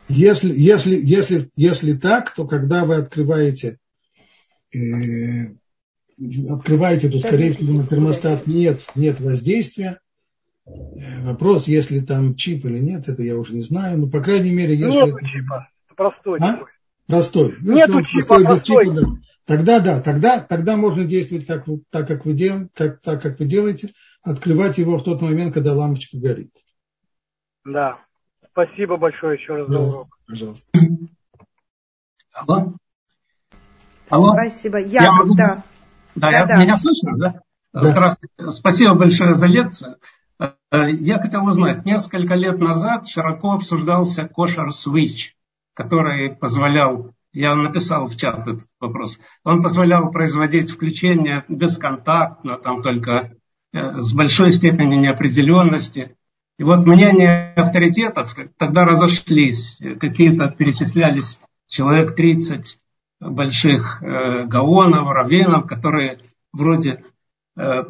Если, 0.07 0.53
если, 0.55 0.95
если, 0.95 1.49
если 1.57 1.93
так, 1.93 2.33
то 2.33 2.47
когда 2.47 2.85
вы 2.85 2.95
открываете, 2.95 3.77
э, 4.73 5.49
открываете, 6.49 7.09
то, 7.09 7.19
скорее 7.19 7.53
всего, 7.53 7.81
на 7.81 7.85
термостат 7.87 8.47
нет, 8.47 8.81
нет 8.95 9.19
воздействия. 9.19 9.99
Э, 10.65 11.23
Вопрос, 11.23 11.67
если 11.67 11.99
там 11.99 12.35
чип 12.35 12.63
или 12.63 12.79
нет, 12.79 13.09
это 13.09 13.21
я 13.21 13.35
уже 13.35 13.53
не 13.53 13.61
знаю. 13.61 13.97
Но, 13.97 14.07
по 14.07 14.21
крайней 14.21 14.53
мере, 14.53 14.73
если 14.73 15.09
это 15.09 15.27
чипа, 15.27 15.67
простой 15.97 16.39
А? 16.39 16.53
такой. 16.53 16.76
Простой. 17.07 17.55
Он 17.67 18.05
чипа, 18.05 18.27
простой, 18.27 18.39
без 18.39 18.45
простой. 18.45 18.85
чипа, 18.85 19.01
да. 19.01 19.07
Тогда 19.45 19.79
да, 19.79 20.01
тогда, 20.01 20.39
тогда 20.41 20.75
можно 20.75 21.05
действовать 21.05 21.47
так, 21.47 21.67
вы- 21.67 21.81
так, 21.89 22.07
как 22.07 22.25
вы 22.25 22.33
дел, 22.33 22.67
как, 22.75 23.01
так, 23.01 23.21
как 23.21 23.39
вы 23.39 23.45
делаете, 23.45 23.93
открывать 24.21 24.77
его 24.77 24.97
в 24.97 25.03
тот 25.03 25.21
момент, 25.21 25.53
когда 25.53 25.73
лампочка 25.73 26.17
горит. 26.17 26.51
Да. 27.65 27.97
Спасибо 28.51 28.97
большое 28.97 29.39
еще 29.39 29.55
раз 29.55 29.67
за 29.69 29.79
урок. 29.79 30.07
Пожалуйста. 30.27 30.65
Алло? 32.33 32.73
Алло? 34.09 34.31
Спасибо. 34.33 34.77
Я 34.79 35.03
Яков, 35.03 35.19
могу- 35.19 35.35
да. 35.35 35.63
Да, 36.15 36.31
я, 36.31 36.45
Да-да. 36.45 36.61
меня 36.63 36.77
слышно, 36.77 37.17
да? 37.17 37.41
Да. 37.73 37.83
Здравствуйте. 37.83 38.49
Спасибо 38.49 38.95
большое 38.95 39.33
за 39.33 39.45
лекцию. 39.47 39.97
Э, 40.39 40.91
Я 40.91 41.19
хотел 41.19 41.45
узнать, 41.45 41.85
несколько 41.85 42.35
лет 42.35 42.59
назад 42.59 43.07
широко 43.07 43.53
обсуждался 43.53 44.27
кошер 44.27 44.71
свич, 44.73 45.36
который 45.78 46.36
позволял, 46.36 47.11
я 47.32 47.53
написал 47.55 48.07
в 48.07 48.15
чат 48.15 48.47
этот 48.47 48.63
вопрос, 48.80 49.19
он 49.43 49.61
позволял 49.61 50.11
производить 50.11 50.71
включение 50.71 51.45
бесконтактно, 51.47 52.57
там 52.57 52.82
только 52.82 53.36
э, 53.73 53.99
с 53.99 54.11
большой 54.13 54.53
степенью 54.53 54.99
неопределенности. 54.99 56.15
И 56.57 56.63
вот 56.63 56.88
мнения 56.88 57.53
авторитетов 57.55 58.36
тогда 58.57 58.86
разошлись. 58.86 59.78
Какие-то 59.99 60.47
перечислялись 60.49 61.39
человек 61.67 62.15
30 62.15 62.80
больших 63.19 64.01
э, 64.01 64.45
гаонов, 64.45 65.11
раввинов, 65.11 65.67
которые 65.67 66.21
вроде 66.51 67.03
э, 67.55 67.84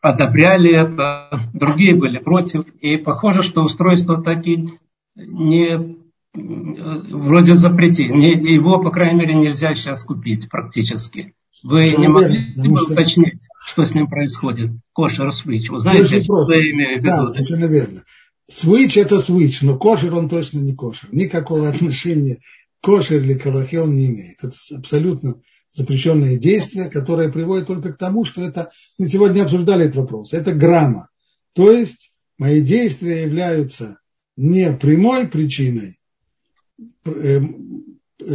одобряли 0.00 0.70
это, 0.70 1.28
другие 1.52 1.96
были 1.96 2.18
против. 2.18 2.66
И 2.80 2.98
похоже, 2.98 3.42
что 3.42 3.62
устройство 3.64 4.22
таки 4.22 4.78
не 5.16 5.66
э, 5.66 5.94
вроде 6.34 7.54
запрети, 7.54 8.08
не, 8.08 8.30
его, 8.32 8.82
по 8.82 8.90
крайней 8.90 9.20
мере, 9.20 9.34
нельзя 9.34 9.74
сейчас 9.74 10.04
купить 10.04 10.48
практически. 10.48 11.34
Вы 11.62 11.92
Ну, 11.92 12.00
не 12.00 12.08
могли 12.08 12.54
бы 12.56 12.78
что- 12.80 12.92
уточнить, 12.92 13.46
что 13.64 13.84
с 13.84 13.94
ним 13.94 14.08
происходит? 14.08 14.72
Кошер 14.92 15.30
свич. 15.32 15.70
Вы 15.70 15.80
знаете, 15.80 16.22
что 16.22 16.50
я 16.52 16.70
имею 16.70 17.00
в 17.00 17.04
Да, 17.04 17.22
виду? 17.22 17.34
совершенно 17.34 17.64
верно. 17.66 18.02
Свич 18.48 18.96
это 18.96 19.20
свич, 19.20 19.62
но 19.62 19.78
кошер 19.78 20.12
он 20.14 20.28
точно 20.28 20.58
не 20.58 20.74
кошер. 20.74 21.08
Никакого 21.12 21.68
отношения 21.68 22.38
кошер 22.80 23.22
или 23.22 23.34
калахел 23.34 23.86
не 23.86 24.06
имеет. 24.06 24.42
Это 24.42 24.52
абсолютно 24.76 25.36
запрещенное 25.72 26.36
действие, 26.36 26.90
которое 26.90 27.30
приводит 27.30 27.68
только 27.68 27.92
к 27.92 27.96
тому, 27.98 28.24
что 28.24 28.42
это, 28.42 28.70
мы 28.98 29.06
сегодня 29.06 29.42
обсуждали 29.42 29.84
этот 29.84 29.96
вопрос, 29.96 30.32
это 30.34 30.52
грамма. 30.52 31.08
То 31.54 31.70
есть 31.70 32.10
мои 32.38 32.60
действия 32.60 33.22
являются 33.22 33.98
не 34.36 34.72
прямой 34.72 35.28
причиной 35.28 35.96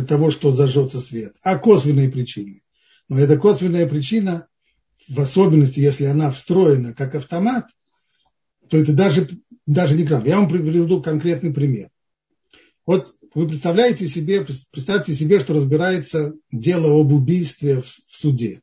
того, 0.07 0.31
что 0.31 0.51
зажжется 0.51 0.99
свет, 0.99 1.35
а 1.41 1.57
косвенной 1.57 2.09
причиной. 2.09 2.63
Но 3.09 3.19
эта 3.19 3.38
косвенная 3.38 3.88
причина, 3.88 4.47
в 5.07 5.19
особенности, 5.21 5.79
если 5.79 6.05
она 6.05 6.31
встроена 6.31 6.93
как 6.93 7.15
автомат, 7.15 7.67
то 8.69 8.77
это 8.77 8.93
даже, 8.93 9.27
даже 9.65 9.95
не 9.95 10.03
грамм. 10.03 10.25
Я 10.25 10.39
вам 10.39 10.49
приведу 10.49 11.01
конкретный 11.01 11.53
пример. 11.53 11.89
Вот 12.85 13.15
Вы 13.33 13.47
представляете 13.47 14.07
себе, 14.07 14.45
представьте 14.71 15.13
себе, 15.13 15.39
что 15.39 15.53
разбирается 15.53 16.33
дело 16.51 16.99
об 16.99 17.11
убийстве 17.11 17.81
в, 17.81 17.88
суде. 18.09 18.61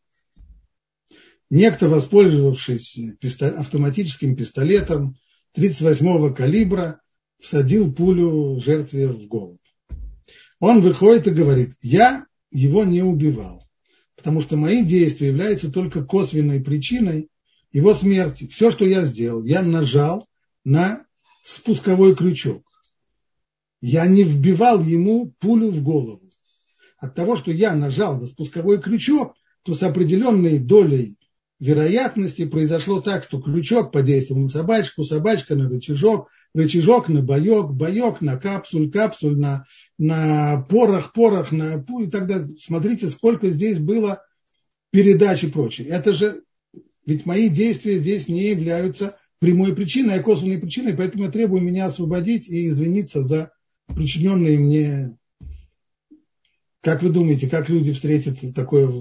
Некто, 1.51 1.89
воспользовавшись 1.89 2.99
автоматическим 3.41 4.35
пистолетом 4.35 5.17
38-го 5.57 6.35
калибра, 6.35 7.01
всадил 7.39 7.93
пулю 7.93 8.61
жертве 8.61 9.09
в 9.09 9.27
голову. 9.27 9.59
Он 10.67 10.81
выходит 10.81 11.27
и 11.27 11.31
говорит, 11.31 11.75
я 11.83 12.25
его 12.51 12.87
не 12.87 13.03
убивал, 13.03 13.69
потому 14.17 14.41
что 14.41 14.57
мои 14.57 14.83
действия 14.83 15.29
являются 15.29 15.71
только 15.71 16.03
косвенной 16.03 16.59
причиной 16.65 17.29
его 17.71 17.93
смерти. 17.93 18.47
Все, 18.47 18.71
что 18.71 18.87
я 18.87 19.05
сделал, 19.05 19.45
я 19.45 19.61
нажал 19.61 20.27
на 20.65 21.05
спусковой 21.43 22.17
крючок. 22.17 22.63
Я 23.83 24.07
не 24.07 24.25
вбивал 24.25 24.81
ему 24.81 25.35
пулю 25.39 25.69
в 25.69 25.83
голову. 25.83 26.31
От 26.97 27.15
того, 27.15 27.37
что 27.37 27.51
я 27.51 27.75
нажал 27.75 28.19
на 28.19 28.27
спусковой 28.27 28.81
крючок, 28.81 29.35
то 29.65 29.75
с 29.75 29.83
определенной 29.83 30.59
долей 30.59 31.19
вероятности 31.61 32.47
произошло 32.47 33.03
так, 33.03 33.25
что 33.25 33.39
крючок 33.39 33.93
подействовал 33.93 34.41
на 34.41 34.49
собачку, 34.49 35.05
собачка 35.05 35.57
на 35.57 35.69
рычажок, 35.69 36.31
рычажок 36.55 37.09
на 37.09 37.21
боек, 37.21 37.71
боек 37.71 38.21
на 38.21 38.37
капсуль, 38.37 38.91
капсуль 38.91 39.37
на, 39.37 39.67
на 39.99 40.65
порох, 40.69 41.13
порох 41.13 41.53
на 41.53 41.79
пу, 41.79 42.03
и 42.03 42.07
тогда 42.07 42.47
смотрите, 42.59 43.09
сколько 43.09 43.51
здесь 43.51 43.79
было 43.79 44.23
передач 44.91 45.43
и 45.43 45.49
прочее. 45.49 45.89
Это 45.89 46.13
же, 46.13 46.43
ведь 47.05 47.27
мои 47.27 47.49
действия 47.49 47.99
здесь 47.99 48.29
не 48.29 48.45
являются 48.45 49.19
прямой 49.41 49.75
причиной, 49.75 50.15
а 50.15 50.23
косвенной 50.23 50.59
причиной, 50.59 50.95
поэтому 50.95 51.25
я 51.25 51.31
требую 51.31 51.61
меня 51.61 51.87
освободить 51.87 52.49
и 52.49 52.69
извиниться 52.69 53.25
за 53.25 53.53
причиненные 53.87 54.59
мне... 54.59 55.19
Как 56.81 57.03
вы 57.03 57.11
думаете, 57.11 57.49
как 57.49 57.69
люди 57.69 57.93
встретят 57.93 58.39
такое... 58.55 58.93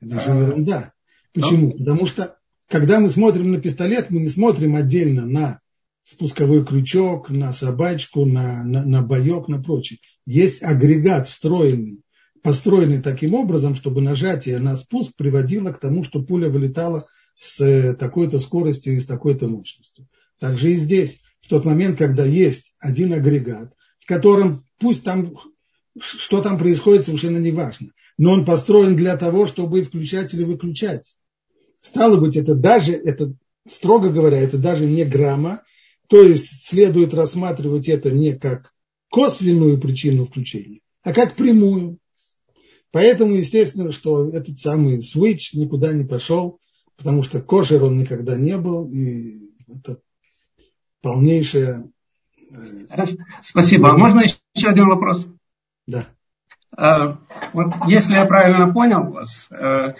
Это 0.00 0.20
же 0.20 0.30
ерунда. 0.30 0.92
Почему? 1.32 1.70
Но... 1.70 1.78
Потому 1.78 2.06
что, 2.06 2.36
когда 2.68 3.00
мы 3.00 3.08
смотрим 3.08 3.50
на 3.50 3.60
пистолет, 3.60 4.10
мы 4.10 4.20
не 4.20 4.28
смотрим 4.28 4.76
отдельно 4.76 5.26
на 5.26 5.61
спусковой 6.04 6.64
крючок, 6.64 7.30
на 7.30 7.52
собачку, 7.52 8.24
на, 8.24 8.64
на, 8.64 8.84
на 8.84 9.02
боек, 9.02 9.48
на 9.48 9.62
прочее. 9.62 9.98
Есть 10.26 10.62
агрегат 10.62 11.28
встроенный, 11.28 12.02
построенный 12.42 13.00
таким 13.00 13.34
образом, 13.34 13.74
чтобы 13.74 14.00
нажатие 14.00 14.58
на 14.58 14.76
спуск 14.76 15.16
приводило 15.16 15.72
к 15.72 15.78
тому, 15.78 16.04
что 16.04 16.22
пуля 16.22 16.48
вылетала 16.48 17.06
с 17.38 17.60
э, 17.60 17.94
такой-то 17.94 18.40
скоростью 18.40 18.96
и 18.96 19.00
с 19.00 19.06
такой-то 19.06 19.48
мощностью. 19.48 20.08
Также 20.38 20.72
и 20.72 20.76
здесь, 20.76 21.20
в 21.40 21.48
тот 21.48 21.64
момент, 21.64 21.98
когда 21.98 22.24
есть 22.24 22.74
один 22.78 23.12
агрегат, 23.12 23.72
в 24.00 24.06
котором 24.06 24.64
пусть 24.78 25.04
там, 25.04 25.34
что 26.00 26.42
там 26.42 26.58
происходит, 26.58 27.06
совершенно 27.06 27.38
не 27.38 27.52
важно, 27.52 27.90
но 28.18 28.32
он 28.32 28.44
построен 28.44 28.96
для 28.96 29.16
того, 29.16 29.46
чтобы 29.46 29.82
включать 29.82 30.34
или 30.34 30.44
выключать. 30.44 31.16
Стало 31.80 32.16
быть, 32.16 32.36
это 32.36 32.54
даже, 32.54 32.92
это, 32.92 33.34
строго 33.68 34.10
говоря, 34.10 34.38
это 34.38 34.58
даже 34.58 34.84
не 34.84 35.04
грамма, 35.04 35.62
то 36.08 36.22
есть 36.22 36.66
следует 36.66 37.14
рассматривать 37.14 37.88
это 37.88 38.10
не 38.10 38.32
как 38.32 38.72
косвенную 39.10 39.80
причину 39.80 40.26
включения, 40.26 40.80
а 41.02 41.12
как 41.12 41.34
прямую. 41.34 41.98
Поэтому, 42.90 43.34
естественно, 43.34 43.90
что 43.92 44.28
этот 44.28 44.58
самый 44.58 45.02
свич 45.02 45.54
никуда 45.54 45.92
не 45.92 46.04
пошел, 46.04 46.60
потому 46.96 47.22
что 47.22 47.40
кошер 47.40 47.82
он 47.84 47.96
никогда 47.96 48.36
не 48.36 48.56
был, 48.58 48.88
и 48.90 49.50
это 49.66 49.98
полнейшая... 51.00 51.90
Э, 52.50 53.06
Спасибо. 53.42 53.90
А 53.90 53.96
можно 53.96 54.20
еще 54.20 54.68
один 54.68 54.88
вопрос? 54.88 55.26
Да. 55.86 56.08
А, 56.76 57.18
вот 57.52 57.74
если 57.86 58.14
я 58.14 58.24
правильно 58.24 58.72
понял 58.72 59.10
вас, 59.10 59.48
э, 59.50 59.94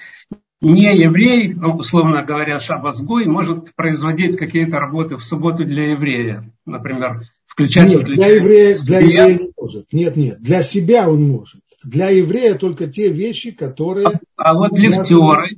не 0.63 0.97
еврей, 0.97 1.55
ну, 1.55 1.75
условно 1.75 2.23
говоря, 2.23 2.61
шабасгой, 2.61 3.27
может 3.27 3.75
производить 3.75 4.37
какие-то 4.37 4.79
работы 4.79 5.17
в 5.17 5.25
субботу 5.25 5.65
для 5.65 5.91
еврея, 5.91 6.45
например, 6.65 7.23
включать... 7.47 7.89
Нет, 7.89 8.05
для 8.05 8.29
еврея, 8.29 8.75
для 8.85 9.01
еврея 9.01 9.39
не 9.39 9.51
может. 9.57 9.93
Нет, 9.93 10.17
нет, 10.17 10.41
для 10.41 10.63
себя 10.63 11.11
он 11.11 11.29
может. 11.29 11.61
Для 11.85 12.11
еврея 12.11 12.55
только 12.55 12.87
те 12.87 13.11
вещи, 13.11 13.51
которые... 13.51 14.07
А, 14.37 14.51
а 14.51 14.55
вот 14.55 14.79
лифтеры, 14.79 15.57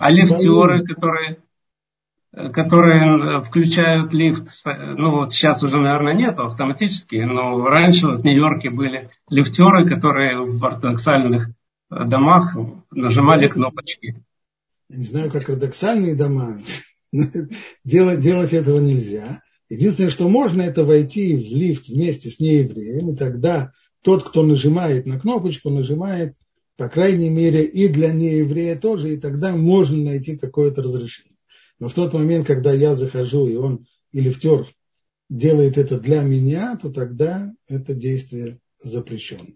а 0.00 0.10
лифтеры, 0.10 0.84
которые, 0.84 1.38
которые 2.52 3.40
включают 3.42 4.12
лифт, 4.12 4.48
ну 4.64 5.12
вот 5.12 5.32
сейчас 5.32 5.62
уже, 5.62 5.76
наверное, 5.76 6.14
нет 6.14 6.40
автоматически, 6.40 7.16
но 7.16 7.64
раньше 7.66 8.08
в 8.08 8.24
Нью-Йорке 8.24 8.70
были 8.70 9.10
лифтеры, 9.28 9.88
которые 9.88 10.44
в 10.44 10.64
ортодоксальных 10.64 11.50
домах 11.90 12.56
нажимали 12.90 13.48
кнопочки. 13.48 14.24
Я 14.88 14.96
не 14.96 15.04
знаю, 15.04 15.30
как 15.30 15.48
ортодоксальные 15.48 16.14
дома, 16.14 16.60
делать, 17.84 18.20
делать 18.20 18.52
этого 18.52 18.78
нельзя. 18.80 19.42
Единственное, 19.68 20.10
что 20.10 20.28
можно, 20.28 20.62
это 20.62 20.84
войти 20.84 21.36
в 21.36 21.56
лифт 21.56 21.88
вместе 21.88 22.30
с 22.30 22.38
неевреем, 22.38 23.10
и 23.10 23.16
тогда 23.16 23.72
тот, 24.02 24.22
кто 24.22 24.42
нажимает 24.42 25.06
на 25.06 25.18
кнопочку, 25.18 25.70
нажимает, 25.70 26.34
по 26.76 26.88
крайней 26.88 27.30
мере, 27.30 27.64
и 27.64 27.88
для 27.88 28.12
нееврея 28.12 28.76
тоже, 28.76 29.14
и 29.14 29.16
тогда 29.16 29.56
можно 29.56 29.96
найти 29.96 30.36
какое-то 30.36 30.82
разрешение. 30.82 31.36
Но 31.78 31.88
в 31.88 31.94
тот 31.94 32.12
момент, 32.12 32.46
когда 32.46 32.72
я 32.72 32.94
захожу, 32.94 33.46
и 33.46 33.56
он, 33.56 33.86
и 34.12 34.20
лифтер 34.20 34.66
делает 35.30 35.78
это 35.78 35.98
для 35.98 36.22
меня, 36.22 36.76
то 36.80 36.92
тогда 36.92 37.52
это 37.68 37.94
действие 37.94 38.58
запрещено. 38.82 39.46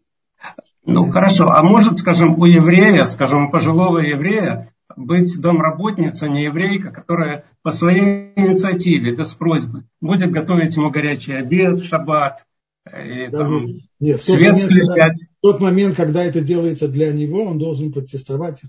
Ну 0.89 1.05
хорошо, 1.05 1.51
а 1.51 1.62
может, 1.62 1.99
скажем, 1.99 2.39
у 2.41 2.47
еврея, 2.47 3.05
скажем, 3.05 3.49
у 3.49 3.51
пожилого 3.51 3.99
еврея 3.99 4.72
быть 4.97 5.39
домработница, 5.39 6.28
не 6.28 6.45
еврейка, 6.45 6.91
которая 6.91 7.45
по 7.62 7.72
своей 7.72 8.32
инициативе, 8.36 9.14
без 9.14 9.34
просьбы, 9.34 9.84
будет 10.01 10.30
готовить 10.30 10.76
ему 10.76 10.91
горячий 10.91 11.34
обед, 11.34 11.84
шаббат, 11.84 12.47
и, 12.86 13.28
да, 13.30 13.39
там, 13.39 13.66
нет, 14.01 14.22
в, 14.22 14.26
тот 14.26 14.34
свет 14.34 14.55
момент, 14.55 14.89
когда, 14.89 15.12
в 15.12 15.43
тот 15.43 15.61
момент, 15.61 15.95
когда 15.95 16.24
это 16.24 16.41
делается 16.41 16.89
для 16.89 17.12
него, 17.12 17.45
он 17.45 17.59
должен 17.59 17.93
протестовать. 17.93 18.62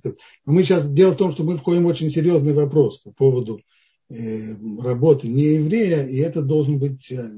Мы 0.46 0.64
сейчас, 0.64 0.92
дело 0.92 1.14
в 1.14 1.18
том, 1.18 1.32
что 1.32 1.46
мы 1.46 1.56
входим 1.56 1.84
в 1.84 1.88
очень 1.88 2.10
серьезный 2.10 2.52
вопрос 2.52 2.98
по 2.98 3.12
поводу 3.12 3.62
э, 4.10 4.56
работы 4.84 5.30
не 5.30 5.54
еврея, 5.54 6.06
и 6.06 6.18
это 6.18 6.42
должен 6.42 6.80
быть 6.80 7.10
э, 7.14 7.30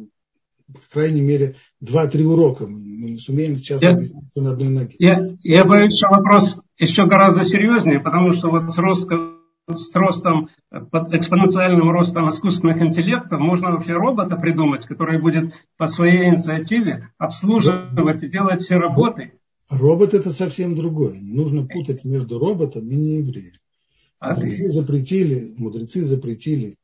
по 0.73 0.79
крайней 0.91 1.21
мере, 1.21 1.55
два-три 1.81 2.23
урока. 2.23 2.67
Мы, 2.67 2.79
мы 2.95 3.09
не 3.11 3.17
сумеем 3.17 3.57
сейчас 3.57 3.81
я, 3.81 3.91
объяснить 3.91 4.33
на 4.35 4.51
одной 4.51 4.69
ноге. 4.69 4.95
Я, 4.99 5.35
я 5.41 5.65
боюсь, 5.65 5.97
что 5.97 6.07
вопрос 6.09 6.59
еще 6.77 7.05
гораздо 7.05 7.43
серьезнее, 7.43 7.99
потому 7.99 8.31
что 8.31 8.49
вот 8.49 8.71
с 8.71 8.77
ростом, 8.77 9.39
с 9.67 9.93
ростом, 9.93 10.49
экспоненциальным 10.71 11.89
ростом 11.91 12.29
искусственных 12.29 12.81
интеллектов 12.81 13.39
можно 13.39 13.71
вообще 13.71 13.93
робота 13.93 14.37
придумать, 14.37 14.85
который 14.85 15.19
будет 15.19 15.53
по 15.77 15.87
своей 15.87 16.29
инициативе 16.29 17.09
обслуживать 17.17 18.23
и 18.23 18.27
делать 18.27 18.61
все 18.61 18.77
работы. 18.77 19.33
Робот 19.69 20.13
это 20.13 20.31
совсем 20.31 20.75
другое. 20.75 21.17
Не 21.19 21.33
нужно 21.33 21.65
путать 21.65 22.03
между 22.03 22.39
роботом 22.39 22.87
и 22.89 22.95
неевреем. 22.95 23.53
А 24.19 24.35
мудрецы 24.35 24.69
запретили, 24.69 25.53
мудрецы 25.57 26.05
запретили 26.05 26.75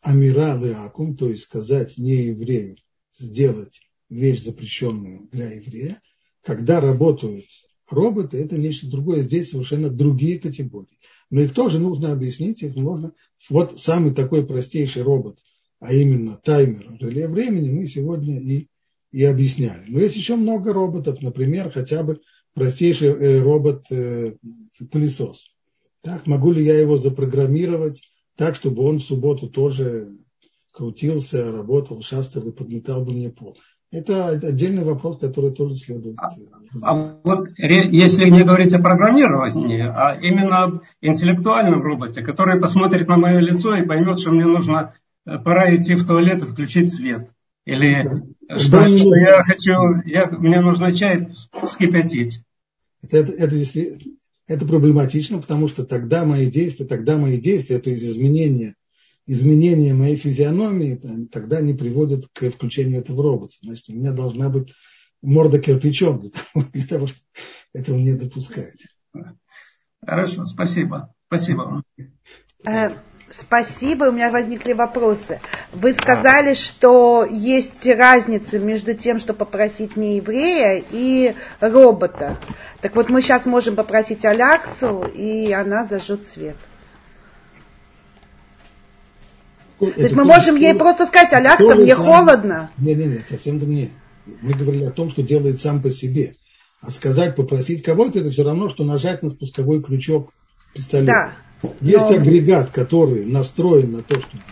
амира 0.00 0.58
акум, 0.84 1.16
то 1.16 1.28
есть 1.28 1.42
сказать 1.42 1.98
нееврею, 1.98 2.76
сделать 3.18 3.80
вещь 4.08 4.42
запрещенную 4.42 5.28
для 5.30 5.50
еврея. 5.52 6.00
Когда 6.42 6.80
работают 6.80 7.46
роботы, 7.90 8.38
это 8.38 8.56
нечто 8.56 8.88
другое. 8.88 9.22
Здесь 9.22 9.50
совершенно 9.50 9.90
другие 9.90 10.38
категории. 10.38 10.88
Но 11.30 11.40
их 11.42 11.52
тоже 11.52 11.78
нужно 11.78 12.12
объяснить, 12.12 12.62
их 12.62 12.74
можно. 12.74 13.12
Вот 13.50 13.78
самый 13.80 14.14
такой 14.14 14.46
простейший 14.46 15.02
робот, 15.02 15.38
а 15.78 15.92
именно 15.92 16.40
таймер 16.42 16.96
реле 17.00 17.28
времени, 17.28 17.70
мы 17.70 17.86
сегодня 17.86 18.40
и, 18.40 18.68
и 19.12 19.24
объясняли. 19.24 19.84
Но 19.88 20.00
есть 20.00 20.16
еще 20.16 20.36
много 20.36 20.72
роботов, 20.72 21.20
например, 21.20 21.70
хотя 21.70 22.02
бы 22.02 22.20
простейший 22.54 23.08
э, 23.08 23.40
робот-пылесос. 23.40 25.36
Э, 25.36 25.48
так, 26.00 26.26
могу 26.26 26.52
ли 26.52 26.64
я 26.64 26.80
его 26.80 26.96
запрограммировать 26.96 28.02
так, 28.36 28.56
чтобы 28.56 28.82
он 28.84 28.98
в 28.98 29.04
субботу 29.04 29.48
тоже 29.50 30.08
крутился, 30.72 31.52
работал, 31.52 32.02
шастал 32.02 32.46
и 32.48 32.52
подметал 32.52 33.04
бы 33.04 33.12
мне 33.12 33.30
пол. 33.30 33.58
Это 33.90 34.28
отдельный 34.28 34.84
вопрос, 34.84 35.18
который 35.18 35.50
тоже 35.50 35.76
следует. 35.76 36.16
А, 36.18 36.28
а 36.82 37.20
вот 37.24 37.48
если 37.56 38.28
не 38.28 38.42
говорить 38.42 38.74
о 38.74 38.82
программировании, 38.82 39.80
а 39.80 40.18
именно 40.20 40.62
об 40.64 40.82
интеллектуальном 41.00 41.82
роботе, 41.82 42.20
который 42.20 42.60
посмотрит 42.60 43.08
на 43.08 43.16
мое 43.16 43.38
лицо 43.38 43.74
и 43.76 43.86
поймет, 43.86 44.18
что 44.18 44.30
мне 44.30 44.44
нужно 44.44 44.94
э, 45.24 45.38
пора 45.38 45.74
идти 45.74 45.94
в 45.94 46.06
туалет 46.06 46.42
и 46.42 46.46
включить 46.46 46.92
свет. 46.92 47.30
Или 47.64 48.04
да. 48.46 48.58
что, 48.58 48.72
да, 48.72 48.88
что 48.88 49.14
я 49.14 49.42
хочу, 49.42 49.72
я, 50.04 50.26
мне 50.26 50.60
нужно 50.60 50.92
чай 50.92 51.30
вскипятить. 51.62 52.42
Это, 53.02 53.18
это, 53.18 53.32
это, 53.32 53.56
если, 53.56 53.98
это 54.46 54.66
проблематично, 54.66 55.38
потому 55.38 55.66
что 55.68 55.84
тогда 55.84 56.26
мои 56.26 56.50
действия, 56.50 56.84
тогда 56.84 57.16
мои 57.16 57.38
действия, 57.38 57.78
то 57.78 57.88
есть 57.88 58.04
изменения 58.04 58.74
изменения 59.28 59.92
моей 59.92 60.16
физиономии, 60.16 61.28
тогда 61.30 61.60
не 61.60 61.74
приводят 61.74 62.26
к 62.32 62.50
включению 62.50 63.00
этого 63.00 63.22
робота. 63.22 63.54
Значит, 63.62 63.90
у 63.90 63.92
меня 63.92 64.12
должна 64.12 64.48
быть 64.48 64.72
морда 65.22 65.58
кирпичом 65.58 66.20
для 66.20 66.30
того, 66.30 66.66
для 66.72 66.86
того 66.86 67.06
чтобы 67.06 67.22
этого 67.74 67.98
не 67.98 68.14
допускать. 68.14 68.86
Хорошо, 70.04 70.46
спасибо. 70.46 71.14
Спасибо. 71.26 71.82
Э, 72.64 72.90
спасибо, 73.30 74.04
у 74.04 74.12
меня 74.12 74.30
возникли 74.30 74.72
вопросы. 74.72 75.40
Вы 75.72 75.92
сказали, 75.92 76.54
что 76.54 77.26
есть 77.30 77.86
разница 77.86 78.58
между 78.58 78.94
тем, 78.94 79.18
что 79.18 79.34
попросить 79.34 79.96
не 79.96 80.16
еврея 80.16 80.82
и 80.90 81.34
робота. 81.60 82.38
Так 82.80 82.96
вот, 82.96 83.10
мы 83.10 83.20
сейчас 83.20 83.44
можем 83.44 83.76
попросить 83.76 84.24
Аляксу, 84.24 85.02
и 85.02 85.52
она 85.52 85.84
зажжет 85.84 86.26
свет. 86.26 86.56
То 89.78 89.86
есть 89.96 90.14
мы 90.14 90.24
можем 90.24 90.56
ей 90.56 90.74
просто 90.74 91.06
сказать, 91.06 91.32
Алякса, 91.32 91.74
мне 91.74 91.94
холодно. 91.94 92.70
Нет, 92.78 92.98
нет, 92.98 93.08
нет, 93.08 93.24
совсем 93.28 93.58
не. 93.68 93.90
Мы 94.42 94.52
говорили 94.52 94.84
о 94.84 94.90
том, 94.90 95.10
что 95.10 95.22
делает 95.22 95.60
сам 95.60 95.80
по 95.80 95.90
себе. 95.90 96.34
А 96.80 96.90
сказать, 96.90 97.34
попросить 97.34 97.82
кого-то, 97.82 98.20
это 98.20 98.30
все 98.30 98.44
равно, 98.44 98.68
что 98.68 98.84
нажать 98.84 99.22
на 99.22 99.30
спусковой 99.30 99.82
крючок 99.82 100.32
пистолета. 100.74 101.32
Да. 101.62 101.72
Есть 101.80 102.10
но... 102.10 102.16
агрегат, 102.16 102.70
который 102.70 103.24
настроен 103.24 103.92
на 103.92 104.02
то, 104.02 104.20
чтобы 104.20 104.42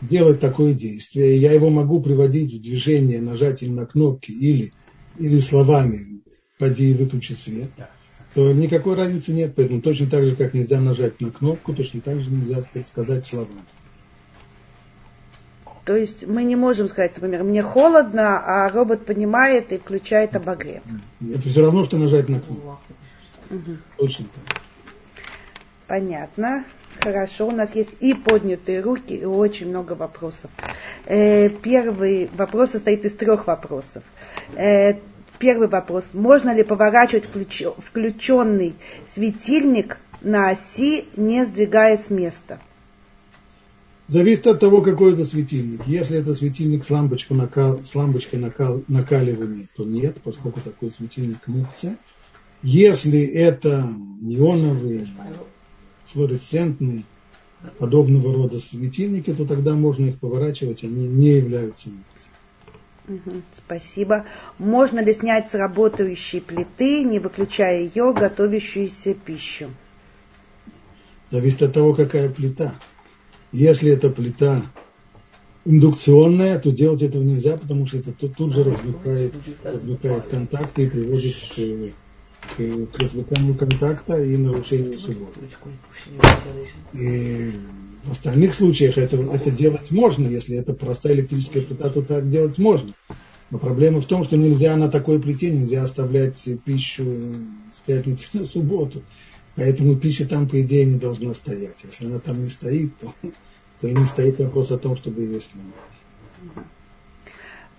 делать 0.00 0.40
такое 0.40 0.72
действие. 0.72 1.36
И 1.36 1.38
я 1.38 1.52
его 1.52 1.70
могу 1.70 2.00
приводить 2.00 2.54
в 2.54 2.62
движение 2.62 3.20
нажатием 3.20 3.74
на 3.74 3.86
кнопки 3.86 4.30
или, 4.30 4.72
или 5.18 5.40
словами 5.40 6.22
«поди 6.58 6.90
и 6.90 6.94
выключи 6.94 7.32
свет», 7.32 7.70
то 8.34 8.52
никакой 8.52 8.96
разницы 8.96 9.32
нет. 9.32 9.54
Поэтому 9.54 9.82
точно 9.82 10.06
так 10.06 10.24
же, 10.24 10.36
как 10.36 10.54
нельзя 10.54 10.80
нажать 10.80 11.20
на 11.20 11.30
кнопку, 11.30 11.74
точно 11.74 12.00
так 12.00 12.20
же 12.20 12.30
нельзя 12.30 12.62
сказать 12.86 13.26
словами. 13.26 13.60
То 15.84 15.96
есть 15.96 16.26
мы 16.26 16.44
не 16.44 16.54
можем 16.54 16.88
сказать, 16.88 17.12
например, 17.16 17.42
мне 17.42 17.62
холодно, 17.62 18.38
а 18.38 18.68
робот 18.68 19.04
понимает 19.04 19.72
и 19.72 19.78
включает 19.78 20.36
обогрев. 20.36 20.82
Это 21.20 21.48
все 21.48 21.62
равно, 21.62 21.84
что 21.84 21.96
нажать 21.96 22.28
на 22.28 22.40
кнопку. 22.40 22.78
Угу. 23.50 23.76
Точно 23.98 24.26
так. 24.32 24.62
Понятно. 25.88 26.64
Хорошо, 27.00 27.48
у 27.48 27.50
нас 27.50 27.74
есть 27.74 27.96
и 28.00 28.14
поднятые 28.14 28.80
руки, 28.80 29.14
и 29.14 29.24
очень 29.24 29.68
много 29.68 29.94
вопросов. 29.94 30.50
Э, 31.06 31.48
первый 31.48 32.30
вопрос 32.34 32.70
состоит 32.70 33.04
из 33.04 33.14
трех 33.14 33.48
вопросов. 33.48 34.04
Э, 34.54 34.94
первый 35.38 35.66
вопрос. 35.66 36.04
Можно 36.12 36.54
ли 36.54 36.62
поворачивать 36.62 37.24
включ, 37.24 37.62
включенный 37.78 38.74
светильник 39.06 39.98
на 40.20 40.50
оси, 40.50 41.06
не 41.16 41.44
сдвигая 41.44 41.96
с 41.96 42.08
места? 42.08 42.60
Зависит 44.08 44.46
от 44.46 44.60
того, 44.60 44.82
какой 44.82 45.14
это 45.14 45.24
светильник. 45.24 45.86
Если 45.86 46.18
это 46.18 46.34
светильник 46.34 46.84
с 46.84 46.90
лампочкой, 46.90 47.36
накал, 47.36 47.84
с 47.84 47.94
лампочкой 47.94 48.40
накал, 48.40 48.82
накаливания, 48.88 49.68
то 49.74 49.84
нет, 49.84 50.18
поскольку 50.22 50.60
такой 50.60 50.90
светильник 50.90 51.46
мукция. 51.46 51.96
Если 52.62 53.20
это 53.22 53.88
неоновый, 54.20 55.08
флуоресцентный, 56.12 57.04
подобного 57.78 58.34
рода 58.34 58.58
светильники, 58.58 59.32
то 59.32 59.44
тогда 59.44 59.74
можно 59.74 60.06
их 60.06 60.18
поворачивать, 60.18 60.84
они 60.84 61.06
не 61.06 61.36
являются 61.36 61.88
мукцией. 63.08 63.42
спасибо. 63.56 64.24
Можно 64.58 65.00
ли 65.00 65.14
снять 65.14 65.50
с 65.50 65.54
работающей 65.54 66.40
плиты, 66.40 67.04
не 67.04 67.18
выключая 67.18 67.82
ее, 67.82 68.12
готовящуюся 68.12 69.14
пищу? 69.14 69.70
Зависит 71.30 71.62
от 71.62 71.72
того, 71.72 71.94
какая 71.94 72.28
плита. 72.28 72.74
Если 73.52 73.90
это 73.90 74.08
плита 74.08 74.62
индукционная, 75.64 76.58
то 76.58 76.72
делать 76.72 77.02
этого 77.02 77.22
нельзя, 77.22 77.56
потому 77.56 77.86
что 77.86 77.98
это 77.98 78.12
тут, 78.12 78.34
тут 78.34 78.52
же 78.52 78.64
размыкает, 78.64 79.34
размыкает 79.62 80.24
контакты 80.24 80.84
и 80.84 80.88
приводит 80.88 81.36
к, 81.54 82.56
к, 82.56 82.86
к 82.86 82.98
размыканию 82.98 83.54
контакта 83.54 84.22
и 84.22 84.36
нарушению 84.36 84.98
субботы. 84.98 85.40
И 86.94 87.52
в 88.04 88.12
остальных 88.12 88.54
случаях 88.54 88.98
это, 88.98 89.16
это 89.18 89.50
делать 89.50 89.90
можно, 89.90 90.26
если 90.26 90.56
это 90.56 90.72
простая 90.74 91.14
электрическая 91.14 91.62
плита, 91.62 91.90
то 91.90 92.02
так 92.02 92.30
делать 92.30 92.58
можно. 92.58 92.94
Но 93.50 93.58
проблема 93.58 94.00
в 94.00 94.06
том, 94.06 94.24
что 94.24 94.36
нельзя 94.38 94.74
на 94.76 94.88
такой 94.88 95.20
плите, 95.20 95.50
нельзя 95.50 95.82
оставлять 95.82 96.42
пищу 96.64 97.04
с 97.04 97.86
пятницы 97.86 98.28
на 98.32 98.44
субботу. 98.46 99.02
Поэтому 99.54 99.96
пища 99.96 100.26
там, 100.26 100.48
по 100.48 100.60
идее, 100.62 100.86
не 100.86 100.98
должна 100.98 101.34
стоять. 101.34 101.76
Если 101.84 102.06
она 102.06 102.18
там 102.18 102.42
не 102.42 102.48
стоит, 102.48 102.96
то, 102.98 103.12
то 103.80 103.86
и 103.86 103.94
не 103.94 104.06
стоит 104.06 104.38
вопрос 104.38 104.70
о 104.70 104.78
том, 104.78 104.96
чтобы 104.96 105.22
ее 105.22 105.40
снимать. 105.40 105.74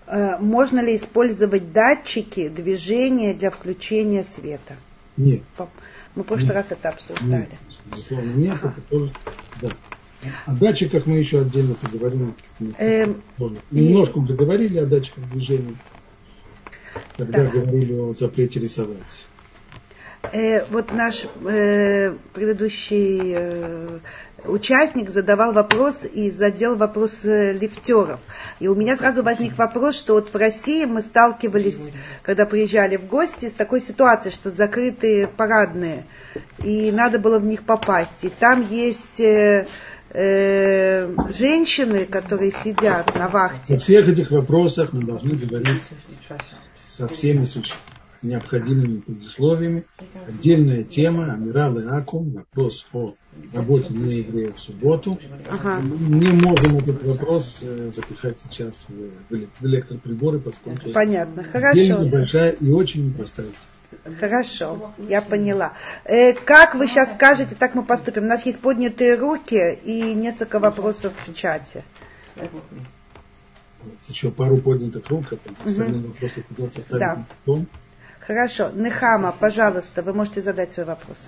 Э, 0.06 0.38
можно 0.38 0.80
ли 0.80 0.94
использовать 0.94 1.72
датчики 1.72 2.48
движения 2.48 3.34
для 3.34 3.50
включения 3.50 4.22
света? 4.22 4.76
Нет. 5.16 5.42
Мы 6.14 6.22
в 6.22 6.26
прошлый 6.26 6.48
нет. 6.48 6.56
раз 6.56 6.66
это 6.70 6.90
обсуждали. 6.90 7.30
Нет, 7.30 7.48
безусловно, 7.86 8.32
нет. 8.34 8.52
Ага. 8.54 8.74
Это 8.76 8.88
тоже, 8.88 9.12
да. 9.60 9.70
О 10.46 10.54
датчиках 10.54 11.06
мы 11.06 11.18
еще 11.18 11.40
отдельно 11.40 11.74
поговорим. 11.74 12.34
Эм, 12.78 13.20
Немножко 13.70 14.18
уже 14.18 14.34
говорили 14.34 14.78
о 14.78 14.86
датчиках 14.86 15.28
движения, 15.30 15.76
когда 17.16 17.44
да. 17.44 17.50
говорили 17.50 17.92
о 17.92 18.14
запрете 18.14 18.60
рисовать 18.60 19.26
э, 20.32 20.64
вот 20.66 20.92
наш 20.92 21.26
э, 21.44 22.14
предыдущий 22.32 23.34
э, 23.34 23.98
участник 24.44 25.10
задавал 25.10 25.52
вопрос 25.52 26.04
и 26.04 26.30
задел 26.30 26.76
вопрос 26.76 27.24
э, 27.24 27.52
лифтеров. 27.52 28.20
И 28.60 28.68
у 28.68 28.74
меня 28.74 28.96
сразу 28.96 29.22
возник 29.22 29.56
вопрос, 29.56 29.98
что 29.98 30.14
вот 30.14 30.32
в 30.32 30.36
России 30.36 30.84
мы 30.84 31.02
сталкивались, 31.02 31.90
когда 32.22 32.46
приезжали 32.46 32.96
в 32.96 33.06
гости, 33.06 33.48
с 33.48 33.52
такой 33.52 33.80
ситуацией, 33.80 34.32
что 34.32 34.50
закрытые 34.50 35.26
парадные, 35.26 36.04
и 36.62 36.90
надо 36.90 37.18
было 37.18 37.38
в 37.38 37.44
них 37.44 37.62
попасть. 37.62 38.22
И 38.22 38.28
там 38.28 38.66
есть... 38.68 39.20
Э, 39.20 39.66
э, 40.14 41.12
женщины, 41.36 42.06
которые 42.06 42.52
сидят 42.52 43.14
на 43.16 43.28
вахте. 43.28 43.74
Во 43.74 43.80
всех 43.80 44.08
этих 44.08 44.30
вопросах 44.30 44.92
мы 44.92 45.02
должны 45.02 45.34
говорить 45.34 45.82
со 46.96 47.08
всеми 47.08 47.44
необходимыми 48.24 49.00
предисловиями. 49.00 49.84
Отдельная 50.26 50.84
тема 50.84 51.32
Амирал 51.32 51.78
и 51.78 51.84
Акум, 51.84 52.30
вопрос 52.32 52.86
о 52.92 53.14
работе 53.52 53.92
не 53.92 54.16
евреев 54.16 54.56
в 54.56 54.60
субботу. 54.60 55.18
Ага. 55.48 55.80
Не 55.80 56.28
можем 56.28 56.78
этот 56.78 57.04
вопрос 57.04 57.58
э, 57.62 57.90
запихать 57.94 58.36
сейчас 58.44 58.74
в, 58.88 59.34
в 59.34 59.66
электроприборы, 59.66 60.40
поскольку 60.40 60.90
Понятно, 60.90 61.44
хорошо. 61.44 62.06
большая 62.06 62.52
и 62.52 62.70
очень 62.70 63.08
непростая. 63.08 63.48
Хорошо, 64.18 64.92
я 65.08 65.22
поняла. 65.22 65.72
Э, 66.04 66.32
как 66.32 66.74
вы 66.74 66.88
сейчас 66.88 67.12
скажете, 67.12 67.54
так 67.54 67.74
мы 67.74 67.84
поступим. 67.84 68.24
У 68.24 68.28
нас 68.28 68.44
есть 68.44 68.60
поднятые 68.60 69.14
руки 69.14 69.78
и 69.84 70.14
несколько 70.14 70.58
вопросов 70.58 71.12
в 71.26 71.34
чате. 71.34 71.84
Еще 74.08 74.30
пару 74.30 74.58
поднятых 74.58 75.08
рук, 75.08 75.26
а 75.32 75.36
остальные 75.64 76.00
угу. 76.00 76.08
вопросы 76.08 76.42
придется 76.42 76.80
ставить 76.80 77.00
да. 77.00 77.24
потом. 77.44 77.66
Хорошо. 78.26 78.70
Нехама, 78.70 79.34
пожалуйста, 79.38 80.02
вы 80.02 80.14
можете 80.14 80.40
задать 80.40 80.72
свой 80.72 80.86
вопрос. 80.86 81.18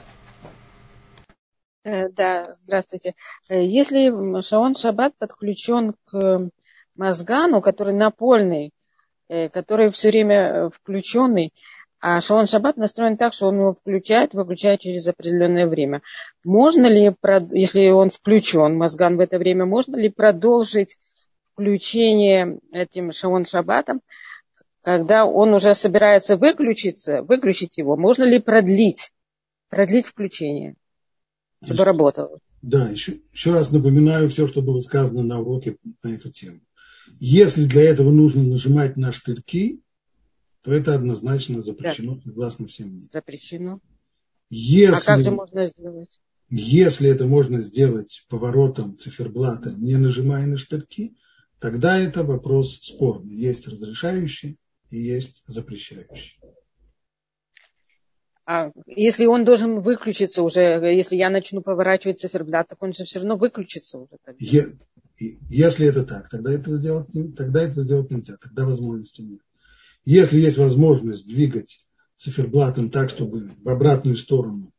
Э, 1.85 2.09
да, 2.09 2.55
здравствуйте. 2.63 3.15
Э, 3.51 3.63
если 3.63 4.41
Шаон 4.41 4.75
Шаббат 4.75 5.13
подключен 5.19 5.95
к 6.07 6.51
Мазгану, 6.97 7.61
который 7.61 7.93
напольный, 7.93 8.73
э, 9.29 9.51
который 9.51 9.91
все 9.91 10.09
время 10.09 10.71
включенный, 10.71 11.53
а 12.01 12.23
Шаон 12.23 12.47
Шаббат 12.47 12.79
настроен 12.79 13.19
так, 13.19 13.35
что 13.35 13.49
он 13.49 13.59
его 13.59 13.75
включает, 13.75 14.33
выключает 14.33 14.81
через 14.81 15.07
определенное 15.07 15.67
время. 15.67 16.01
Можно 16.45 16.87
ли, 16.87 17.15
если 17.51 17.91
он 17.91 18.09
включен, 18.09 18.75
Мазган 18.75 19.19
в 19.19 19.21
это 19.21 19.39
время, 19.39 19.67
можно 19.67 19.97
ли 19.97 20.09
продолжить 20.09 20.97
включение 21.53 22.59
этим 22.73 23.13
Шаон 23.13 23.45
Шаббатом 23.45 24.01
когда 24.87 25.27
он 25.27 25.53
уже 25.53 25.75
собирается 25.75 26.37
выключиться, 26.37 27.21
выключить 27.23 27.77
его, 27.77 27.97
можно 27.97 28.23
ли 28.23 28.39
продлить, 28.39 29.11
продлить 29.69 30.07
включение, 30.07 30.77
чтобы 31.61 31.79
Значит, 31.79 31.87
работало? 31.87 32.39
Да, 32.63 32.91
еще, 32.91 33.21
еще 33.33 33.53
раз 33.53 33.73
напоминаю 33.73 34.31
все, 34.31 34.47
что 34.47 34.63
было 34.63 34.79
сказано 34.79 35.25
на 35.25 35.41
уроке 35.41 35.77
на 36.05 36.15
эту 36.15 36.31
тему. 36.31 36.61
Если 37.19 37.65
для 37.65 37.83
этого 37.83 38.13
нужно 38.13 38.45
нажимать 38.45 38.97
на 38.97 39.13
штырьки, 39.13 39.83
то 40.63 40.73
это 40.73 40.95
однозначно 40.95 41.65
запрещено, 41.65 42.15
да. 42.15 42.23
согласно 42.25 42.69
всем 42.69 42.91
мнениям. 42.91 43.11
Запрещено. 43.11 43.81
Если, 44.51 44.95
а 44.95 45.17
как 45.17 45.25
же 45.25 45.33
можно 45.33 45.65
сделать? 45.65 46.21
Если 46.49 47.11
это 47.11 47.27
можно 47.27 47.59
сделать 47.59 48.25
поворотом 48.29 48.97
циферблата, 48.97 49.73
не 49.77 49.97
нажимая 49.97 50.47
на 50.47 50.59
штырьки, 50.59 51.17
тогда 51.59 51.99
это 51.99 52.23
вопрос 52.23 52.79
спорный. 52.83 53.35
Есть 53.35 53.67
разрешающий, 53.67 54.61
и 54.91 54.99
есть 54.99 55.43
запрещающий. 55.47 56.39
А 58.47 58.71
если 58.87 59.27
он 59.27 59.45
должен 59.45 59.81
выключиться 59.81 60.43
уже, 60.43 60.61
если 60.61 61.17
я 61.17 61.31
начну 61.31 61.63
поворачивать 61.63 62.21
циферблат, 62.21 62.69
так 62.69 62.81
он 62.81 62.93
же 62.93 63.05
все 63.05 63.19
равно 63.19 63.37
выключится 63.37 63.99
уже. 63.99 64.17
Тогда. 64.25 64.37
Если 65.19 65.87
это 65.87 66.05
так, 66.05 66.29
тогда 66.29 66.53
этого 66.53 66.77
сделать, 66.77 67.09
тогда 67.37 67.63
этого 67.63 67.85
сделать 67.85 68.11
нельзя, 68.11 68.37
тогда 68.37 68.65
возможности 68.65 69.23
нет. 69.23 69.41
Если 70.05 70.39
есть 70.39 70.59
возможность 70.59 71.27
двигать 71.27 71.85
циферблатом 72.17 72.91
так, 72.91 73.11
чтобы 73.11 73.51
в 73.63 73.69
обратную 73.69 74.17
сторону, 74.17 74.73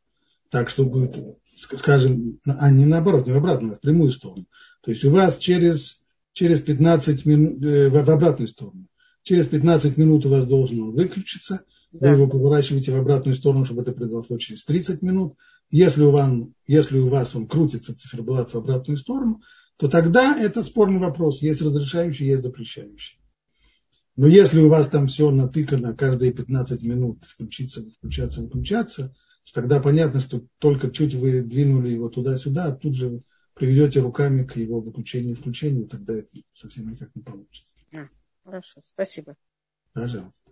так, 0.48 0.70
чтобы, 0.70 1.12
скажем, 1.56 2.40
а 2.46 2.70
не 2.70 2.86
наоборот, 2.86 3.26
не 3.26 3.32
в 3.32 3.36
обратную, 3.36 3.74
а 3.74 3.76
в 3.76 3.80
прямую 3.80 4.12
сторону. 4.12 4.46
То 4.80 4.92
есть 4.92 5.04
у 5.04 5.10
вас 5.10 5.36
через, 5.38 6.02
через 6.32 6.60
15 6.60 7.26
минут, 7.26 7.62
э, 7.62 7.90
в 7.90 8.10
обратную 8.10 8.48
сторону, 8.48 8.86
через 9.28 9.46
15 9.46 9.98
минут 9.98 10.24
у 10.24 10.30
вас 10.30 10.46
должен 10.46 10.90
выключиться, 10.92 11.60
да. 11.92 11.98
вы 12.08 12.14
его 12.14 12.28
поворачиваете 12.28 12.92
в 12.92 12.96
обратную 12.96 13.36
сторону, 13.36 13.66
чтобы 13.66 13.82
это 13.82 13.92
произошло 13.92 14.38
через 14.38 14.64
30 14.64 15.02
минут. 15.02 15.36
Если 15.70 16.02
у, 16.02 16.10
вас, 16.10 16.32
если 16.66 16.98
у 16.98 17.10
вас 17.10 17.34
он 17.34 17.46
крутится 17.46 17.94
циферблат 17.94 18.54
в 18.54 18.56
обратную 18.56 18.96
сторону, 18.96 19.42
то 19.76 19.86
тогда 19.88 20.34
это 20.40 20.64
спорный 20.64 20.98
вопрос. 20.98 21.42
Есть 21.42 21.60
разрешающий, 21.60 22.26
есть 22.26 22.42
запрещающий. 22.42 23.20
Но 24.16 24.26
если 24.26 24.60
у 24.60 24.70
вас 24.70 24.88
там 24.88 25.08
все 25.08 25.30
натыкано 25.30 25.94
каждые 25.94 26.32
15 26.32 26.82
минут 26.84 27.24
включиться, 27.24 27.84
включаться, 27.98 28.40
выключаться, 28.40 29.14
тогда 29.52 29.78
понятно, 29.78 30.22
что 30.22 30.42
только 30.58 30.90
чуть 30.90 31.14
вы 31.14 31.42
двинули 31.42 31.90
его 31.90 32.08
туда-сюда, 32.08 32.64
а 32.64 32.72
тут 32.72 32.96
же 32.96 33.22
приведете 33.52 34.00
руками 34.00 34.44
к 34.44 34.56
его 34.56 34.80
выключению 34.80 35.32
и 35.32 35.36
включению, 35.36 35.86
тогда 35.86 36.14
это 36.14 36.30
совсем 36.54 36.90
никак 36.90 37.14
не 37.14 37.22
получится. 37.22 37.74
Хорошо, 38.48 38.80
спасибо. 38.82 39.36
Пожалуйста. 39.92 40.50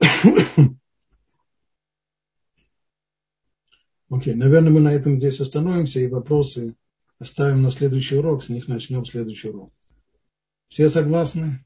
Окей, 4.10 4.34
okay. 4.34 4.34
наверное, 4.34 4.72
мы 4.72 4.80
на 4.80 4.92
этом 4.92 5.16
здесь 5.18 5.40
остановимся 5.40 6.00
и 6.00 6.08
вопросы 6.08 6.74
оставим 7.20 7.62
на 7.62 7.70
следующий 7.70 8.16
урок, 8.16 8.42
с 8.42 8.48
них 8.48 8.66
начнем 8.66 9.04
следующий 9.04 9.50
урок. 9.50 9.72
Все 10.66 10.90
согласны? 10.90 11.64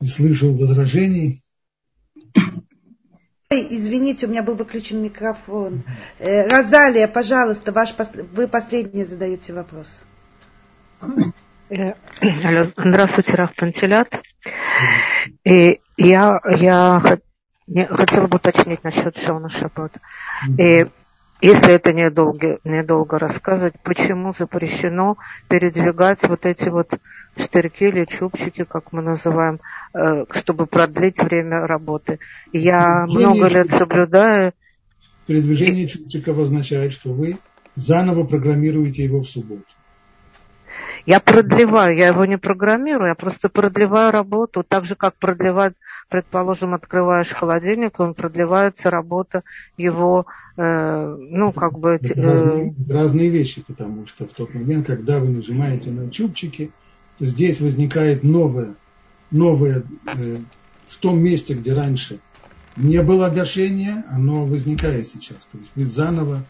Не 0.00 0.08
слышу 0.08 0.52
возражений. 0.54 1.42
Извините, 3.50 4.26
у 4.26 4.30
меня 4.30 4.42
был 4.42 4.54
выключен 4.54 5.02
микрофон. 5.02 5.82
Э, 6.18 6.48
Розалия, 6.48 7.06
пожалуйста, 7.06 7.72
ваш, 7.72 7.94
вы 8.32 8.48
последний 8.48 9.04
задаете 9.04 9.52
вопрос. 9.52 9.88
Э, 11.70 11.94
здравствуйте, 12.76 13.34
Раф 13.34 13.54
Пантелят. 13.54 14.08
И 15.44 15.80
я, 15.96 16.40
я 16.58 17.00
хотела 17.88 18.26
бы 18.26 18.36
уточнить 18.36 18.82
насчет 18.82 19.16
Шона 19.16 19.48
Шаббата. 19.48 20.00
И 20.58 20.86
если 21.44 21.74
это 21.74 21.92
недолго, 21.92 22.58
недолго 22.64 23.18
рассказывать, 23.18 23.74
почему 23.82 24.32
запрещено 24.32 25.18
передвигать 25.48 26.26
вот 26.26 26.46
эти 26.46 26.70
вот 26.70 26.98
штырьки 27.36 27.84
или 27.84 28.06
чубчики, 28.06 28.64
как 28.64 28.92
мы 28.92 29.02
называем, 29.02 29.60
э, 29.92 30.24
чтобы 30.30 30.64
продлить 30.66 31.22
время 31.22 31.66
работы. 31.66 32.18
Я 32.52 33.04
много 33.06 33.48
лет 33.48 33.70
соблюдаю. 33.70 34.54
Передвижение 35.26 35.86
чубчиков 35.86 36.38
означает, 36.38 36.94
что 36.94 37.12
вы 37.12 37.36
заново 37.74 38.24
программируете 38.24 39.04
его 39.04 39.20
в 39.20 39.28
субботу. 39.28 39.64
Я 41.06 41.20
продлеваю, 41.20 41.96
я 41.96 42.08
его 42.08 42.24
не 42.24 42.38
программирую, 42.38 43.08
я 43.08 43.14
просто 43.14 43.50
продлеваю 43.50 44.10
работу, 44.10 44.64
так 44.66 44.86
же, 44.86 44.94
как 44.96 45.14
продлевать, 45.16 45.74
предположим, 46.08 46.72
открываешь 46.72 47.28
холодильник, 47.28 48.00
он 48.00 48.14
продлевается 48.14 48.88
работа 48.88 49.42
его, 49.76 50.24
э, 50.56 51.16
ну, 51.18 51.52
как 51.52 51.78
бы... 51.78 51.98
Э, 52.02 52.22
разные, 52.22 52.74
разные 52.88 53.28
вещи, 53.28 53.62
потому 53.66 54.06
что 54.06 54.26
в 54.26 54.32
тот 54.32 54.54
момент, 54.54 54.86
когда 54.86 55.18
вы 55.18 55.28
нажимаете 55.28 55.90
на 55.90 56.10
чубчики, 56.10 56.70
то 57.18 57.26
здесь 57.26 57.60
возникает 57.60 58.24
новое, 58.24 58.74
новое 59.30 59.84
э, 60.06 60.38
в 60.86 60.96
том 60.98 61.18
месте, 61.18 61.52
где 61.52 61.74
раньше 61.74 62.18
не 62.76 63.02
было 63.02 63.28
гашения, 63.28 64.04
оно 64.10 64.46
возникает 64.46 65.06
сейчас. 65.08 65.36
То 65.52 65.58
есть 65.58 65.70
вы 65.74 65.84
заново 65.84 66.44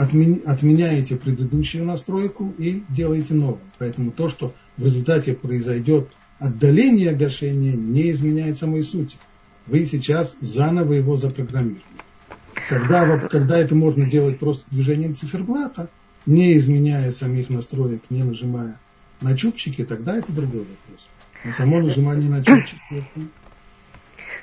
отменяете 0.00 1.16
предыдущую 1.16 1.84
настройку 1.84 2.54
и 2.56 2.82
делаете 2.88 3.34
новую. 3.34 3.60
Поэтому 3.78 4.10
то, 4.10 4.28
что 4.28 4.54
в 4.76 4.84
результате 4.84 5.34
произойдет 5.34 6.08
отдаление 6.38 7.12
гашения, 7.12 7.74
не 7.74 8.10
изменяет 8.10 8.58
самой 8.58 8.82
сути. 8.82 9.18
Вы 9.66 9.86
сейчас 9.86 10.34
заново 10.40 10.94
его 10.94 11.16
запрограммировали. 11.16 11.82
Когда, 12.68 13.18
когда 13.28 13.58
это 13.58 13.74
можно 13.74 14.08
делать 14.08 14.38
просто 14.38 14.64
движением 14.70 15.14
циферблата, 15.14 15.88
не 16.24 16.56
изменяя 16.56 17.12
самих 17.12 17.50
настроек, 17.50 18.02
не 18.10 18.22
нажимая 18.22 18.78
на 19.20 19.36
чубчики, 19.36 19.84
тогда 19.84 20.16
это 20.16 20.32
другой 20.32 20.60
вопрос. 20.60 21.06
Но 21.44 21.52
само 21.52 21.80
нажимание 21.80 22.30
на 22.30 22.44
чубчики. 22.44 23.04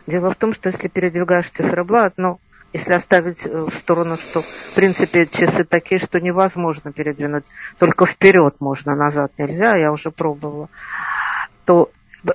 Дело 0.05 0.31
в 0.31 0.35
том, 0.35 0.53
что 0.53 0.69
если 0.69 0.87
передвигаешь 0.87 1.49
циферблат, 1.49 2.13
ну, 2.17 2.39
если 2.77 2.93
оставить 2.93 3.45
э, 3.45 3.67
в 3.69 3.73
сторону, 3.75 4.17
что 4.17 4.41
в 4.41 4.75
принципе 4.75 5.25
часы 5.25 5.63
такие, 5.63 5.99
что 5.99 6.19
невозможно 6.19 6.93
передвинуть, 6.93 7.45
только 7.79 8.05
вперед 8.05 8.55
можно, 8.59 8.95
назад 8.95 9.31
нельзя, 9.37 9.75
я 9.75 9.91
уже 9.91 10.11
пробовала, 10.11 10.69
то 11.65 11.91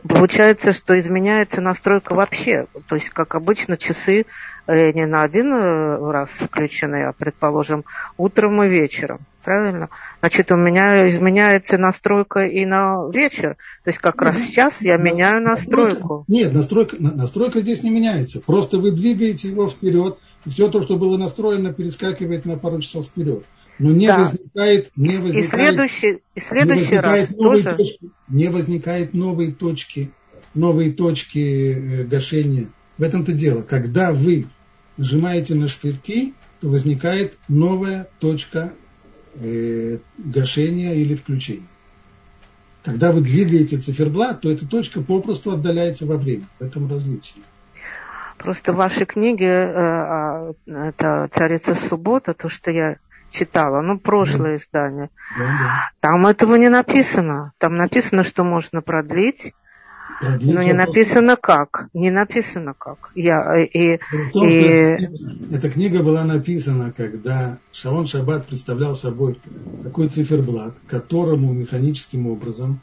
получается, 0.08 0.72
что 0.72 0.98
изменяется 0.98 1.60
настройка 1.60 2.14
вообще. 2.14 2.66
То 2.88 2.96
есть, 2.96 3.10
как 3.10 3.34
обычно, 3.34 3.76
часы 3.76 4.26
э, 4.66 4.92
не 4.92 5.06
на 5.06 5.22
один 5.22 5.52
э, 5.52 6.10
раз 6.10 6.30
включены, 6.30 7.04
а, 7.04 7.12
предположим, 7.12 7.84
утром 8.16 8.62
и 8.62 8.68
вечером. 8.68 9.20
Правильно? 9.44 9.88
Значит, 10.20 10.52
у 10.52 10.56
меня 10.56 11.08
изменяется 11.08 11.76
настройка 11.76 12.46
и 12.46 12.64
на 12.64 13.08
вечер. 13.12 13.56
То 13.84 13.88
есть, 13.90 13.98
как 13.98 14.22
раз 14.22 14.38
сейчас 14.38 14.80
я 14.80 14.96
меняю 14.96 15.42
настройку. 15.42 16.24
Нет, 16.28 16.52
настройка, 16.52 16.96
настройка 16.98 17.60
здесь 17.60 17.82
не 17.82 17.90
меняется. 17.90 18.40
Просто 18.40 18.78
вы 18.78 18.92
двигаете 18.92 19.48
его 19.48 19.68
вперед, 19.68 20.18
и 20.44 20.50
все 20.50 20.68
то, 20.68 20.82
что 20.82 20.96
было 20.96 21.16
настроено, 21.16 21.72
перескакивает 21.72 22.44
на 22.44 22.56
пару 22.56 22.80
часов 22.80 23.06
вперед. 23.06 23.44
Но 23.78 23.90
не 23.90 24.06
да. 24.06 24.18
возникает, 24.18 24.90
не 24.96 25.16
возникает, 25.16 25.44
и 25.44 25.48
следующий, 25.48 26.18
и 26.34 26.40
следующий 26.40 26.96
раз 26.96 27.28
тоже. 27.34 27.74
Точки, 27.76 28.10
не 28.28 28.48
возникает 28.48 29.14
новые 29.14 29.52
точки, 29.52 30.10
новые 30.54 30.92
точки 30.92 31.72
э, 31.72 32.04
гашения. 32.04 32.68
В 32.98 33.02
этом-то 33.02 33.32
дело. 33.32 33.62
Когда 33.62 34.12
вы 34.12 34.46
нажимаете 34.96 35.54
на 35.54 35.68
штырьки, 35.68 36.34
то 36.60 36.68
возникает 36.68 37.38
новая 37.48 38.08
точка 38.20 38.72
э, 39.34 39.98
гашения 40.18 40.94
или 40.94 41.14
включения. 41.14 41.66
Когда 42.84 43.12
вы 43.12 43.20
двигаете 43.20 43.78
циферблат, 43.78 44.40
то 44.40 44.50
эта 44.50 44.66
точка 44.66 45.00
попросту 45.00 45.52
отдаляется 45.52 46.04
во 46.04 46.16
время. 46.16 46.48
В 46.58 46.64
этом 46.64 46.90
различие. 46.90 47.42
Просто 48.42 48.72
в 48.72 48.76
вашей 48.76 49.06
книге 49.06 49.46
э, 49.46 49.72
а, 49.74 50.52
это 50.66 51.28
«Царица 51.32 51.74
суббота», 51.74 52.34
то, 52.34 52.48
что 52.48 52.70
я 52.70 52.96
читала, 53.30 53.80
ну, 53.80 53.98
прошлое 53.98 54.50
да. 54.50 54.56
издание. 54.56 55.10
Да, 55.38 55.44
да. 55.44 55.90
Там 56.00 56.26
этого 56.26 56.56
не 56.56 56.68
написано. 56.68 57.52
Там 57.58 57.74
написано, 57.74 58.24
что 58.24 58.44
можно 58.44 58.82
продлить, 58.82 59.54
продлить 60.20 60.54
но 60.54 60.62
не 60.62 60.72
написано 60.72 61.36
как. 61.36 61.88
Не 61.94 62.10
написано 62.10 62.74
как. 62.74 63.12
Я, 63.14 63.56
э, 63.56 63.64
и, 63.64 64.00
том, 64.32 64.48
и... 64.48 64.98
Эта 65.54 65.70
книга 65.70 66.02
была 66.02 66.24
написана, 66.24 66.92
когда 66.92 67.58
Шаон 67.72 68.06
Шаббат 68.06 68.46
представлял 68.46 68.94
собой 68.94 69.40
такой 69.82 70.08
циферблат, 70.08 70.74
которому 70.88 71.52
механическим 71.52 72.26
образом 72.26 72.80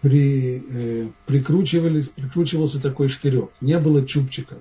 при, 0.00 0.62
э, 0.68 1.08
прикручивались, 1.26 2.08
прикручивался 2.08 2.80
такой 2.80 3.08
штырек. 3.08 3.50
Не 3.60 3.78
было 3.78 4.06
чубчиков, 4.06 4.58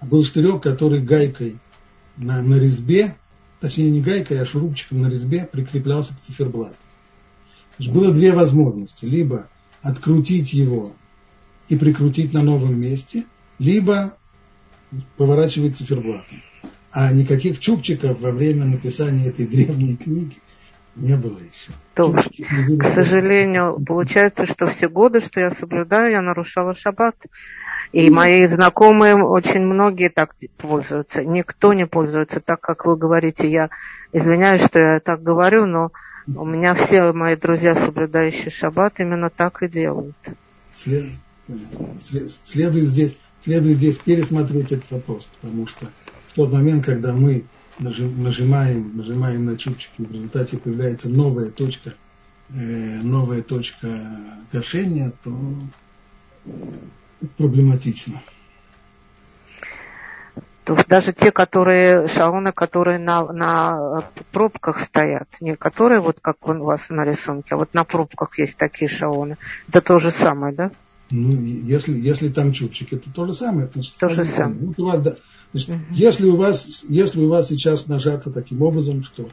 а 0.00 0.06
был 0.06 0.24
штырек, 0.24 0.62
который 0.62 1.00
гайкой 1.00 1.58
на, 2.16 2.42
на 2.42 2.56
резьбе 2.56 3.16
точнее 3.62 3.90
не 3.90 4.00
гайкой, 4.02 4.40
а 4.40 4.44
шурупчиком 4.44 5.02
на 5.02 5.08
резьбе 5.08 5.48
прикреплялся 5.50 6.14
к 6.14 6.20
циферблату. 6.20 6.76
Было 7.78 8.12
две 8.12 8.32
возможности. 8.32 9.04
Либо 9.04 9.48
открутить 9.82 10.52
его 10.52 10.92
и 11.68 11.76
прикрутить 11.76 12.32
на 12.32 12.42
новом 12.42 12.78
месте, 12.78 13.24
либо 13.58 14.16
поворачивать 15.16 15.76
циферблатом. 15.76 16.42
А 16.90 17.12
никаких 17.12 17.58
чубчиков 17.58 18.20
во 18.20 18.32
время 18.32 18.66
написания 18.66 19.26
этой 19.28 19.46
древней 19.46 19.96
книги 19.96 20.41
Не 20.96 21.16
было 21.16 21.38
еще. 21.38 21.72
То, 21.94 22.12
к 22.12 22.84
сожалению, 22.84 23.76
получается, 23.86 24.46
что 24.46 24.66
все 24.66 24.88
годы, 24.88 25.20
что 25.20 25.40
я 25.40 25.50
соблюдаю, 25.50 26.10
я 26.12 26.22
нарушала 26.22 26.74
шаббат. 26.74 27.16
И 27.92 28.08
мои 28.10 28.46
знакомые, 28.46 29.16
очень 29.16 29.60
многие 29.60 30.08
так 30.08 30.34
пользуются. 30.56 31.24
Никто 31.24 31.72
не 31.74 31.86
пользуется 31.86 32.40
так, 32.40 32.60
как 32.60 32.86
вы 32.86 32.96
говорите. 32.96 33.50
Я 33.50 33.70
извиняюсь, 34.12 34.64
что 34.64 34.78
я 34.78 35.00
так 35.00 35.22
говорю, 35.22 35.66
но 35.66 35.92
у 36.26 36.44
меня 36.44 36.74
все 36.74 37.12
мои 37.12 37.36
друзья, 37.36 37.74
соблюдающие 37.74 38.50
шаббат, 38.50 39.00
именно 39.00 39.28
так 39.28 39.62
и 39.62 39.68
делают. 39.68 40.16
След, 40.72 41.04
след, 42.00 42.30
следует, 42.44 42.84
здесь, 42.84 43.16
следует 43.42 43.76
здесь 43.76 43.96
пересмотреть 43.96 44.72
этот 44.72 44.90
вопрос, 44.90 45.28
потому 45.40 45.66
что 45.66 45.86
в 46.28 46.34
тот 46.34 46.52
момент, 46.52 46.86
когда 46.86 47.12
мы 47.12 47.44
нажимаем, 47.78 48.96
нажимаем 48.96 49.46
на 49.46 49.56
чупчик, 49.56 49.90
и 49.98 50.04
в 50.04 50.12
результате 50.12 50.58
появляется 50.58 51.08
новая 51.08 51.50
точка, 51.50 51.94
э, 52.50 52.54
новая 53.02 53.42
точка 53.42 53.88
гашения, 54.52 55.12
то 55.22 55.32
это 57.20 57.30
проблематично. 57.36 58.22
То 60.64 60.78
даже 60.86 61.12
те, 61.12 61.32
которые 61.32 62.06
шаоны, 62.06 62.52
которые 62.52 63.00
на, 63.00 63.32
на 63.32 64.04
пробках 64.30 64.78
стоят, 64.78 65.28
не 65.40 65.56
которые 65.56 66.00
вот 66.00 66.18
как 66.20 66.46
у 66.46 66.52
вас 66.52 66.88
на 66.88 67.04
рисунке, 67.04 67.54
а 67.54 67.56
вот 67.56 67.74
на 67.74 67.82
пробках 67.82 68.38
есть 68.38 68.56
такие 68.56 68.88
шаоны. 68.88 69.38
Это 69.68 69.80
то 69.80 69.98
же 69.98 70.12
самое, 70.12 70.54
да? 70.54 70.70
Ну, 71.10 71.32
если, 71.44 71.94
если 71.94 72.28
там 72.28 72.52
чупчик, 72.52 72.92
это 72.92 73.10
то 73.10 73.26
же 73.26 73.34
самое. 73.34 73.68
Значит, 73.72 73.94
то 73.98 74.08
же 74.08 74.24
самое. 74.24 74.66
Вот 74.66 74.78
у 74.78 74.86
вас, 74.86 75.02
да, 75.02 75.16
значит, 75.52 75.70
угу. 75.70 75.80
если, 75.90 76.26
у 76.26 76.36
вас, 76.36 76.84
если 76.88 77.20
у 77.20 77.28
вас 77.28 77.48
сейчас 77.48 77.86
нажато 77.86 78.30
таким 78.30 78.62
образом, 78.62 79.02
что, 79.02 79.28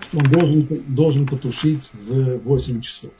что 0.00 0.18
он 0.18 0.24
должен, 0.24 0.68
должен 0.88 1.26
потушить 1.26 1.90
в 1.92 2.38
8 2.38 2.80
часов, 2.80 3.10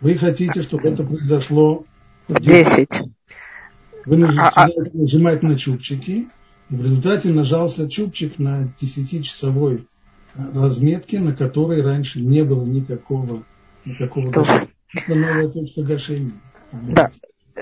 вы 0.00 0.14
хотите, 0.14 0.62
чтобы 0.62 0.88
это 0.88 1.02
произошло 1.04 1.84
в 2.28 2.40
10. 2.40 2.88
Вы 4.06 4.16
нажимаете, 4.16 4.54
а, 4.54 4.64
а... 4.64 4.68
нажимаете 4.92 5.46
на 5.46 5.58
чупчики, 5.58 6.28
и 6.70 6.74
в 6.74 6.82
результате 6.82 7.30
нажался 7.30 7.90
чупчик 7.90 8.38
на 8.38 8.72
10-часовой 8.80 9.86
разметке, 10.34 11.20
на 11.20 11.34
которой 11.34 11.82
раньше 11.82 12.20
не 12.20 12.44
было 12.44 12.64
никакого, 12.64 13.42
никакого 13.84 14.30
гашения. 14.30 14.68
Это 14.94 15.14
новая 15.14 15.48
точка 15.48 15.82
гашения. 15.82 16.32
Да. 16.72 17.10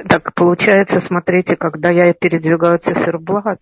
Так 0.09 0.35
получается, 0.35 1.01
смотрите, 1.01 1.57
когда 1.57 1.91
я 1.91 2.13
передвигаю 2.13 2.79
циферблат, 2.79 3.61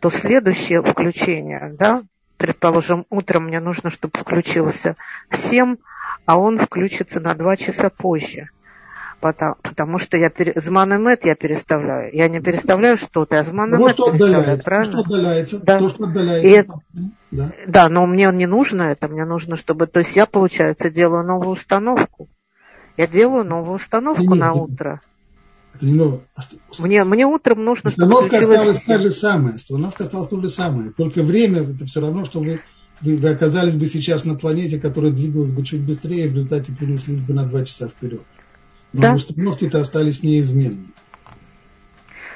то 0.00 0.10
следующее 0.10 0.82
включение, 0.82 1.74
да, 1.78 2.02
предположим, 2.36 3.06
утром 3.10 3.44
мне 3.46 3.60
нужно, 3.60 3.90
чтобы 3.90 4.18
включился 4.18 4.96
в 5.30 5.36
7, 5.36 5.76
а 6.26 6.38
он 6.38 6.58
включится 6.58 7.20
на 7.20 7.34
2 7.34 7.56
часа 7.56 7.90
позже 7.90 8.50
потому, 9.20 9.54
потому 9.62 9.98
что 9.98 10.16
я 10.16 10.30
пере, 10.30 10.52
зманемет 10.56 11.24
я 11.24 11.34
переставляю. 11.34 12.14
Я 12.14 12.28
не 12.28 12.40
переставляю 12.40 12.96
что-то, 12.96 13.38
а 13.38 13.42
зманемет 13.42 13.98
ну, 13.98 14.12
переставляю, 14.12 14.62
правильно? 14.62 14.96
То, 14.96 15.04
что 15.04 15.14
отдаляется, 15.14 15.64
да. 15.64 15.78
то, 15.78 15.88
что 15.88 16.04
отдаляется. 16.04 16.48
И 16.48 16.66
да. 17.30 17.50
да, 17.66 17.88
но 17.88 18.06
мне 18.06 18.30
не 18.32 18.46
нужно 18.46 18.82
это, 18.82 19.08
мне 19.08 19.24
нужно, 19.24 19.56
чтобы... 19.56 19.86
То 19.86 20.00
есть 20.00 20.16
я, 20.16 20.26
получается, 20.26 20.90
делаю 20.90 21.24
новую 21.24 21.50
установку. 21.50 22.28
Я 22.96 23.06
делаю 23.06 23.44
новую 23.44 23.76
установку 23.76 24.22
Нет, 24.22 24.38
на 24.38 24.52
утро. 24.52 25.00
Это 25.76 25.86
не 25.86 25.94
новое. 25.94 26.20
Мне, 26.78 27.04
мне 27.04 27.26
утром 27.26 27.64
нужно, 27.64 27.90
Установка 27.90 28.40
чтобы 28.40 28.54
осталась 28.54 28.82
та 28.82 28.98
же 28.98 29.10
самая. 29.10 29.54
Установка 29.54 30.04
осталась 30.04 30.28
то 30.28 30.40
же 30.40 30.50
самое. 30.50 30.90
Только 30.90 31.22
время 31.22 31.62
это 31.62 31.84
все 31.84 32.00
равно, 32.00 32.24
что 32.24 32.40
вы, 32.40 32.60
вы, 33.02 33.16
вы 33.18 33.28
оказались 33.28 33.76
бы 33.76 33.86
сейчас 33.86 34.24
на 34.24 34.34
планете, 34.34 34.80
которая 34.80 35.12
двигалась 35.12 35.52
бы 35.52 35.62
чуть 35.64 35.82
быстрее, 35.82 36.26
и 36.26 36.28
в 36.28 36.34
результате 36.34 36.72
принеслись 36.72 37.20
бы 37.20 37.34
на 37.34 37.44
два 37.44 37.64
часа 37.64 37.88
вперед. 37.88 38.22
Но 38.92 39.02
да? 39.02 39.14
установки-то 39.14 39.80
остались 39.80 40.22
неизменными. 40.22 40.88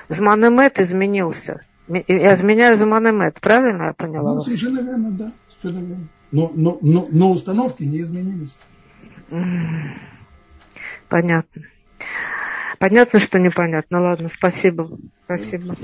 Зманемет 0.09 0.79
изменился. 0.79 1.63
Я 1.89 2.35
изменяю 2.35 2.77
Зманемет, 2.77 3.41
правильно 3.41 3.85
я 3.85 3.93
поняла? 3.95 4.35
Ну, 4.35 4.41
совершенно 4.41 4.81
верно, 4.81 5.11
да. 5.13 5.33
Совершенно 5.61 5.85
верно. 5.85 6.09
Но, 6.31 6.53
но, 6.55 6.79
но, 6.83 7.09
но 7.11 7.33
установки 7.33 7.85
не 7.85 8.01
изменились. 8.01 8.55
Понятно. 11.09 11.63
Понятно, 12.81 13.21
что 13.21 13.39
непонятно. 13.39 14.01
Ладно, 14.01 14.31
спасибо. 14.31 14.91
Спасибо. 15.27 15.77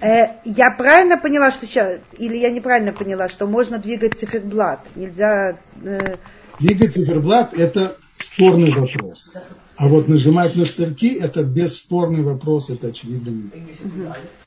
Э, 0.00 0.26
я 0.44 0.70
правильно 0.70 1.18
поняла, 1.18 1.50
что 1.50 1.66
сейчас, 1.66 1.98
или 2.18 2.36
я 2.36 2.50
неправильно 2.50 2.92
поняла, 2.92 3.28
что 3.28 3.48
можно 3.48 3.80
двигать 3.80 4.16
циферблат? 4.16 4.78
Нельзя... 4.94 5.58
Э... 5.82 6.14
Двигать 6.60 6.94
циферблат– 6.94 7.52
это 7.58 7.96
спорный 8.16 8.70
вопрос. 8.70 9.32
А 9.76 9.88
вот 9.88 10.06
нажимать 10.06 10.54
на 10.54 10.66
штырьки– 10.66 11.18
это 11.20 11.42
бесспорный 11.42 12.22
вопрос, 12.22 12.70
это 12.70 12.86
очевидно. 12.86 13.50